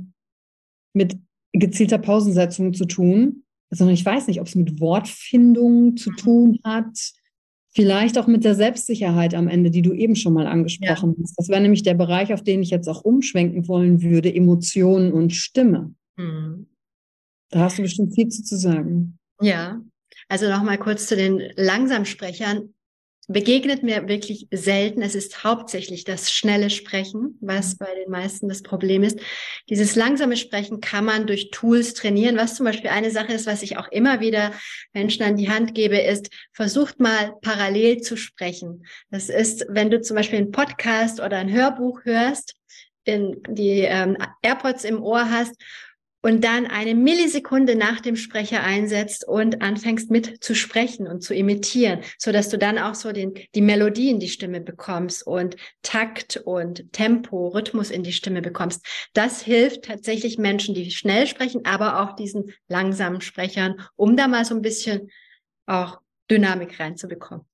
mit 0.94 1.18
gezielter 1.54 1.98
Pausensetzung 1.98 2.74
zu 2.74 2.84
tun, 2.84 3.46
sondern 3.70 3.94
ich 3.94 4.06
weiß 4.06 4.28
nicht, 4.28 4.42
ob 4.42 4.48
es 4.48 4.56
mit 4.56 4.82
Wortfindung 4.82 5.96
zu 5.96 6.12
tun 6.12 6.60
hat. 6.66 7.14
Vielleicht 7.74 8.18
auch 8.18 8.28
mit 8.28 8.44
der 8.44 8.56
Selbstsicherheit 8.56 9.34
am 9.34 9.48
Ende, 9.48 9.72
die 9.72 9.82
du 9.82 9.94
eben 9.94 10.18
schon 10.18 10.34
mal 10.34 10.46
angesprochen 10.46 11.16
ja. 11.16 11.24
hast. 11.24 11.36
Das 11.38 11.48
wäre 11.48 11.62
nämlich 11.62 11.84
der 11.84 11.94
Bereich, 11.94 12.34
auf 12.34 12.44
den 12.44 12.64
ich 12.64 12.70
jetzt 12.70 12.90
auch 12.90 13.06
umschwenken 13.06 13.70
wollen 13.70 14.02
würde, 14.02 14.36
Emotionen 14.36 15.14
und 15.14 15.32
Stimme. 15.32 15.96
Mhm. 16.18 16.68
Da 17.52 17.60
hast 17.60 17.78
du 17.78 17.84
bestimmt 17.84 18.16
viel 18.16 18.30
zu 18.30 18.58
sagen. 18.58 19.20
Ja, 19.42 19.82
also 20.30 20.50
nochmal 20.50 20.78
kurz 20.78 21.08
zu 21.08 21.16
den 21.16 21.52
Langsamsprechern. 21.56 22.74
Begegnet 23.28 23.84
mir 23.84 24.08
wirklich 24.08 24.48
selten. 24.52 25.02
Es 25.02 25.16
ist 25.16 25.44
hauptsächlich 25.44 26.04
das 26.06 26.32
schnelle 26.32 26.70
Sprechen, 26.70 27.38
was 27.40 27.74
mhm. 27.74 27.78
bei 27.80 27.96
den 27.96 28.10
meisten 28.10 28.50
das 28.50 28.62
Problem 28.62 29.04
ist. 29.04 29.20
Dieses 29.70 29.96
langsame 29.96 30.38
Sprechen 30.38 30.80
kann 30.80 31.06
man 31.06 31.28
durch 31.28 31.52
Tools 31.52 31.94
trainieren. 31.94 32.38
Was 32.38 32.56
zum 32.56 32.66
Beispiel 32.66 32.90
eine 32.90 33.12
Sache 33.12 33.34
ist, 33.34 33.46
was 33.48 33.62
ich 33.62 33.78
auch 33.78 33.90
immer 33.90 34.22
wieder 34.22 34.54
Menschen 34.94 35.24
an 35.24 35.36
die 35.36 35.50
Hand 35.50 35.76
gebe, 35.76 35.98
ist, 35.98 36.30
versucht 36.54 37.00
mal 37.00 37.34
parallel 37.42 38.02
zu 38.02 38.16
sprechen. 38.16 38.86
Das 39.12 39.30
ist, 39.30 39.66
wenn 39.70 39.92
du 39.92 40.02
zum 40.02 40.16
Beispiel 40.16 40.40
einen 40.40 40.52
Podcast 40.52 41.20
oder 41.20 41.38
ein 41.38 41.52
Hörbuch 41.52 42.06
hörst, 42.06 42.56
in 43.04 43.42
die 43.50 43.82
ähm, 43.82 44.18
AirPods 44.42 44.84
im 44.84 45.02
Ohr 45.02 45.30
hast 45.30 45.56
und 46.22 46.44
dann 46.44 46.68
eine 46.68 46.96
Millisekunde 46.96 47.76
nach 47.76 48.00
dem 48.00 48.16
Sprecher 48.16 48.64
einsetzt 48.64 49.28
und 49.28 49.62
anfängst 49.62 50.12
mit 50.12 50.44
zu 50.44 50.56
sprechen 50.56 51.08
und 51.08 51.22
zu 51.22 51.34
imitieren, 51.34 52.02
so 52.18 52.32
dass 52.32 52.50
du 52.50 52.58
dann 52.58 52.78
auch 52.78 52.96
so 52.96 53.12
den, 53.12 53.34
die 53.56 53.62
Melodie 53.62 54.10
in 54.10 54.20
die 54.20 54.30
Stimme 54.30 54.62
bekommst 54.62 55.26
und 55.26 55.56
Takt 55.82 56.38
und 56.38 56.92
Tempo, 56.94 57.48
Rhythmus 57.50 57.90
in 57.90 58.04
die 58.04 58.14
Stimme 58.14 58.42
bekommst. 58.42 58.86
Das 59.14 59.42
hilft 59.42 59.86
tatsächlich 59.86 60.38
Menschen, 60.38 60.76
die 60.76 60.92
schnell 60.92 61.28
sprechen, 61.28 61.66
aber 61.66 62.02
auch 62.02 62.16
diesen 62.16 62.52
langsamen 62.68 63.22
Sprechern, 63.22 63.82
um 63.96 64.16
da 64.16 64.28
mal 64.28 64.46
so 64.46 64.56
ein 64.56 64.62
bisschen 64.62 65.10
auch 65.66 66.00
Dynamik 66.30 66.80
reinzubekommen. 66.80 67.46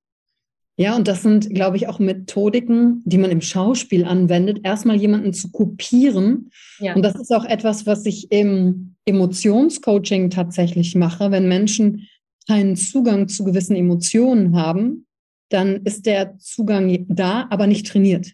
Ja, 0.80 0.96
und 0.96 1.08
das 1.08 1.24
sind, 1.24 1.50
glaube 1.50 1.76
ich, 1.76 1.88
auch 1.88 1.98
Methodiken, 1.98 3.02
die 3.04 3.18
man 3.18 3.32
im 3.32 3.42
Schauspiel 3.42 4.06
anwendet, 4.06 4.60
erstmal 4.64 4.96
jemanden 4.96 5.34
zu 5.34 5.52
kopieren. 5.52 6.52
Ja. 6.78 6.94
Und 6.94 7.02
das 7.02 7.16
ist 7.16 7.34
auch 7.34 7.46
etwas, 7.46 7.88
was 7.88 8.06
ich 8.06 8.32
im 8.32 8.96
Emotionscoaching 9.06 10.30
tatsächlich 10.30 10.94
mache. 10.94 11.32
Wenn 11.32 11.48
Menschen 11.48 12.08
keinen 12.48 12.76
Zugang 12.76 13.28
zu 13.28 13.44
gewissen 13.44 13.76
Emotionen 13.76 14.56
haben, 14.56 15.08
dann 15.50 15.78
ist 15.84 16.06
der 16.06 16.38
Zugang 16.38 17.06
da, 17.10 17.48
aber 17.50 17.66
nicht 17.66 17.88
trainiert. 17.88 18.34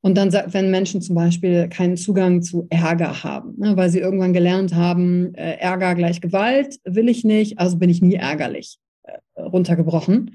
Und 0.00 0.16
dann, 0.16 0.32
wenn 0.32 0.70
Menschen 0.70 1.02
zum 1.02 1.16
Beispiel 1.16 1.68
keinen 1.68 1.96
Zugang 1.96 2.40
zu 2.40 2.68
Ärger 2.70 3.24
haben, 3.24 3.54
ne, 3.58 3.76
weil 3.76 3.90
sie 3.90 3.98
irgendwann 3.98 4.32
gelernt 4.32 4.74
haben, 4.74 5.34
äh, 5.34 5.56
Ärger 5.58 5.96
gleich 5.96 6.20
Gewalt 6.20 6.78
will 6.84 7.08
ich 7.08 7.24
nicht, 7.24 7.58
also 7.58 7.78
bin 7.78 7.90
ich 7.90 8.00
nie 8.00 8.14
ärgerlich, 8.14 8.78
äh, 9.02 9.42
runtergebrochen 9.42 10.30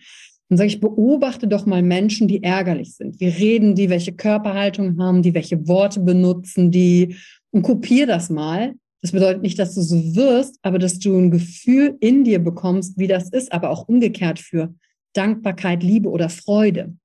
dann 0.49 0.57
sage 0.57 0.67
ich, 0.67 0.79
beobachte 0.79 1.47
doch 1.47 1.65
mal 1.65 1.81
Menschen, 1.81 2.27
die 2.27 2.43
ärgerlich 2.43 2.95
sind. 2.95 3.19
Wie 3.19 3.27
reden 3.27 3.73
die, 3.75 3.89
welche 3.89 4.13
Körperhaltung 4.13 4.99
haben 4.99 5.23
die, 5.23 5.33
welche 5.33 5.67
Worte 5.67 5.99
benutzen 5.99 6.71
die 6.71 7.15
und 7.51 7.63
kopiere 7.63 8.07
das 8.07 8.29
mal. 8.29 8.75
Das 9.01 9.11
bedeutet 9.11 9.41
nicht, 9.41 9.57
dass 9.57 9.75
du 9.75 9.81
so 9.81 10.15
wirst, 10.15 10.59
aber 10.61 10.79
dass 10.79 10.99
du 10.99 11.17
ein 11.17 11.31
Gefühl 11.31 11.95
in 11.99 12.23
dir 12.23 12.39
bekommst, 12.39 12.97
wie 12.97 13.07
das 13.07 13.29
ist, 13.29 13.51
aber 13.51 13.69
auch 13.69 13.87
umgekehrt 13.87 14.39
für 14.39 14.73
Dankbarkeit, 15.13 15.83
Liebe 15.83 16.09
oder 16.09 16.29
Freude. 16.29 16.95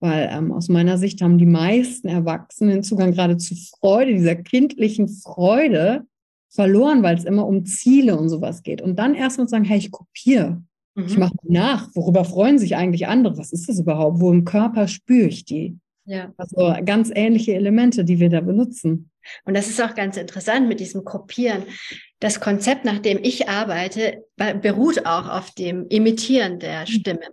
Weil 0.00 0.30
ähm, 0.32 0.52
aus 0.52 0.68
meiner 0.68 0.96
Sicht 0.96 1.20
haben 1.20 1.38
die 1.38 1.46
meisten 1.46 2.08
Erwachsenen 2.08 2.82
Zugang 2.82 3.12
gerade 3.12 3.36
zu 3.36 3.54
Freude, 3.54 4.14
dieser 4.14 4.36
kindlichen 4.36 5.08
Freude 5.08 6.06
verloren, 6.50 7.02
weil 7.02 7.16
es 7.16 7.24
immer 7.24 7.46
um 7.46 7.64
Ziele 7.64 8.18
und 8.18 8.28
sowas 8.28 8.62
geht. 8.62 8.82
Und 8.82 8.98
dann 8.98 9.14
erstmal 9.14 9.48
sagen, 9.48 9.64
hey, 9.64 9.78
ich 9.78 9.90
kopiere 9.90 10.62
Mhm. 10.94 11.06
Ich 11.06 11.16
mache 11.16 11.34
nach, 11.42 11.88
worüber 11.94 12.24
freuen 12.24 12.58
sich 12.58 12.76
eigentlich 12.76 13.06
andere? 13.06 13.38
Was 13.38 13.52
ist 13.52 13.68
das 13.68 13.78
überhaupt? 13.78 14.20
Wo 14.20 14.32
im 14.32 14.44
Körper 14.44 14.88
spüre 14.88 15.28
ich 15.28 15.44
die? 15.44 15.78
Ja. 16.04 16.32
Also 16.36 16.74
ganz 16.84 17.10
ähnliche 17.14 17.54
Elemente, 17.54 18.04
die 18.04 18.18
wir 18.18 18.30
da 18.30 18.40
benutzen. 18.40 19.10
Und 19.44 19.54
das 19.54 19.68
ist 19.68 19.80
auch 19.80 19.94
ganz 19.94 20.16
interessant 20.16 20.66
mit 20.66 20.80
diesem 20.80 21.04
Kopieren. 21.04 21.64
Das 22.18 22.40
Konzept, 22.40 22.84
nach 22.84 22.98
dem 22.98 23.18
ich 23.22 23.48
arbeite, 23.48 24.24
beruht 24.36 25.06
auch 25.06 25.28
auf 25.28 25.52
dem 25.52 25.86
Imitieren 25.88 26.58
der 26.58 26.80
mhm. 26.80 26.86
Stimme. 26.86 27.26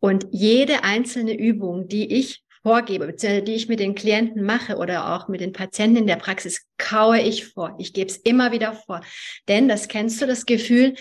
Und 0.00 0.26
jede 0.30 0.84
einzelne 0.84 1.36
Übung, 1.36 1.88
die 1.88 2.12
ich 2.12 2.44
vorgebe, 2.62 3.06
beziehungsweise 3.06 3.44
die 3.44 3.54
ich 3.54 3.68
mit 3.68 3.80
den 3.80 3.94
Klienten 3.94 4.42
mache 4.42 4.76
oder 4.76 5.14
auch 5.14 5.28
mit 5.28 5.40
den 5.40 5.52
Patienten 5.52 5.98
in 5.98 6.06
der 6.06 6.16
Praxis, 6.16 6.66
kaue 6.78 7.20
ich 7.20 7.46
vor. 7.46 7.74
Ich 7.78 7.92
gebe 7.92 8.10
es 8.10 8.16
immer 8.16 8.52
wieder 8.52 8.72
vor. 8.72 9.02
Denn 9.48 9.68
das 9.68 9.88
kennst 9.88 10.22
du, 10.22 10.26
das 10.26 10.46
Gefühl, 10.46 10.94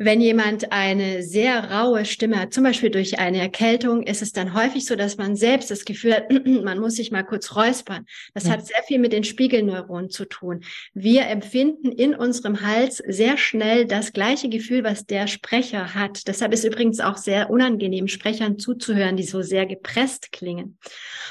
wenn 0.00 0.20
jemand 0.20 0.70
eine 0.70 1.24
sehr 1.24 1.72
raue 1.72 2.04
Stimme 2.04 2.38
hat, 2.40 2.54
zum 2.54 2.62
Beispiel 2.62 2.88
durch 2.88 3.18
eine 3.18 3.40
Erkältung, 3.40 4.04
ist 4.04 4.22
es 4.22 4.30
dann 4.30 4.54
häufig 4.54 4.86
so, 4.86 4.94
dass 4.94 5.16
man 5.16 5.34
selbst 5.34 5.72
das 5.72 5.84
Gefühl 5.84 6.14
hat, 6.14 6.30
man 6.46 6.78
muss 6.78 6.94
sich 6.94 7.10
mal 7.10 7.24
kurz 7.24 7.56
räuspern. 7.56 8.06
Das 8.32 8.44
ja. 8.44 8.52
hat 8.52 8.64
sehr 8.64 8.80
viel 8.84 9.00
mit 9.00 9.12
den 9.12 9.24
Spiegelneuronen 9.24 10.08
zu 10.08 10.24
tun. 10.24 10.60
Wir 10.94 11.26
empfinden 11.26 11.90
in 11.90 12.14
unserem 12.14 12.62
Hals 12.62 12.98
sehr 13.08 13.36
schnell 13.38 13.86
das 13.86 14.12
gleiche 14.12 14.48
Gefühl, 14.48 14.84
was 14.84 15.04
der 15.04 15.26
Sprecher 15.26 15.96
hat. 15.96 16.28
Deshalb 16.28 16.52
ist 16.54 16.62
übrigens 16.62 17.00
auch 17.00 17.16
sehr 17.16 17.50
unangenehm, 17.50 18.06
Sprechern 18.06 18.60
zuzuhören, 18.60 19.16
die 19.16 19.24
so 19.24 19.42
sehr 19.42 19.66
gepresst 19.66 20.30
klingen. 20.30 20.78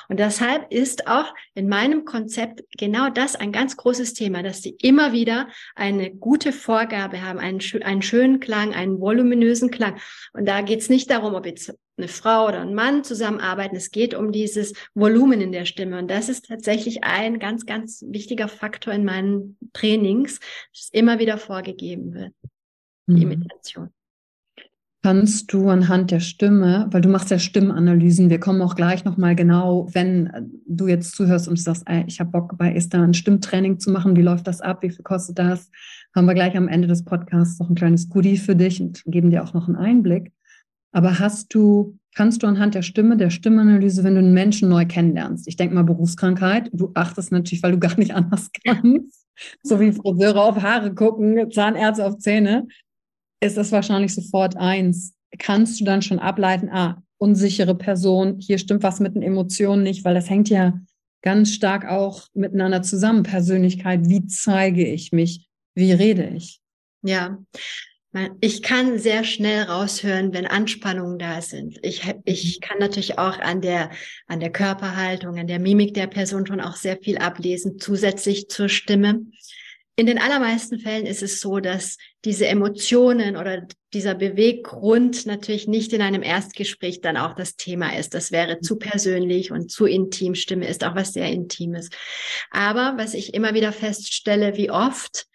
Und 0.10 0.19
deshalb 0.19 0.71
ist 0.73 1.08
auch 1.08 1.34
in 1.53 1.69
meinem 1.69 2.03
Konzept 2.03 2.63
genau 2.77 3.10
das 3.10 3.36
ein 3.36 3.53
ganz 3.53 3.77
großes 3.77 4.13
Thema, 4.13 4.43
dass 4.43 4.62
sie 4.62 4.75
immer 4.82 5.13
wieder 5.13 5.47
eine 5.75 6.12
gute 6.12 6.51
Vorgabe 6.51 7.21
haben, 7.21 7.39
einen, 7.39 7.62
einen 7.84 8.01
schönen, 8.01 8.41
Klang, 8.58 8.74
einen 8.74 9.00
voluminösen 9.00 9.70
Klang. 9.70 10.00
Und 10.34 10.48
da 10.48 10.62
geht 10.62 10.80
es 10.80 10.89
nicht 10.89 11.10
darum, 11.10 11.36
ob 11.36 11.46
jetzt 11.46 11.78
eine 11.98 12.08
Frau 12.08 12.48
oder 12.48 12.62
ein 12.62 12.74
Mann 12.74 13.04
zusammenarbeiten. 13.04 13.76
Es 13.76 13.91
geht 13.91 14.13
um 14.13 14.32
dieses 14.32 14.74
Volumen 14.93 15.41
in 15.41 15.52
der 15.52 15.65
Stimme. 15.65 16.00
Und 16.00 16.10
das 16.10 16.30
ist 16.30 16.48
tatsächlich 16.48 17.04
ein 17.04 17.39
ganz, 17.39 17.65
ganz 17.65 18.04
wichtiger 18.08 18.48
Faktor 18.48 18.93
in 18.93 19.06
meinen 19.06 19.58
Trainings, 19.74 20.39
dass 20.74 20.89
immer 20.91 21.20
wieder 21.20 21.38
vorgegeben 21.38 22.13
wird. 22.13 22.34
Die 23.08 23.26
mhm. 23.26 23.32
Imitation. 23.32 23.89
Kannst 25.08 25.54
du 25.54 25.70
anhand 25.70 26.12
der 26.12 26.20
Stimme, 26.20 26.88
weil 26.91 27.00
du 27.00 27.08
machst 27.08 27.32
ja 27.32 27.39
Stimmanalysen, 27.39 28.30
wir 28.30 28.41
kommen 28.41 28.62
auch 28.62 28.76
gleich 28.76 29.06
nochmal 29.06 29.38
genau, 29.38 29.88
wenn 29.93 30.52
du 30.67 30.89
jetzt 30.89 31.15
zuhörst 31.15 31.48
und 31.48 31.58
sagst, 31.58 31.84
ey, 31.86 32.04
ich 32.08 32.20
habe 32.20 32.32
Bock 32.32 32.58
bei 32.58 32.74
Esther 32.74 33.04
ein 33.04 33.13
Stimmtraining 33.13 33.80
zu 33.80 33.89
machen, 33.89 34.17
wie 34.17 34.22
läuft 34.22 34.48
das 34.48 34.60
ab, 34.60 34.84
wie 34.84 34.89
viel 34.89 35.04
kostet 35.04 35.39
das, 35.39 35.72
haben 36.13 36.26
wir 36.26 36.34
gleich 36.34 36.58
am 36.58 36.67
Ende 36.67 36.89
des 36.89 37.06
Podcasts 37.06 37.58
noch 37.58 37.70
ein 37.70 37.76
kleines 37.76 38.10
Goodie 38.10 38.36
für 38.36 38.58
dich 38.58 38.82
und 38.82 39.02
geben 39.06 39.32
dir 39.32 39.46
auch 39.46 39.54
noch 39.54 39.70
einen 39.70 39.78
Einblick. 39.78 40.34
Aber 40.91 41.20
hast 41.20 41.54
du, 41.54 41.98
kannst 42.13 42.43
du 42.43 42.48
anhand 42.48 42.76
der 42.76 42.82
Stimme, 42.82 43.15
der 43.15 43.30
Stimmanalyse, 43.30 44.04
wenn 44.04 44.15
du 44.15 44.20
einen 44.20 44.34
Menschen 44.34 44.67
neu 44.67 44.86
kennenlernst, 44.86 45.48
ich 45.48 45.56
denke 45.56 45.74
mal 45.74 45.84
Berufskrankheit, 45.84 46.70
du 46.74 46.91
achtest 46.96 47.32
natürlich, 47.32 47.63
weil 47.63 47.72
du 47.72 47.80
gar 47.80 47.98
nicht 47.98 48.13
anders 48.13 48.50
kannst, 48.65 49.26
so 49.63 49.80
wie 49.80 49.93
Friseure 49.93 50.43
auf 50.43 50.62
Haare 50.62 50.93
gucken, 50.93 51.50
Zahnärzte 51.50 52.06
auf 52.06 52.17
Zähne, 52.17 52.67
ist 53.39 53.58
das 53.58 53.71
wahrscheinlich 53.71 54.13
sofort 54.13 54.58
eins. 54.58 55.15
Kannst 55.38 55.80
du 55.80 55.86
dann 55.86 56.02
schon 56.02 56.19
ableiten, 56.19 56.69
ah, 56.69 57.02
unsichere 57.17 57.76
Person, 57.76 58.39
hier 58.39 58.58
stimmt 58.58 58.84
was 58.84 59.00
mit 59.00 59.15
den 59.15 59.23
Emotionen 59.23 59.84
nicht, 59.84 60.06
weil 60.06 60.13
das 60.13 60.30
hängt 60.30 60.50
ja 60.50 60.80
ganz 61.21 61.52
stark 61.52 61.86
auch 61.86 62.28
miteinander 62.34 62.82
zusammen. 62.84 63.23
Persönlichkeit, 63.23 64.08
wie 64.08 64.26
zeige 64.28 64.86
ich 64.86 65.12
mich, 65.12 65.47
wie 65.76 65.91
rede 65.91 66.28
ich? 66.36 66.62
Ja, 67.04 67.38
ich 68.39 68.63
kann 68.63 68.97
sehr 68.97 69.23
schnell 69.23 69.63
raushören, 69.63 70.34
wenn 70.34 70.47
Anspannungen 70.47 71.19
da 71.19 71.41
sind. 71.41 71.78
Ich, 71.84 72.04
ich 72.26 72.58
mhm. 72.58 72.62
kann 72.62 72.80
natürlich 72.80 73.19
auch 73.19 73.38
an 73.39 73.62
der, 73.62 73.91
an 74.28 74.39
der 74.39 74.52
Körperhaltung, 74.52 75.38
an 75.38 75.47
der 75.47 75.60
Mimik 75.60 75.93
der 75.93 76.08
Person 76.08 76.47
schon 76.47 76.62
auch 76.62 76.76
sehr 76.76 76.97
viel 76.97 77.17
ablesen, 77.17 77.80
zusätzlich 77.80 78.47
zur 78.47 78.69
Stimme. 78.69 79.21
In 80.00 80.06
den 80.06 80.20
allermeisten 80.20 80.80
Fällen 80.80 81.08
ist 81.08 81.24
es 81.24 81.40
so, 81.40 81.60
dass 81.60 81.98
diese 82.24 82.46
Emotionen 82.46 83.36
oder 83.36 83.68
dieser 83.96 84.14
Beweggrund 84.14 85.26
natürlich 85.26 85.68
nicht 85.68 85.92
in 85.92 86.04
einem 86.04 86.22
Erstgespräch 86.22 87.02
dann 87.02 87.18
auch 87.18 87.34
das 87.34 87.56
Thema 87.56 87.98
ist. 87.98 88.14
Das 88.14 88.32
wäre 88.32 88.60
zu 88.60 88.78
persönlich 88.78 89.52
und 89.52 89.72
zu 89.72 89.88
intim. 89.88 90.36
Stimme 90.36 90.68
ist 90.68 90.84
auch 90.84 90.94
was 90.94 91.14
sehr 91.14 91.32
Intimes. 91.32 91.90
Aber 92.52 92.94
was 92.98 93.16
ich 93.16 93.34
immer 93.34 93.56
wieder 93.56 93.72
feststelle, 93.72 94.56
wie 94.56 94.70
oft 94.70 95.26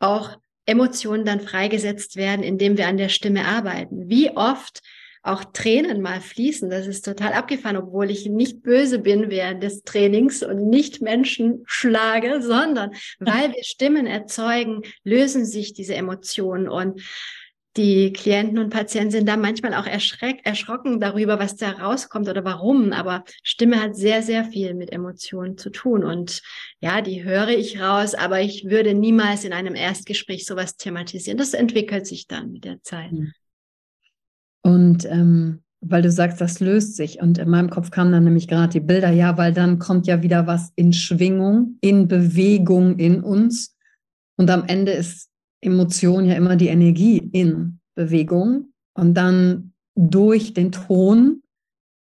auch 0.00 0.36
Emotionen 0.66 1.24
dann 1.24 1.40
freigesetzt 1.40 2.16
werden, 2.16 2.42
indem 2.42 2.76
wir 2.76 2.88
an 2.88 2.98
der 2.98 3.08
Stimme 3.08 3.46
arbeiten. 3.46 4.10
Wie 4.10 4.36
oft 4.36 4.80
auch 5.22 5.44
Tränen 5.44 6.00
mal 6.00 6.20
fließen. 6.20 6.70
Das 6.70 6.86
ist 6.86 7.04
total 7.04 7.32
abgefahren, 7.32 7.76
obwohl 7.76 8.10
ich 8.10 8.26
nicht 8.26 8.62
böse 8.62 8.98
bin 8.98 9.30
während 9.30 9.62
des 9.62 9.82
Trainings 9.82 10.42
und 10.42 10.68
nicht 10.68 11.02
Menschen 11.02 11.62
schlage, 11.66 12.40
sondern 12.42 12.92
weil 13.18 13.52
wir 13.52 13.64
Stimmen 13.64 14.06
erzeugen, 14.06 14.82
lösen 15.04 15.44
sich 15.44 15.72
diese 15.72 15.94
Emotionen 15.94 16.68
und 16.68 17.02
die 17.76 18.12
Klienten 18.12 18.58
und 18.58 18.70
Patienten 18.70 19.12
sind 19.12 19.28
da 19.28 19.36
manchmal 19.36 19.74
auch 19.74 19.86
erschrocken 19.86 20.98
darüber, 20.98 21.38
was 21.38 21.54
da 21.54 21.70
rauskommt 21.70 22.28
oder 22.28 22.44
warum. 22.44 22.92
Aber 22.92 23.22
Stimme 23.44 23.80
hat 23.80 23.94
sehr, 23.94 24.22
sehr 24.22 24.44
viel 24.44 24.74
mit 24.74 24.90
Emotionen 24.92 25.56
zu 25.56 25.70
tun. 25.70 26.02
Und 26.02 26.42
ja, 26.80 27.00
die 27.00 27.22
höre 27.22 27.48
ich 27.48 27.80
raus, 27.80 28.14
aber 28.14 28.40
ich 28.40 28.64
würde 28.64 28.92
niemals 28.92 29.44
in 29.44 29.52
einem 29.52 29.76
Erstgespräch 29.76 30.46
sowas 30.46 30.76
thematisieren. 30.78 31.38
Das 31.38 31.54
entwickelt 31.54 32.08
sich 32.08 32.26
dann 32.26 32.50
mit 32.50 32.64
der 32.64 32.82
Zeit. 32.82 33.12
Hm. 33.12 33.32
Und 34.62 35.04
ähm, 35.06 35.62
weil 35.80 36.02
du 36.02 36.10
sagst, 36.10 36.40
das 36.40 36.60
löst 36.60 36.96
sich. 36.96 37.20
Und 37.20 37.38
in 37.38 37.48
meinem 37.48 37.70
Kopf 37.70 37.90
kamen 37.90 38.12
dann 38.12 38.24
nämlich 38.24 38.48
gerade 38.48 38.72
die 38.72 38.80
Bilder, 38.80 39.10
ja, 39.10 39.38
weil 39.38 39.52
dann 39.52 39.78
kommt 39.78 40.06
ja 40.06 40.22
wieder 40.22 40.46
was 40.46 40.72
in 40.76 40.92
Schwingung, 40.92 41.78
in 41.80 42.06
Bewegung 42.06 42.98
in 42.98 43.22
uns. 43.22 43.76
Und 44.36 44.50
am 44.50 44.64
Ende 44.66 44.92
ist 44.92 45.30
Emotion 45.62 46.26
ja 46.26 46.34
immer 46.34 46.56
die 46.56 46.68
Energie 46.68 47.18
in 47.18 47.80
Bewegung 47.94 48.72
und 48.94 49.14
dann 49.14 49.72
durch 49.94 50.54
den 50.54 50.72
Ton, 50.72 51.42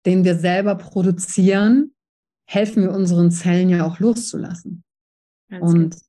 den 0.06 0.24
wir 0.24 0.36
selber 0.36 0.76
produzieren, 0.76 1.94
helfen 2.46 2.84
wir 2.84 2.92
unseren 2.92 3.32
Zellen 3.32 3.70
ja 3.70 3.86
auch 3.86 4.00
loszulassen. 4.00 4.84
Ganz 5.50 5.72
und 5.72 5.94
gut. 5.94 6.02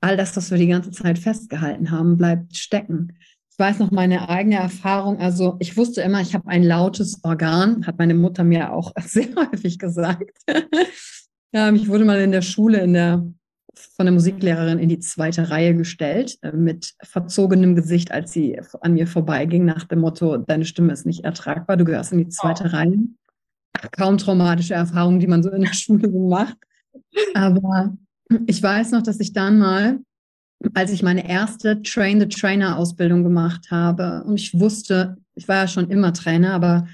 all 0.00 0.16
das, 0.16 0.36
was 0.36 0.50
wir 0.50 0.58
die 0.58 0.68
ganze 0.68 0.90
Zeit 0.90 1.18
festgehalten 1.18 1.90
haben, 1.90 2.16
bleibt 2.16 2.56
stecken. 2.56 3.16
Ich 3.60 3.66
weiß 3.66 3.78
noch 3.78 3.90
meine 3.90 4.30
eigene 4.30 4.56
Erfahrung. 4.56 5.18
Also 5.18 5.56
ich 5.58 5.76
wusste 5.76 6.00
immer, 6.00 6.22
ich 6.22 6.32
habe 6.32 6.48
ein 6.48 6.62
lautes 6.62 7.22
Organ, 7.24 7.86
hat 7.86 7.98
meine 7.98 8.14
Mutter 8.14 8.42
mir 8.42 8.72
auch 8.72 8.94
sehr 9.04 9.28
häufig 9.36 9.78
gesagt. 9.78 10.30
ja, 11.52 11.70
ich 11.74 11.86
wurde 11.86 12.06
mal 12.06 12.22
in 12.22 12.32
der 12.32 12.40
Schule 12.40 12.80
in 12.80 12.94
der 12.94 13.22
von 13.74 14.06
der 14.06 14.14
Musiklehrerin 14.14 14.78
in 14.78 14.88
die 14.88 14.98
zweite 14.98 15.50
Reihe 15.50 15.76
gestellt, 15.76 16.38
äh, 16.40 16.52
mit 16.52 16.94
verzogenem 17.02 17.76
Gesicht, 17.76 18.12
als 18.12 18.32
sie 18.32 18.58
an 18.80 18.94
mir 18.94 19.06
vorbeiging, 19.06 19.66
nach 19.66 19.84
dem 19.84 20.00
Motto, 20.00 20.38
deine 20.38 20.64
Stimme 20.64 20.94
ist 20.94 21.04
nicht 21.04 21.26
ertragbar, 21.26 21.76
du 21.76 21.84
gehörst 21.84 22.12
in 22.12 22.18
die 22.18 22.28
zweite 22.28 22.64
oh. 22.64 22.68
Reihe. 22.68 22.96
Kaum 23.92 24.16
traumatische 24.16 24.72
Erfahrungen, 24.72 25.20
die 25.20 25.26
man 25.26 25.42
so 25.42 25.50
in 25.50 25.60
der 25.60 25.72
Schule 25.74 26.08
macht. 26.08 26.56
Aber 27.34 27.94
ich 28.46 28.62
weiß 28.62 28.92
noch, 28.92 29.02
dass 29.02 29.20
ich 29.20 29.34
dann 29.34 29.58
mal, 29.58 29.98
als 30.74 30.92
ich 30.92 31.02
meine 31.02 31.28
erste 31.28 31.82
Train-the-Trainer-Ausbildung 31.82 33.22
gemacht 33.22 33.70
habe, 33.70 34.22
und 34.24 34.36
ich 34.38 34.58
wusste, 34.58 35.16
ich 35.34 35.48
war 35.48 35.56
ja 35.56 35.68
schon 35.68 35.90
immer 35.90 36.12
Trainer, 36.12 36.52
aber 36.52 36.86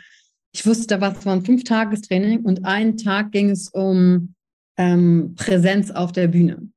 ich 0.52 0.64
wusste, 0.66 0.87
da 0.87 1.00
war 1.00 1.14
ein 1.26 1.44
Fünf-Tages-Training 1.44 2.40
und 2.40 2.64
einen 2.64 2.96
Tag 2.96 3.33
ging 3.33 3.50
es 3.50 3.68
um 3.68 4.35
ähm, 4.79 5.35
Präsenz 5.37 5.90
auf 5.90 6.12
der 6.12 6.29
Bühne. 6.29 6.70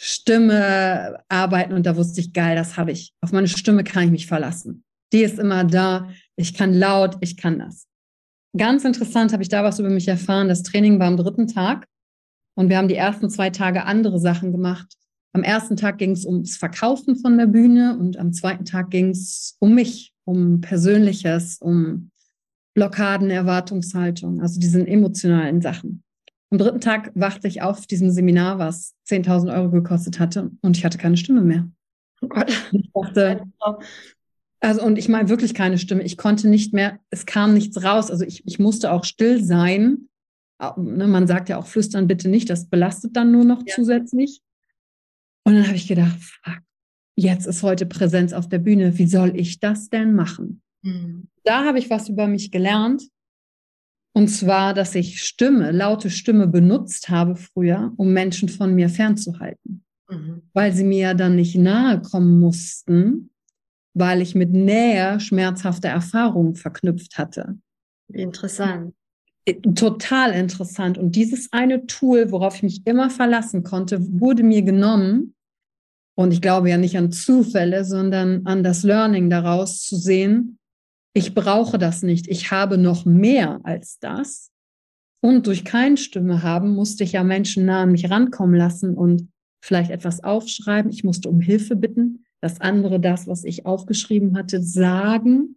Stimme 0.00 1.20
arbeiten 1.28 1.74
und 1.74 1.86
da 1.86 1.96
wusste 1.96 2.20
ich, 2.20 2.32
geil, 2.32 2.56
das 2.56 2.76
habe 2.76 2.90
ich. 2.90 3.12
Auf 3.20 3.30
meine 3.30 3.46
Stimme 3.46 3.84
kann 3.84 4.04
ich 4.04 4.10
mich 4.10 4.26
verlassen. 4.26 4.82
Die 5.12 5.22
ist 5.22 5.38
immer 5.38 5.62
da. 5.62 6.08
Ich 6.34 6.54
kann 6.54 6.74
laut, 6.74 7.16
ich 7.20 7.36
kann 7.36 7.60
das. 7.60 7.86
Ganz 8.56 8.84
interessant 8.84 9.32
habe 9.32 9.42
ich 9.42 9.48
da 9.48 9.62
was 9.62 9.78
über 9.78 9.90
mich 9.90 10.08
erfahren. 10.08 10.48
Das 10.48 10.62
Training 10.62 10.98
war 10.98 11.06
am 11.06 11.16
dritten 11.16 11.46
Tag 11.46 11.86
und 12.54 12.68
wir 12.68 12.78
haben 12.78 12.88
die 12.88 12.96
ersten 12.96 13.30
zwei 13.30 13.50
Tage 13.50 13.84
andere 13.84 14.18
Sachen 14.18 14.50
gemacht. 14.50 14.94
Am 15.34 15.42
ersten 15.42 15.76
Tag 15.76 15.98
ging 15.98 16.10
es 16.10 16.26
ums 16.26 16.56
Verkaufen 16.56 17.16
von 17.16 17.38
der 17.38 17.46
Bühne 17.46 17.96
und 17.98 18.18
am 18.18 18.32
zweiten 18.32 18.64
Tag 18.64 18.90
ging 18.90 19.10
es 19.10 19.56
um 19.60 19.74
mich, 19.74 20.12
um 20.24 20.60
Persönliches, 20.60 21.58
um 21.58 22.10
Blockaden, 22.74 23.30
Erwartungshaltung, 23.30 24.40
also 24.40 24.60
diesen 24.60 24.86
emotionalen 24.86 25.60
Sachen. 25.60 26.02
Am 26.50 26.58
dritten 26.58 26.80
Tag 26.80 27.12
wachte 27.14 27.48
ich 27.48 27.62
auf 27.62 27.86
diesem 27.86 28.10
Seminar, 28.10 28.58
was 28.58 28.94
10.000 29.08 29.54
Euro 29.54 29.70
gekostet 29.70 30.18
hatte 30.18 30.50
und 30.60 30.76
ich 30.76 30.84
hatte 30.84 30.98
keine 30.98 31.16
Stimme 31.16 31.40
mehr. 31.40 31.68
Oh 32.20 32.28
Gott. 32.28 32.52
Ich 32.72 32.90
dachte, 32.92 33.42
also 34.60 34.82
und 34.82 34.96
ich 34.96 35.08
meine 35.08 35.28
wirklich 35.28 35.54
keine 35.54 35.78
Stimme. 35.78 36.02
Ich 36.02 36.16
konnte 36.16 36.48
nicht 36.48 36.72
mehr, 36.72 36.98
es 37.10 37.26
kam 37.26 37.54
nichts 37.54 37.82
raus. 37.82 38.10
Also 38.10 38.24
ich, 38.24 38.46
ich 38.46 38.58
musste 38.58 38.92
auch 38.92 39.04
still 39.04 39.42
sein. 39.42 40.08
Ne, 40.76 41.08
man 41.08 41.26
sagt 41.26 41.48
ja 41.48 41.58
auch 41.58 41.66
flüstern 41.66 42.06
bitte 42.06 42.28
nicht, 42.28 42.48
das 42.48 42.68
belastet 42.68 43.16
dann 43.16 43.32
nur 43.32 43.44
noch 43.44 43.62
ja. 43.66 43.74
zusätzlich. 43.74 44.40
Und 45.44 45.54
dann 45.54 45.66
habe 45.66 45.76
ich 45.76 45.88
gedacht, 45.88 46.18
fuck, 46.20 46.60
jetzt 47.16 47.46
ist 47.46 47.62
heute 47.62 47.86
Präsenz 47.86 48.32
auf 48.32 48.48
der 48.48 48.58
Bühne. 48.58 48.98
Wie 48.98 49.06
soll 49.06 49.36
ich 49.36 49.60
das 49.60 49.90
denn 49.90 50.14
machen? 50.14 50.62
Mhm. 50.82 51.28
Da 51.44 51.64
habe 51.64 51.78
ich 51.78 51.90
was 51.90 52.08
über 52.08 52.26
mich 52.26 52.50
gelernt, 52.50 53.02
und 54.14 54.28
zwar, 54.28 54.74
dass 54.74 54.94
ich 54.94 55.22
Stimme, 55.22 55.72
laute 55.72 56.10
Stimme 56.10 56.46
benutzt 56.46 57.08
habe 57.08 57.36
früher, 57.36 57.92
um 57.96 58.12
Menschen 58.12 58.48
von 58.48 58.74
mir 58.74 58.88
fernzuhalten. 58.88 59.84
Mhm. 60.08 60.42
Weil 60.52 60.72
sie 60.72 60.84
mir 60.84 60.98
ja 60.98 61.14
dann 61.14 61.36
nicht 61.36 61.56
nahe 61.56 62.02
kommen 62.02 62.38
mussten, 62.38 63.30
weil 63.94 64.20
ich 64.20 64.34
mit 64.34 64.52
Nähe 64.52 65.18
schmerzhafte 65.18 65.88
Erfahrungen 65.88 66.56
verknüpft 66.56 67.16
hatte. 67.16 67.58
Interessant. 68.08 68.94
Äh, 69.44 69.54
total 69.54 70.32
interessant. 70.32 70.98
Und 70.98 71.16
dieses 71.16 71.52
eine 71.52 71.86
Tool, 71.86 72.30
worauf 72.30 72.56
ich 72.56 72.62
mich 72.62 72.86
immer 72.86 73.10
verlassen 73.10 73.62
konnte, 73.62 73.98
wurde 74.20 74.42
mir 74.42 74.62
genommen. 74.62 75.34
Und 76.14 76.32
ich 76.32 76.40
glaube 76.40 76.68
ja 76.70 76.76
nicht 76.76 76.96
an 76.96 77.10
Zufälle, 77.10 77.84
sondern 77.84 78.46
an 78.46 78.62
das 78.62 78.82
Learning 78.82 79.30
daraus 79.30 79.82
zu 79.82 79.96
sehen, 79.96 80.58
ich 81.14 81.34
brauche 81.34 81.78
das 81.78 82.02
nicht, 82.02 82.26
ich 82.28 82.50
habe 82.50 82.78
noch 82.78 83.04
mehr 83.04 83.60
als 83.64 83.98
das. 83.98 84.50
Und 85.22 85.46
durch 85.46 85.64
keine 85.64 85.96
Stimme 85.96 86.42
haben, 86.42 86.74
musste 86.74 87.04
ich 87.04 87.12
ja 87.12 87.22
Menschen 87.22 87.66
nah 87.66 87.82
an 87.82 87.92
mich 87.92 88.10
rankommen 88.10 88.56
lassen 88.56 88.94
und 88.94 89.30
vielleicht 89.62 89.90
etwas 89.90 90.24
aufschreiben. 90.24 90.90
Ich 90.90 91.04
musste 91.04 91.28
um 91.28 91.40
Hilfe 91.40 91.76
bitten, 91.76 92.24
dass 92.40 92.60
andere 92.60 92.98
das, 92.98 93.26
was 93.26 93.44
ich 93.44 93.66
aufgeschrieben 93.66 94.36
hatte, 94.36 94.62
sagen 94.62 95.56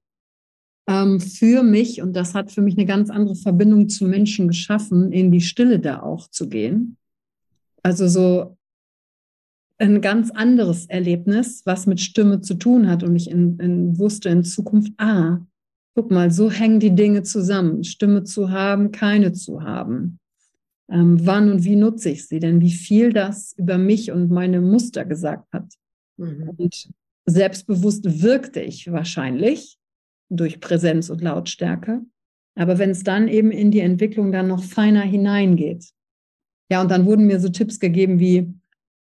ähm, 0.88 1.20
für 1.20 1.64
mich. 1.64 2.02
Und 2.02 2.14
das 2.16 2.34
hat 2.34 2.52
für 2.52 2.62
mich 2.62 2.78
eine 2.78 2.86
ganz 2.86 3.10
andere 3.10 3.36
Verbindung 3.36 3.90
zu 3.90 4.06
Menschen 4.06 4.48
geschaffen, 4.48 5.12
in 5.12 5.32
die 5.32 5.42
Stille 5.42 5.80
da 5.80 6.02
auch 6.02 6.30
zu 6.30 6.50
gehen. 6.50 6.98
Also 7.84 8.08
so 8.08 8.58
ein 9.78 10.02
ganz 10.02 10.32
anderes 10.32 10.86
Erlebnis, 10.86 11.62
was 11.66 11.86
mit 11.86 12.00
Stimme 12.00 12.42
zu 12.42 12.56
tun 12.56 12.90
hat 12.90 13.04
und 13.04 13.16
ich 13.16 13.30
in, 13.30 13.60
in, 13.60 13.98
wusste 14.00 14.30
in 14.30 14.44
Zukunft, 14.44 14.94
ah, 14.98 15.40
guck 15.96 16.12
mal, 16.12 16.32
so 16.32 16.50
hängen 16.50 16.80
die 16.80 16.96
Dinge 16.96 17.24
zusammen. 17.24 17.84
Stimme 17.84 18.24
zu 18.24 18.52
haben, 18.52 18.92
keine 18.92 19.34
zu 19.34 19.64
haben. 19.64 20.20
Ähm, 20.90 21.26
wann 21.26 21.52
und 21.52 21.64
wie 21.64 21.76
nutze 21.76 22.10
ich 22.10 22.28
sie? 22.28 22.40
Denn 22.40 22.62
wie 22.62 22.72
viel 22.72 23.12
das 23.12 23.54
über 23.58 23.78
mich 23.78 24.12
und 24.12 24.30
meine 24.30 24.62
Muster 24.62 25.04
gesagt 25.04 25.52
hat. 25.52 25.74
Mhm. 26.18 26.50
Und 26.58 26.90
selbstbewusst 27.26 28.22
wirkte 28.22 28.62
ich 28.62 28.92
wahrscheinlich 28.92 29.78
durch 30.30 30.60
Präsenz 30.60 31.10
und 31.10 31.22
Lautstärke. 31.22 32.02
Aber 32.56 32.80
wenn 32.80 32.92
es 32.92 33.04
dann 33.04 33.28
eben 33.28 33.52
in 33.52 33.72
die 33.72 33.82
Entwicklung 33.82 34.32
dann 34.32 34.48
noch 34.48 34.64
feiner 34.64 35.02
hineingeht. 35.02 35.90
Ja, 36.72 36.82
und 36.82 36.90
dann 36.90 37.06
wurden 37.06 37.28
mir 37.28 37.40
so 37.40 37.50
Tipps 37.50 37.80
gegeben 37.80 38.20
wie, 38.20 38.52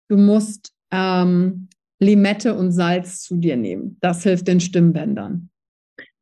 du 0.08 0.16
musst 0.16 0.72
ähm, 0.90 1.68
Limette 2.00 2.54
und 2.54 2.72
Salz 2.72 3.20
zu 3.20 3.36
dir 3.36 3.56
nehmen. 3.56 3.96
Das 4.00 4.22
hilft 4.22 4.48
den 4.48 4.60
Stimmbändern. 4.60 5.50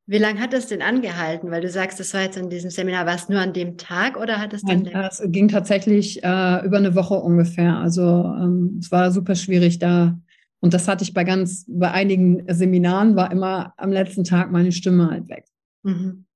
Wie 0.07 0.19
lange 0.19 0.41
hat 0.41 0.53
das 0.53 0.67
denn 0.67 0.83
angehalten? 0.83 1.53
Weil 1.53 1.61
du 1.61 1.71
sagst, 1.71 2.01
das 2.01 2.13
war 2.15 2.23
jetzt 2.23 2.37
in 2.37 2.51
diesem 2.51 2.69
Seminar, 2.69 3.07
war 3.07 3.15
es 3.15 3.29
nur 3.29 3.39
an 3.39 3.53
dem 3.53 3.79
Tag 3.79 4.17
oder 4.17 4.41
hat 4.41 4.53
es 4.53 4.63
dann? 4.63 4.83
Nein, 4.83 5.09
es 5.09 5.23
ging 5.27 5.47
tatsächlich 5.47 6.23
äh, 6.25 6.67
über 6.67 6.79
eine 6.79 6.97
Woche 6.97 7.15
ungefähr. 7.15 7.77
Also 7.77 8.03
ähm, 8.03 8.79
es 8.81 8.91
war 8.91 9.13
super 9.13 9.37
schwierig 9.37 9.79
da. 9.79 10.19
Und 10.61 10.75
das 10.75 10.89
hatte 10.89 11.05
ich 11.05 11.15
bei 11.15 11.25
ganz, 11.25 11.65
bei 11.69 11.91
einigen 11.91 12.45
Seminaren 12.53 13.17
war 13.17 13.33
immer 13.33 13.73
am 13.77 13.93
letzten 13.93 14.25
Tag 14.25 14.51
meine 14.51 14.73
Stimme 14.73 15.11
halt 15.11 15.29
weg. 15.29 15.45
Mhm. 15.83 16.27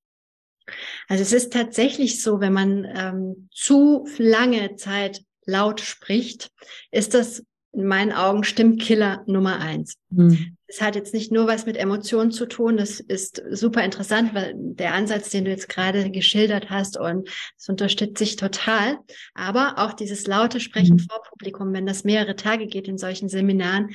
Also 1.09 1.23
es 1.23 1.33
ist 1.33 1.53
tatsächlich 1.53 2.23
so, 2.23 2.41
wenn 2.41 2.55
man 2.55 2.87
ähm, 2.97 3.49
zu 3.53 4.07
lange 4.17 4.77
Zeit 4.77 5.23
laut 5.45 5.81
spricht, 5.81 6.51
ist 6.91 7.13
das 7.13 7.45
in 7.73 7.87
meinen 7.87 8.13
Augen 8.13 8.45
Stimmkiller 8.45 9.23
Nummer 9.27 9.59
eins. 9.59 9.97
Mhm. 10.11 10.57
Das 10.75 10.85
hat 10.85 10.97
jetzt 10.97 11.15
nicht 11.15 11.31
nur 11.31 11.47
was 11.47 11.67
mit 11.67 11.77
Emotionen 11.77 12.33
zu 12.33 12.47
tun, 12.47 12.77
das 12.77 12.99
ist 12.99 13.41
super 13.51 13.85
interessant, 13.85 14.35
weil 14.35 14.55
der 14.57 14.93
Ansatz, 14.93 15.31
den 15.31 15.45
du 15.45 15.53
jetzt 15.53 15.69
gerade 15.69 16.11
geschildert 16.11 16.69
hast 16.69 16.99
und 16.99 17.29
das 17.57 17.69
unterstützt 17.69 18.19
sich 18.19 18.35
total. 18.35 18.99
Aber 19.35 19.75
auch 19.77 19.93
dieses 19.93 20.27
laute 20.27 20.59
Sprechen 20.59 20.97
mhm. 20.97 21.07
vor 21.09 21.23
Publikum, 21.23 21.73
wenn 21.73 21.87
das 21.87 22.03
mehrere 22.03 22.35
Tage 22.35 22.67
geht 22.67 22.89
in 22.89 22.99
solchen 22.99 23.29
Seminaren, 23.29 23.91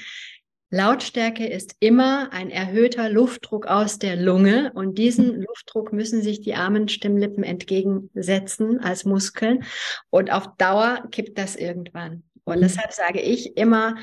Lautstärke 0.69 1.47
ist 1.47 1.75
immer 1.81 2.31
ein 2.31 2.49
erhöhter 2.49 3.09
Luftdruck 3.09 3.65
aus 3.65 3.99
der 3.99 4.15
Lunge 4.15 4.71
und 4.73 4.97
diesen 4.97 5.35
mhm. 5.35 5.41
Luftdruck 5.47 5.91
müssen 5.91 6.21
sich 6.21 6.39
die 6.39 6.55
armen 6.55 6.87
Stimmlippen 6.87 7.43
entgegensetzen 7.43 8.79
als 8.79 9.03
Muskeln 9.03 9.65
und 10.09 10.31
auf 10.31 10.55
Dauer 10.57 11.09
kippt 11.11 11.37
das 11.37 11.57
irgendwann. 11.57 12.23
Und 12.45 12.57
mhm. 12.57 12.61
deshalb 12.61 12.93
sage 12.93 13.19
ich 13.19 13.57
immer, 13.57 13.95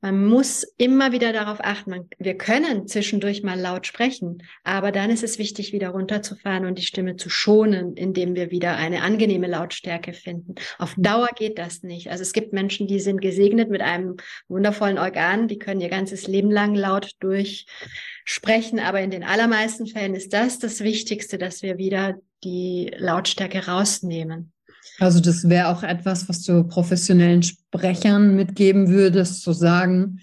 man 0.00 0.24
muss 0.24 0.62
immer 0.76 1.10
wieder 1.10 1.32
darauf 1.32 1.58
achten. 1.60 1.90
Man, 1.90 2.08
wir 2.18 2.36
können 2.36 2.86
zwischendurch 2.86 3.42
mal 3.42 3.58
laut 3.58 3.86
sprechen, 3.86 4.42
aber 4.62 4.92
dann 4.92 5.10
ist 5.10 5.24
es 5.24 5.38
wichtig, 5.38 5.72
wieder 5.72 5.90
runterzufahren 5.90 6.66
und 6.66 6.78
die 6.78 6.84
Stimme 6.84 7.16
zu 7.16 7.28
schonen, 7.28 7.96
indem 7.96 8.36
wir 8.36 8.50
wieder 8.50 8.76
eine 8.76 9.02
angenehme 9.02 9.48
Lautstärke 9.48 10.12
finden. 10.12 10.54
Auf. 10.78 10.94
Dauer 10.96 11.30
geht 11.34 11.58
das 11.58 11.82
nicht. 11.82 12.10
Also 12.10 12.22
es 12.22 12.32
gibt 12.32 12.52
Menschen, 12.52 12.86
die 12.86 13.00
sind 13.00 13.20
gesegnet 13.20 13.70
mit 13.70 13.80
einem 13.80 14.16
wundervollen 14.48 14.98
Organ, 14.98 15.48
die 15.48 15.58
können 15.58 15.80
ihr 15.80 15.88
ganzes 15.88 16.26
Leben 16.28 16.50
lang 16.50 16.74
laut 16.74 17.12
durchsprechen, 17.20 18.78
aber 18.78 19.00
in 19.00 19.10
den 19.10 19.24
allermeisten 19.24 19.86
Fällen 19.86 20.14
ist 20.14 20.32
das 20.32 20.58
das 20.58 20.80
Wichtigste, 20.80 21.38
dass 21.38 21.62
wir 21.62 21.78
wieder 21.78 22.20
die 22.44 22.92
Lautstärke 22.96 23.66
rausnehmen. 23.66 24.52
Also 24.98 25.20
das 25.20 25.48
wäre 25.48 25.68
auch 25.68 25.82
etwas, 25.82 26.28
was 26.28 26.42
du 26.42 26.64
professionellen 26.64 27.42
Sprechern 27.42 28.34
mitgeben 28.34 28.88
würdest, 28.88 29.42
zu 29.42 29.52
sagen, 29.52 30.20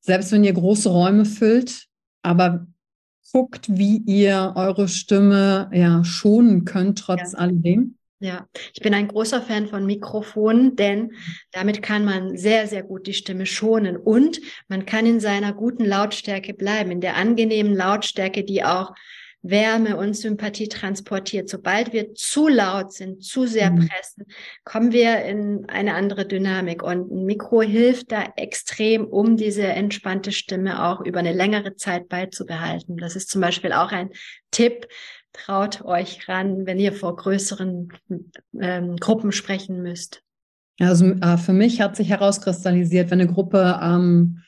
selbst 0.00 0.32
wenn 0.32 0.44
ihr 0.44 0.52
große 0.52 0.88
Räume 0.88 1.24
füllt, 1.24 1.86
aber 2.22 2.66
guckt, 3.32 3.66
wie 3.68 3.98
ihr 3.98 4.52
eure 4.56 4.88
Stimme 4.88 5.70
ja 5.72 6.02
schonen 6.04 6.64
könnt 6.64 6.98
trotz 6.98 7.32
ja. 7.32 7.38
alledem. 7.38 7.94
Ja, 8.20 8.48
ich 8.74 8.80
bin 8.80 8.94
ein 8.94 9.06
großer 9.06 9.40
Fan 9.40 9.68
von 9.68 9.86
Mikrofonen, 9.86 10.74
denn 10.74 11.12
damit 11.52 11.82
kann 11.82 12.04
man 12.04 12.36
sehr, 12.36 12.66
sehr 12.66 12.82
gut 12.82 13.06
die 13.06 13.14
Stimme 13.14 13.46
schonen 13.46 13.96
und 13.96 14.40
man 14.66 14.86
kann 14.86 15.06
in 15.06 15.20
seiner 15.20 15.52
guten 15.52 15.84
Lautstärke 15.84 16.52
bleiben, 16.52 16.90
in 16.90 17.00
der 17.00 17.16
angenehmen 17.16 17.76
Lautstärke, 17.76 18.42
die 18.42 18.64
auch 18.64 18.92
Wärme 19.42 19.96
und 19.96 20.14
Sympathie 20.14 20.68
transportiert. 20.68 21.48
Sobald 21.48 21.92
wir 21.92 22.14
zu 22.14 22.48
laut 22.48 22.92
sind, 22.92 23.22
zu 23.22 23.46
sehr 23.46 23.70
mhm. 23.70 23.88
pressen, 23.88 24.26
kommen 24.64 24.92
wir 24.92 25.24
in 25.24 25.68
eine 25.68 25.94
andere 25.94 26.26
Dynamik. 26.26 26.82
Und 26.82 27.10
ein 27.10 27.24
Mikro 27.24 27.62
hilft 27.62 28.12
da 28.12 28.32
extrem, 28.36 29.06
um 29.06 29.36
diese 29.36 29.62
entspannte 29.62 30.32
Stimme 30.32 30.84
auch 30.84 31.00
über 31.00 31.20
eine 31.20 31.32
längere 31.32 31.76
Zeit 31.76 32.08
beizubehalten. 32.08 32.96
Das 32.96 33.16
ist 33.16 33.30
zum 33.30 33.40
Beispiel 33.40 33.72
auch 33.72 33.92
ein 33.92 34.10
Tipp. 34.50 34.88
Traut 35.32 35.82
euch 35.84 36.28
ran, 36.28 36.66
wenn 36.66 36.80
ihr 36.80 36.92
vor 36.92 37.14
größeren 37.14 37.92
ähm, 38.60 38.96
Gruppen 38.96 39.30
sprechen 39.30 39.82
müsst. 39.82 40.22
Also 40.80 41.06
äh, 41.06 41.36
für 41.36 41.52
mich 41.52 41.80
hat 41.80 41.96
sich 41.96 42.08
herauskristallisiert, 42.08 43.10
wenn 43.10 43.20
eine 43.20 43.32
Gruppe 43.32 43.78
ähm, 43.82 44.42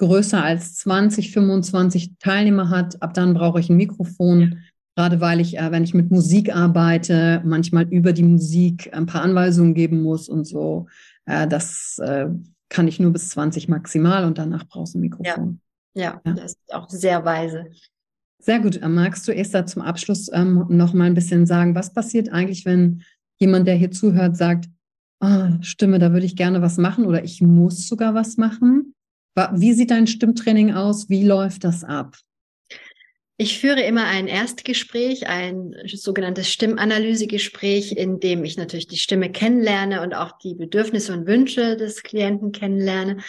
größer 0.00 0.42
als 0.42 0.76
20, 0.76 1.30
25 1.30 2.16
Teilnehmer 2.18 2.70
hat, 2.70 3.00
ab 3.02 3.12
dann 3.12 3.34
brauche 3.34 3.60
ich 3.60 3.68
ein 3.68 3.76
Mikrofon. 3.76 4.62
Gerade 4.96 5.20
weil 5.20 5.40
ich, 5.40 5.58
äh, 5.58 5.70
wenn 5.70 5.84
ich 5.84 5.94
mit 5.94 6.10
Musik 6.10 6.54
arbeite, 6.54 7.42
manchmal 7.44 7.86
über 7.88 8.12
die 8.12 8.22
Musik 8.22 8.90
ein 8.92 9.06
paar 9.06 9.22
Anweisungen 9.22 9.74
geben 9.74 10.02
muss 10.02 10.28
und 10.28 10.46
so. 10.46 10.86
Äh, 11.26 11.46
das 11.46 11.98
äh, 12.02 12.28
kann 12.70 12.88
ich 12.88 12.98
nur 12.98 13.12
bis 13.12 13.28
20 13.28 13.68
maximal 13.68 14.24
und 14.24 14.38
danach 14.38 14.66
brauchst 14.66 14.94
du 14.94 14.98
ein 14.98 15.02
Mikrofon. 15.02 15.60
Ja, 15.94 16.20
ja, 16.24 16.32
das 16.32 16.52
ist 16.52 16.74
auch 16.74 16.88
sehr 16.88 17.24
weise. 17.24 17.66
Sehr 18.42 18.60
gut. 18.60 18.80
Magst 18.82 19.28
du 19.28 19.34
Esther 19.34 19.66
zum 19.66 19.82
Abschluss 19.82 20.30
ähm, 20.32 20.64
noch 20.70 20.94
mal 20.94 21.04
ein 21.04 21.14
bisschen 21.14 21.44
sagen, 21.44 21.74
was 21.74 21.92
passiert 21.92 22.30
eigentlich, 22.30 22.64
wenn 22.64 23.02
jemand, 23.38 23.68
der 23.68 23.74
hier 23.74 23.90
zuhört, 23.90 24.36
sagt, 24.36 24.66
oh, 25.20 25.48
Stimme, 25.60 25.98
da 25.98 26.12
würde 26.12 26.26
ich 26.26 26.36
gerne 26.36 26.62
was 26.62 26.78
machen 26.78 27.04
oder 27.04 27.22
ich 27.22 27.42
muss 27.42 27.86
sogar 27.86 28.14
was 28.14 28.38
machen? 28.38 28.94
Wie 29.34 29.72
sieht 29.72 29.90
dein 29.90 30.06
Stimmtraining 30.06 30.74
aus? 30.74 31.08
Wie 31.08 31.24
läuft 31.24 31.64
das 31.64 31.84
ab? 31.84 32.16
Ich 33.36 33.58
führe 33.58 33.80
immer 33.80 34.04
ein 34.04 34.26
Erstgespräch, 34.26 35.26
ein 35.26 35.74
sogenanntes 35.86 36.52
Stimmanalysegespräch, 36.52 37.92
in 37.92 38.20
dem 38.20 38.44
ich 38.44 38.58
natürlich 38.58 38.86
die 38.86 38.98
Stimme 38.98 39.32
kennenlerne 39.32 40.02
und 40.02 40.12
auch 40.12 40.36
die 40.38 40.54
Bedürfnisse 40.54 41.14
und 41.14 41.26
Wünsche 41.26 41.76
des 41.76 42.02
Klienten 42.02 42.52
kennenlerne. 42.52 43.22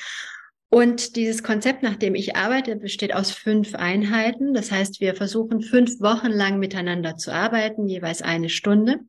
Und 0.69 1.15
dieses 1.15 1.43
Konzept, 1.43 1.81
nach 1.81 1.95
dem 1.95 2.15
ich 2.15 2.35
arbeite, 2.35 2.75
besteht 2.75 3.13
aus 3.13 3.31
fünf 3.31 3.73
Einheiten. 3.75 4.53
Das 4.53 4.69
heißt, 4.71 4.99
wir 4.99 5.15
versuchen 5.15 5.61
fünf 5.61 6.01
Wochen 6.01 6.31
lang 6.31 6.59
miteinander 6.59 7.15
zu 7.15 7.33
arbeiten, 7.33 7.87
jeweils 7.87 8.21
eine 8.21 8.49
Stunde. 8.49 8.99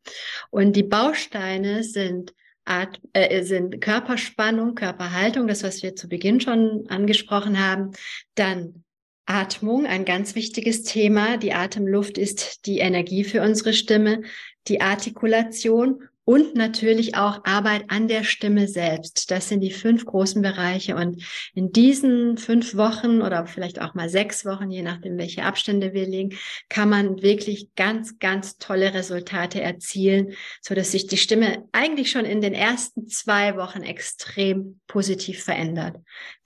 Und 0.50 0.76
die 0.76 0.82
Bausteine 0.84 1.82
sind 1.82 2.32
At 2.72 3.00
äh, 3.12 3.42
sind 3.42 3.80
Körperspannung, 3.80 4.74
Körperhaltung, 4.74 5.46
das, 5.46 5.62
was 5.62 5.82
wir 5.82 5.94
zu 5.94 6.08
Beginn 6.08 6.40
schon 6.40 6.86
angesprochen 6.88 7.58
haben. 7.58 7.90
Dann 8.34 8.84
Atmung, 9.26 9.86
ein 9.86 10.04
ganz 10.04 10.34
wichtiges 10.34 10.82
Thema. 10.82 11.36
Die 11.36 11.52
Atemluft 11.52 12.18
ist 12.18 12.66
die 12.66 12.78
Energie 12.78 13.24
für 13.24 13.42
unsere 13.42 13.72
Stimme. 13.72 14.22
Die 14.68 14.80
Artikulation 14.80 16.08
und 16.24 16.54
natürlich 16.54 17.16
auch 17.16 17.40
Arbeit 17.44 17.84
an 17.88 18.06
der 18.06 18.22
Stimme 18.22 18.68
selbst. 18.68 19.30
Das 19.30 19.48
sind 19.48 19.60
die 19.60 19.72
fünf 19.72 20.04
großen 20.04 20.40
Bereiche. 20.40 20.94
Und 20.94 21.22
in 21.54 21.72
diesen 21.72 22.38
fünf 22.38 22.76
Wochen 22.76 23.22
oder 23.22 23.46
vielleicht 23.46 23.80
auch 23.80 23.94
mal 23.94 24.08
sechs 24.08 24.44
Wochen, 24.44 24.70
je 24.70 24.82
nachdem, 24.82 25.18
welche 25.18 25.42
Abstände 25.42 25.92
wir 25.92 26.06
legen, 26.06 26.38
kann 26.68 26.88
man 26.88 27.22
wirklich 27.22 27.74
ganz, 27.74 28.18
ganz 28.20 28.58
tolle 28.58 28.94
Resultate 28.94 29.60
erzielen, 29.60 30.34
so 30.60 30.74
dass 30.74 30.92
sich 30.92 31.08
die 31.08 31.16
Stimme 31.16 31.64
eigentlich 31.72 32.10
schon 32.10 32.24
in 32.24 32.40
den 32.40 32.54
ersten 32.54 33.08
zwei 33.08 33.56
Wochen 33.56 33.82
extrem 33.82 34.80
positiv 34.86 35.42
verändert. 35.42 35.96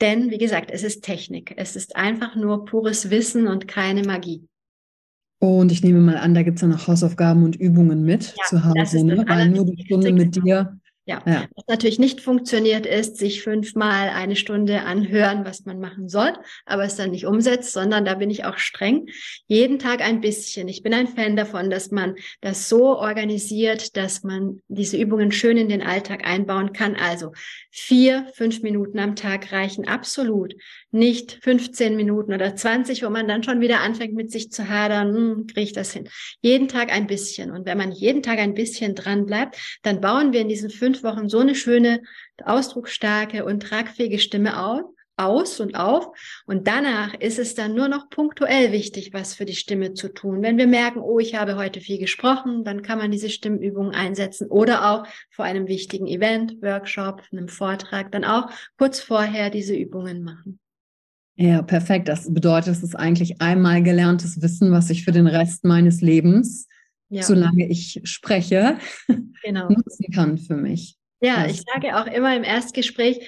Denn, 0.00 0.30
wie 0.30 0.38
gesagt, 0.38 0.70
es 0.70 0.82
ist 0.84 1.04
Technik. 1.04 1.52
Es 1.56 1.76
ist 1.76 1.96
einfach 1.96 2.34
nur 2.34 2.64
pures 2.64 3.10
Wissen 3.10 3.46
und 3.46 3.68
keine 3.68 4.02
Magie. 4.02 4.48
Und 5.38 5.70
ich 5.70 5.82
nehme 5.82 6.00
mal 6.00 6.16
an, 6.16 6.34
da 6.34 6.42
gibt 6.42 6.56
es 6.56 6.62
ja 6.62 6.68
noch 6.68 6.88
Hausaufgaben 6.88 7.44
und 7.44 7.56
Übungen 7.56 8.04
mit 8.04 8.34
ja, 8.36 8.44
zu 8.48 8.64
Hause, 8.64 9.04
ne? 9.04 9.24
weil 9.28 9.50
nur 9.50 9.66
die 9.66 9.84
Stunde 9.84 10.12
mit 10.12 10.36
dir 10.36 10.78
ja. 11.08 11.22
ja. 11.24 11.46
Was 11.54 11.66
natürlich 11.68 12.00
nicht 12.00 12.20
funktioniert, 12.20 12.84
ist, 12.84 13.16
sich 13.16 13.42
fünfmal 13.42 14.08
eine 14.08 14.34
Stunde 14.34 14.82
anhören, 14.82 15.44
was 15.44 15.64
man 15.64 15.78
machen 15.78 16.08
soll, 16.08 16.32
aber 16.64 16.82
es 16.82 16.96
dann 16.96 17.12
nicht 17.12 17.26
umsetzt, 17.26 17.72
sondern 17.72 18.04
da 18.04 18.14
bin 18.14 18.28
ich 18.28 18.44
auch 18.44 18.58
streng. 18.58 19.06
Jeden 19.46 19.78
Tag 19.78 20.00
ein 20.00 20.20
bisschen. 20.20 20.66
Ich 20.66 20.82
bin 20.82 20.92
ein 20.92 21.06
Fan 21.06 21.36
davon, 21.36 21.70
dass 21.70 21.92
man 21.92 22.16
das 22.40 22.68
so 22.68 22.96
organisiert, 22.98 23.96
dass 23.96 24.24
man 24.24 24.62
diese 24.66 24.96
Übungen 24.96 25.30
schön 25.30 25.56
in 25.56 25.68
den 25.68 25.82
Alltag 25.82 26.26
einbauen 26.26 26.72
kann. 26.72 26.96
Also 26.96 27.30
vier, 27.70 28.26
fünf 28.34 28.62
Minuten 28.62 28.98
am 28.98 29.14
Tag 29.14 29.52
reichen 29.52 29.86
absolut. 29.86 30.54
Nicht 30.96 31.38
15 31.42 31.94
Minuten 31.94 32.32
oder 32.32 32.56
20, 32.56 33.04
wo 33.04 33.10
man 33.10 33.28
dann 33.28 33.42
schon 33.42 33.60
wieder 33.60 33.80
anfängt 33.80 34.14
mit 34.14 34.32
sich 34.32 34.50
zu 34.50 34.70
hadern, 34.70 35.14
hm, 35.14 35.46
kriege 35.46 35.60
ich 35.60 35.72
das 35.74 35.92
hin. 35.92 36.08
Jeden 36.40 36.68
Tag 36.68 36.90
ein 36.90 37.06
bisschen. 37.06 37.50
Und 37.50 37.66
wenn 37.66 37.76
man 37.76 37.92
jeden 37.92 38.22
Tag 38.22 38.38
ein 38.38 38.54
bisschen 38.54 38.94
dran 38.94 39.26
bleibt, 39.26 39.58
dann 39.82 40.00
bauen 40.00 40.32
wir 40.32 40.40
in 40.40 40.48
diesen 40.48 40.70
fünf 40.70 41.02
Wochen 41.02 41.28
so 41.28 41.40
eine 41.40 41.54
schöne, 41.54 42.00
ausdrucksstarke 42.42 43.44
und 43.44 43.62
tragfähige 43.62 44.18
Stimme 44.18 44.58
auf, 44.64 44.84
aus 45.18 45.60
und 45.60 45.74
auf. 45.74 46.08
Und 46.46 46.66
danach 46.66 47.12
ist 47.12 47.38
es 47.38 47.54
dann 47.54 47.74
nur 47.74 47.88
noch 47.88 48.08
punktuell 48.08 48.72
wichtig, 48.72 49.12
was 49.12 49.34
für 49.34 49.44
die 49.44 49.54
Stimme 49.54 49.92
zu 49.92 50.08
tun. 50.08 50.40
Wenn 50.40 50.56
wir 50.56 50.66
merken, 50.66 51.00
oh, 51.00 51.18
ich 51.18 51.34
habe 51.34 51.56
heute 51.56 51.80
viel 51.82 51.98
gesprochen, 51.98 52.64
dann 52.64 52.80
kann 52.80 52.98
man 52.98 53.10
diese 53.10 53.28
Stimmübungen 53.28 53.94
einsetzen 53.94 54.48
oder 54.48 54.90
auch 54.90 55.06
vor 55.30 55.44
einem 55.44 55.68
wichtigen 55.68 56.06
Event, 56.06 56.62
Workshop, 56.62 57.22
einem 57.32 57.48
Vortrag, 57.48 58.12
dann 58.12 58.24
auch 58.24 58.48
kurz 58.78 59.00
vorher 59.00 59.50
diese 59.50 59.74
Übungen 59.74 60.22
machen. 60.22 60.58
Ja, 61.36 61.62
perfekt. 61.62 62.08
Das 62.08 62.32
bedeutet, 62.32 62.72
es 62.72 62.82
ist 62.82 62.94
eigentlich 62.94 63.40
einmal 63.40 63.82
gelerntes 63.82 64.40
Wissen, 64.40 64.72
was 64.72 64.88
ich 64.90 65.04
für 65.04 65.12
den 65.12 65.26
Rest 65.26 65.64
meines 65.64 66.00
Lebens, 66.00 66.66
ja. 67.10 67.22
solange 67.22 67.68
ich 67.68 68.00
spreche, 68.04 68.78
genau. 69.44 69.68
nutzen 69.68 70.12
kann 70.12 70.38
für 70.38 70.56
mich. 70.56 70.96
Ja, 71.20 71.46
ich 71.46 71.62
sage 71.62 71.96
auch 71.96 72.06
immer 72.06 72.36
im 72.36 72.44
Erstgespräch, 72.44 73.20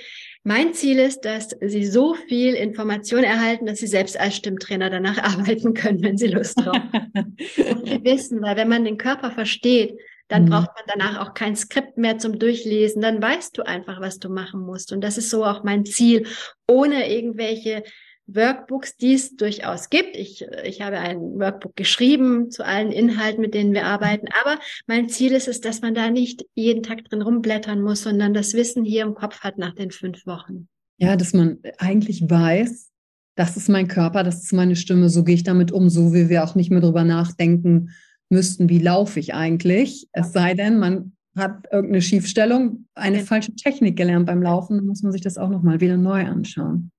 mein 0.45 0.73
Ziel 0.73 0.99
ist, 0.99 1.27
dass 1.27 1.51
Sie 1.61 1.85
so 1.85 2.15
viel 2.15 2.55
Information 2.55 3.25
erhalten, 3.25 3.67
dass 3.67 3.81
Sie 3.81 3.87
selbst 3.87 4.19
als 4.19 4.37
Stimmtrainer 4.37 4.89
danach 4.89 5.19
arbeiten 5.23 5.75
können, 5.75 6.03
wenn 6.03 6.17
Sie 6.17 6.29
Lust 6.29 6.57
haben. 6.65 6.91
Sie 7.39 8.05
wissen, 8.05 8.41
weil 8.41 8.57
wenn 8.57 8.69
man 8.69 8.85
den 8.85 8.97
Körper 8.97 9.31
versteht, 9.31 9.99
dann 10.29 10.45
mhm. 10.45 10.51
braucht 10.51 10.71
man 10.75 10.85
danach 10.87 11.21
auch 11.21 11.35
kein 11.35 11.57
Skript 11.57 11.97
mehr 11.97 12.19
zum 12.19 12.39
Durchlesen. 12.39 13.03
Dann 13.03 13.21
weißt 13.21 13.57
du 13.57 13.63
einfach, 13.63 14.01
was 14.01 14.19
du 14.19 14.29
machen 14.29 14.61
musst. 14.61 14.93
Und 14.93 15.03
das 15.03 15.19
ist 15.19 15.31
so 15.31 15.45
auch 15.45 15.65
mein 15.65 15.85
Ziel, 15.85 16.27
ohne 16.67 17.11
irgendwelche 17.11 17.83
Workbooks, 18.27 18.97
die 18.99 19.15
es 19.15 19.37
durchaus 19.37 19.89
gibt. 19.89 20.15
Ich, 20.15 20.45
ich 20.65 20.83
habe 20.83 20.99
ein 20.99 21.19
Workbook 21.39 21.75
geschrieben 21.77 22.51
zu 22.51 22.65
allen 22.65 22.93
Inhalten, 22.93 23.41
mit 23.41 23.55
denen 23.55 23.73
wir 23.73 23.87
arbeiten. 23.87 24.27
Aber 24.43 24.61
mein 24.87 25.09
Ziel 25.09 25.33
ist 25.33 25.49
es, 25.49 25.63
dass 25.63 25.81
man 25.81 25.95
da 25.95 26.11
nicht 26.11 26.45
jeden 26.55 26.83
Tag 26.83 27.05
drin 27.05 27.23
rumblättern 27.23 27.81
muss, 27.81 28.03
sondern 28.03 28.35
das 28.35 28.53
Wissen 28.53 28.85
hier 28.85 29.03
im 29.03 29.15
Kopf 29.15 29.41
hat 29.41 29.57
nach 29.57 29.75
den 29.75 29.91
fünf 29.91 30.27
Wochen. 30.27 30.69
Ja, 30.99 31.17
dass 31.17 31.33
man 31.33 31.59
eigentlich 31.79 32.29
weiß, 32.29 32.91
das 33.35 33.57
ist 33.57 33.69
mein 33.71 33.89
Körper, 33.89 34.25
das 34.25 34.43
ist 34.43 34.53
meine 34.53 34.77
Stimme, 34.77 35.09
so 35.09 35.25
gehe 35.25 35.37
ich 35.37 35.45
damit 35.45 35.73
um, 35.73 35.89
so 35.89 36.13
wie 36.13 36.29
wir 36.29 36.45
auch 36.45 36.55
nicht 36.55 36.71
mehr 36.71 36.81
drüber 36.81 37.05
nachdenken 37.05 37.91
müssten, 38.31 38.69
wie 38.69 38.79
laufe 38.79 39.21
ich 39.21 39.35
eigentlich. 39.35 40.09
Es 40.13 40.33
sei 40.33 40.55
denn, 40.55 40.79
man 40.79 41.13
hat 41.37 41.67
irgendeine 41.71 42.03
Schiefstellung, 42.03 42.87
eine 42.95 43.19
ja. 43.19 43.25
falsche 43.25 43.55
Technik 43.55 43.97
gelernt 43.97 44.27
beim 44.27 44.43
Laufen, 44.43 44.77
dann 44.77 44.87
muss 44.87 45.03
man 45.03 45.13
sich 45.13 45.21
das 45.21 45.39
auch 45.39 45.51
nochmal 45.51 45.81
wieder 45.81 45.97
neu 45.97 46.25
anschauen. 46.25 46.91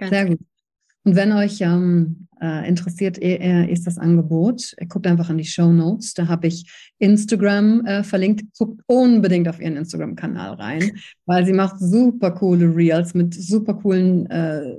Sehr 0.00 0.26
gut. 0.26 0.40
Und 1.04 1.16
wenn 1.16 1.32
euch 1.32 1.60
ähm, 1.60 2.28
äh, 2.40 2.68
interessiert 2.68 3.20
äh, 3.20 3.66
ist 3.66 3.86
das 3.86 3.98
Angebot, 3.98 4.74
guckt 4.88 5.06
einfach 5.06 5.30
an 5.30 5.38
die 5.38 5.44
Show 5.44 5.72
Notes. 5.72 6.14
Da 6.14 6.28
habe 6.28 6.46
ich 6.46 6.70
Instagram 6.98 7.84
äh, 7.86 8.04
verlinkt. 8.04 8.44
Guckt 8.56 8.82
unbedingt 8.86 9.48
auf 9.48 9.60
ihren 9.60 9.76
Instagram-Kanal 9.76 10.54
rein, 10.54 10.92
weil 11.26 11.44
sie 11.44 11.52
macht 11.52 11.80
super 11.80 12.30
coole 12.30 12.74
Reels 12.74 13.14
mit 13.14 13.34
super 13.34 13.74
coolen 13.74 14.30
äh, 14.30 14.70
äh, 14.70 14.76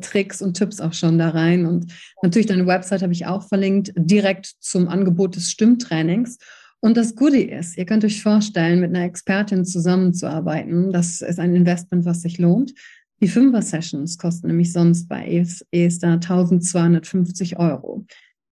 Tricks 0.00 0.42
und 0.42 0.54
Tipps 0.54 0.80
auch 0.80 0.92
schon 0.92 1.18
da 1.18 1.30
rein. 1.30 1.66
Und 1.66 1.92
natürlich 2.22 2.46
deine 2.46 2.66
Website 2.66 3.02
habe 3.02 3.12
ich 3.12 3.26
auch 3.26 3.46
verlinkt, 3.48 3.92
direkt 3.96 4.54
zum 4.60 4.88
Angebot 4.88 5.36
des 5.36 5.50
Stimmtrainings. 5.50 6.38
Und 6.80 6.96
das 6.96 7.16
Goodie 7.16 7.48
ist, 7.50 7.76
ihr 7.78 7.86
könnt 7.86 8.04
euch 8.04 8.22
vorstellen, 8.22 8.80
mit 8.80 8.94
einer 8.94 9.04
Expertin 9.04 9.64
zusammenzuarbeiten. 9.64 10.92
Das 10.92 11.20
ist 11.20 11.40
ein 11.40 11.56
Investment, 11.56 12.04
was 12.04 12.22
sich 12.22 12.38
lohnt. 12.38 12.74
Die 13.22 13.28
Fünfer-Sessions 13.28 14.18
kosten 14.18 14.48
nämlich 14.48 14.72
sonst 14.72 15.08
bei 15.08 15.44
Esther 15.70 16.12
1250 16.12 17.58
Euro. 17.58 18.04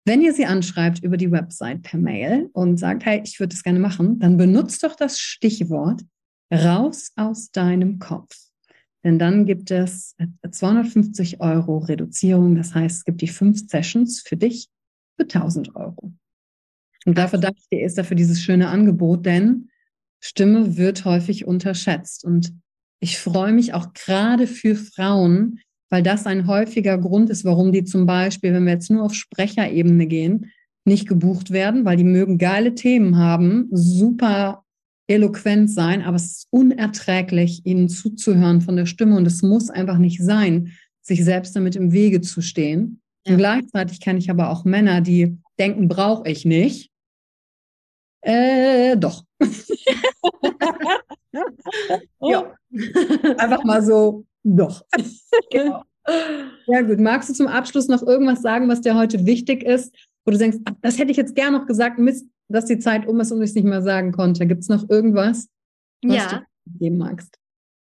Wenn 0.06 0.22
ihr 0.22 0.34
sie 0.34 0.46
anschreibt 0.46 1.04
über 1.04 1.18
die 1.18 1.32
Website 1.32 1.82
per 1.84 2.00
Mail 2.00 2.50
und 2.54 2.78
sagt, 2.78 3.06
hey, 3.06 3.22
ich 3.24 3.40
würde 3.40 3.54
das 3.54 3.64
gerne 3.64 3.80
machen, 3.80 4.20
dann 4.20 4.38
benutzt 4.38 4.84
doch 4.84 4.96
das 4.96 5.20
Stichwort 5.20 6.02
raus 6.52 7.12
aus 7.16 7.52
deinem 7.52 8.00
Kopf. 8.00 8.36
Denn 9.04 9.20
dann 9.20 9.46
gibt 9.46 9.70
es 9.72 10.16
250 10.50 11.42
Euro 11.42 11.80
Reduzierung. 11.80 12.56
Das 12.56 12.74
heißt, 12.74 12.98
es 12.98 13.06
gibt 13.06 13.22
die 13.22 13.28
fünf 13.28 13.70
Sessions 13.70 14.22
für 14.22 14.38
dich 14.38 14.70
für 15.18 15.24
1000 15.24 15.76
Euro. 15.76 16.14
Und 17.06 17.18
dafür 17.18 17.40
danke 17.40 17.60
ich 17.60 17.68
dir, 17.70 17.84
Esther, 17.84 18.06
für 18.06 18.16
dieses 18.16 18.42
schöne 18.42 18.70
Angebot, 18.70 19.26
denn 19.26 19.70
Stimme 20.22 20.78
wird 20.78 21.04
häufig 21.04 21.46
unterschätzt. 21.46 22.24
Und 22.24 22.54
ich 23.02 23.20
freue 23.20 23.52
mich 23.52 23.74
auch 23.74 23.94
gerade 23.94 24.48
für 24.48 24.76
Frauen, 24.76 25.60
weil 25.90 26.02
das 26.02 26.26
ein 26.26 26.48
häufiger 26.48 26.98
Grund 26.98 27.30
ist, 27.30 27.44
warum 27.44 27.74
die 27.74 27.84
zum 27.84 28.06
Beispiel, 28.06 28.54
wenn 28.54 28.66
wir 28.66 28.74
jetzt 28.74 28.90
nur 28.90 29.04
auf 29.04 29.14
Sprecherebene 29.14 30.08
gehen, 30.08 30.52
nicht 30.86 31.08
gebucht 31.08 31.52
werden, 31.52 31.86
weil 31.86 31.98
die 31.98 32.04
mögen 32.06 32.38
geile 32.38 32.74
Themen 32.74 33.18
haben, 33.18 33.68
super 33.72 34.63
eloquent 35.14 35.70
sein, 35.70 36.02
aber 36.02 36.16
es 36.16 36.26
ist 36.26 36.48
unerträglich, 36.50 37.66
ihnen 37.66 37.88
zuzuhören 37.88 38.62
von 38.62 38.76
der 38.76 38.86
Stimme 38.86 39.16
und 39.16 39.26
es 39.26 39.44
muss 39.44 39.70
einfach 39.70 39.98
nicht 39.98 40.22
sein, 40.22 40.74
sich 41.02 41.24
selbst 41.24 41.56
damit 41.56 41.76
im 41.76 41.92
Wege 41.92 42.22
zu 42.22 42.42
stehen. 42.42 43.02
Ja. 43.26 43.34
Und 43.34 43.38
gleichzeitig 43.38 44.00
kenne 44.02 44.20
ich 44.20 44.30
aber 44.32 44.50
auch 44.50 44.66
Männer, 44.66 45.02
die 45.02 45.38
denken, 45.60 45.88
brauche 45.88 46.30
ich 46.30 46.46
nicht. 46.46 46.90
Äh, 48.22 48.98
doch. 48.98 49.24
ja. 52.22 52.54
Einfach 53.38 53.64
mal 53.64 53.84
so, 53.84 54.26
doch. 54.44 54.84
genau. 55.52 55.84
Ja, 56.68 56.82
gut. 56.82 57.00
Magst 57.00 57.30
du 57.30 57.34
zum 57.34 57.48
Abschluss 57.48 57.88
noch 57.88 58.02
irgendwas 58.02 58.42
sagen, 58.42 58.68
was 58.68 58.82
dir 58.82 58.96
heute 58.96 59.26
wichtig 59.26 59.64
ist, 59.64 59.94
wo 60.26 60.32
du 60.32 60.38
denkst, 60.38 60.58
ach, 60.66 60.74
das 60.82 60.98
hätte 60.98 61.12
ich 61.12 61.18
jetzt 61.18 61.36
gern 61.36 61.54
noch 61.54 61.66
gesagt, 61.66 62.00
Mist, 62.00 62.26
dass 62.48 62.66
die 62.66 62.80
Zeit 62.80 63.08
um 63.08 63.20
ist 63.20 63.32
und 63.32 63.42
ich 63.42 63.50
es 63.50 63.56
nicht 63.56 63.66
mehr 63.66 63.82
sagen 63.82 64.12
konnte. 64.12 64.46
Gibt 64.46 64.62
es 64.62 64.70
noch 64.70 64.90
irgendwas, 64.90 65.50
was 66.04 66.16
ja. 66.16 66.46
du 66.66 66.78
geben 66.80 66.98
magst? 66.98 67.38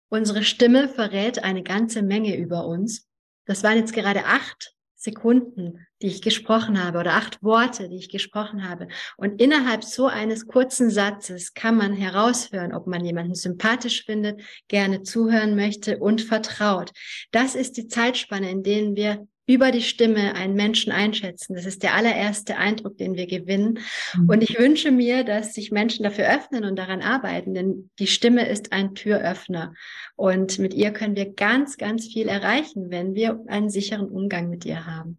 Unsere 0.09 0.43
Stimme 0.43 0.89
verrät 0.89 1.43
eine 1.43 1.63
ganze 1.63 2.03
Menge 2.03 2.37
über 2.37 2.67
uns. 2.67 3.07
Das 3.47 3.63
waren 3.63 3.77
jetzt 3.77 3.93
gerade 3.93 4.25
acht 4.25 4.77
Sekunden, 4.95 5.87
die 6.03 6.09
ich 6.09 6.23
gesprochen 6.23 6.83
habe 6.83 6.99
oder 6.99 7.13
acht 7.13 7.43
Worte, 7.43 7.89
die 7.89 7.97
ich 7.97 8.09
gesprochen 8.09 8.69
habe. 8.69 8.89
Und 9.17 9.41
innerhalb 9.41 9.85
so 9.85 10.07
eines 10.07 10.47
kurzen 10.47 10.91
Satzes 10.91 11.55
kann 11.55 11.77
man 11.77 11.93
heraushören, 11.93 12.75
ob 12.75 12.87
man 12.87 13.05
jemanden 13.05 13.35
sympathisch 13.35 14.05
findet, 14.05 14.41
gerne 14.69 15.03
zuhören 15.03 15.55
möchte 15.55 15.99
und 15.99 16.23
vertraut. 16.23 16.91
Das 17.31 17.55
ist 17.55 17.77
die 17.77 17.89
Zeitspanne, 17.89 18.51
in 18.51 18.63
denen 18.63 18.97
wir 18.97 19.29
über 19.47 19.71
die 19.71 19.83
Stimme 19.83 20.35
einen 20.35 20.55
Menschen 20.55 20.93
einschätzen. 20.93 21.55
Das 21.55 21.67
ist 21.67 21.83
der 21.83 21.95
allererste 21.95 22.57
Eindruck, 22.57 22.99
den 22.99 23.15
wir 23.15 23.27
gewinnen. 23.27 23.79
Mhm. 24.17 24.29
Und 24.29 24.43
ich 24.43 24.59
wünsche 24.59 24.91
mir, 24.91 25.25
dass 25.25 25.55
sich 25.55 25.71
Menschen 25.71 26.03
dafür 26.03 26.29
öffnen 26.29 26.65
und 26.65 26.77
daran 26.77 27.01
arbeiten, 27.01 27.55
denn 27.55 27.91
die 27.99 28.09
Stimme 28.09 28.49
ist 28.49 28.73
ein 28.73 28.95
Türöffner. 28.95 29.73
Und 30.17 30.59
mit 30.59 30.75
ihr 30.75 30.93
können 30.93 31.15
wir 31.15 31.33
ganz, 31.33 31.77
ganz 31.77 32.07
viel 32.07 32.27
erreichen, 32.27 32.91
wenn 32.91 33.15
wir 33.15 33.41
einen 33.47 33.71
sicheren 33.71 34.09
Umgang 34.09 34.51
mit 34.51 34.65
ihr 34.65 34.85
haben. 34.85 35.19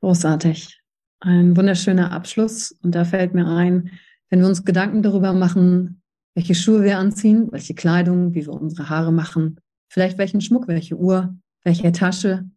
Großartig. 0.00 0.80
Ein 1.20 1.56
wunderschöner 1.56 2.12
Abschluss. 2.12 2.76
Und 2.82 2.94
da 2.94 3.04
fällt 3.04 3.34
mir 3.34 3.46
ein, 3.46 3.90
wenn 4.30 4.40
wir 4.40 4.46
uns 4.46 4.64
Gedanken 4.64 5.02
darüber 5.02 5.32
machen, 5.32 6.02
welche 6.34 6.54
Schuhe 6.54 6.82
wir 6.82 6.98
anziehen, 6.98 7.48
welche 7.50 7.74
Kleidung, 7.74 8.34
wie 8.34 8.46
wir 8.46 8.52
unsere 8.52 8.88
Haare 8.88 9.12
machen, 9.12 9.60
vielleicht 9.88 10.16
welchen 10.18 10.40
Schmuck, 10.40 10.68
welche 10.68 10.96
Uhr, 10.96 11.36
welche 11.64 11.92
Tasche, 11.92 12.48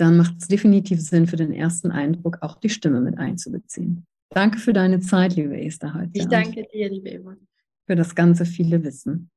dann 0.00 0.16
macht 0.16 0.34
es 0.38 0.48
definitiv 0.48 1.00
Sinn, 1.00 1.26
für 1.26 1.36
den 1.36 1.52
ersten 1.52 1.90
Eindruck 1.90 2.38
auch 2.40 2.58
die 2.58 2.70
Stimme 2.70 3.00
mit 3.00 3.18
einzubeziehen. 3.18 4.04
Danke 4.30 4.58
für 4.58 4.72
deine 4.72 5.00
Zeit, 5.00 5.36
liebe 5.36 5.60
Esther, 5.60 5.94
heute. 5.94 6.10
Ich 6.12 6.26
danke 6.26 6.66
dir, 6.72 6.88
liebe 6.88 7.20
Yvonne. 7.20 7.38
Für 7.86 7.96
das 7.96 8.14
ganze 8.14 8.44
viele 8.44 8.84
Wissen. 8.84 9.30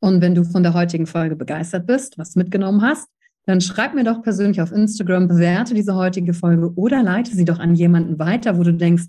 Und 0.00 0.22
wenn 0.22 0.34
du 0.34 0.44
von 0.44 0.62
der 0.62 0.72
heutigen 0.72 1.06
Folge 1.06 1.36
begeistert 1.36 1.86
bist, 1.86 2.16
was 2.16 2.34
mitgenommen 2.34 2.80
hast, 2.80 3.08
dann 3.44 3.60
schreib 3.60 3.94
mir 3.94 4.04
doch 4.04 4.22
persönlich 4.22 4.60
auf 4.60 4.72
Instagram, 4.72 5.28
bewerte 5.28 5.74
diese 5.74 5.94
heutige 5.94 6.32
Folge 6.32 6.72
oder 6.74 7.02
leite 7.02 7.34
sie 7.34 7.44
doch 7.44 7.58
an 7.58 7.74
jemanden 7.74 8.18
weiter, 8.18 8.56
wo 8.56 8.62
du 8.62 8.72
denkst, 8.72 9.04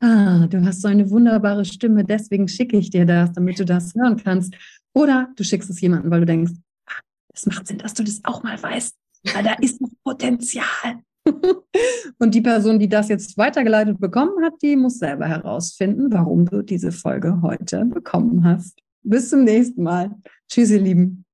ah, 0.00 0.46
du 0.48 0.64
hast 0.64 0.82
so 0.82 0.88
eine 0.88 1.10
wunderbare 1.10 1.64
Stimme, 1.64 2.04
deswegen 2.04 2.48
schicke 2.48 2.78
ich 2.78 2.90
dir 2.90 3.04
das, 3.04 3.32
damit 3.32 3.60
du 3.60 3.64
das 3.64 3.94
hören 3.94 4.16
kannst. 4.16 4.54
Oder 4.94 5.28
du 5.36 5.44
schickst 5.44 5.70
es 5.70 5.80
jemanden, 5.80 6.10
weil 6.10 6.20
du 6.20 6.26
denkst, 6.26 6.52
ah, 6.86 7.00
es 7.32 7.46
macht 7.46 7.66
Sinn, 7.66 7.78
dass 7.78 7.94
du 7.94 8.02
das 8.02 8.20
auch 8.24 8.42
mal 8.42 8.60
weißt 8.60 8.96
weil 9.32 9.44
da 9.44 9.54
ist 9.60 9.80
noch 9.80 9.90
Potenzial. 10.04 11.02
Und 12.18 12.34
die 12.34 12.40
Person, 12.40 12.78
die 12.78 12.88
das 12.88 13.08
jetzt 13.08 13.38
weitergeleitet 13.38 14.00
bekommen 14.00 14.44
hat, 14.44 14.54
die 14.62 14.76
muss 14.76 14.98
selber 14.98 15.26
herausfinden, 15.26 16.12
warum 16.12 16.46
du 16.46 16.62
diese 16.62 16.92
Folge 16.92 17.40
heute 17.42 17.84
bekommen 17.84 18.44
hast. 18.44 18.78
Bis 19.02 19.30
zum 19.30 19.44
nächsten 19.44 19.82
Mal. 19.82 20.10
Tschüss, 20.48 20.70
ihr 20.70 20.80
Lieben. 20.80 21.24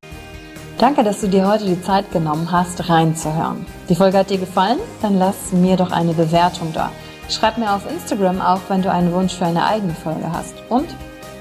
Danke, 0.78 1.02
dass 1.02 1.20
du 1.20 1.28
dir 1.28 1.48
heute 1.48 1.64
die 1.64 1.80
Zeit 1.82 2.10
genommen 2.12 2.52
hast, 2.52 2.88
reinzuhören. 2.88 3.66
Die 3.88 3.94
Folge 3.94 4.18
hat 4.18 4.30
dir 4.30 4.38
gefallen? 4.38 4.78
Dann 5.02 5.18
lass 5.18 5.52
mir 5.52 5.76
doch 5.76 5.90
eine 5.90 6.12
Bewertung 6.12 6.72
da. 6.72 6.92
Schreib 7.28 7.58
mir 7.58 7.74
auf 7.74 7.90
Instagram 7.90 8.40
auch, 8.40 8.60
wenn 8.68 8.82
du 8.82 8.90
einen 8.90 9.12
Wunsch 9.12 9.34
für 9.34 9.46
eine 9.46 9.64
eigene 9.64 9.92
Folge 9.92 10.32
hast. 10.32 10.54
Und 10.68 10.86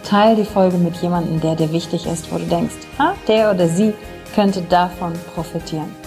teile 0.04 0.36
die 0.36 0.44
Folge 0.44 0.78
mit 0.78 0.96
jemandem, 0.98 1.40
der 1.40 1.56
dir 1.56 1.72
wichtig 1.72 2.08
ist, 2.08 2.32
wo 2.32 2.38
du 2.38 2.46
denkst, 2.46 2.76
ah, 2.98 3.14
der 3.28 3.52
oder 3.54 3.68
sie 3.68 3.94
könnte 4.34 4.62
davon 4.64 5.14
profitieren. 5.34 6.07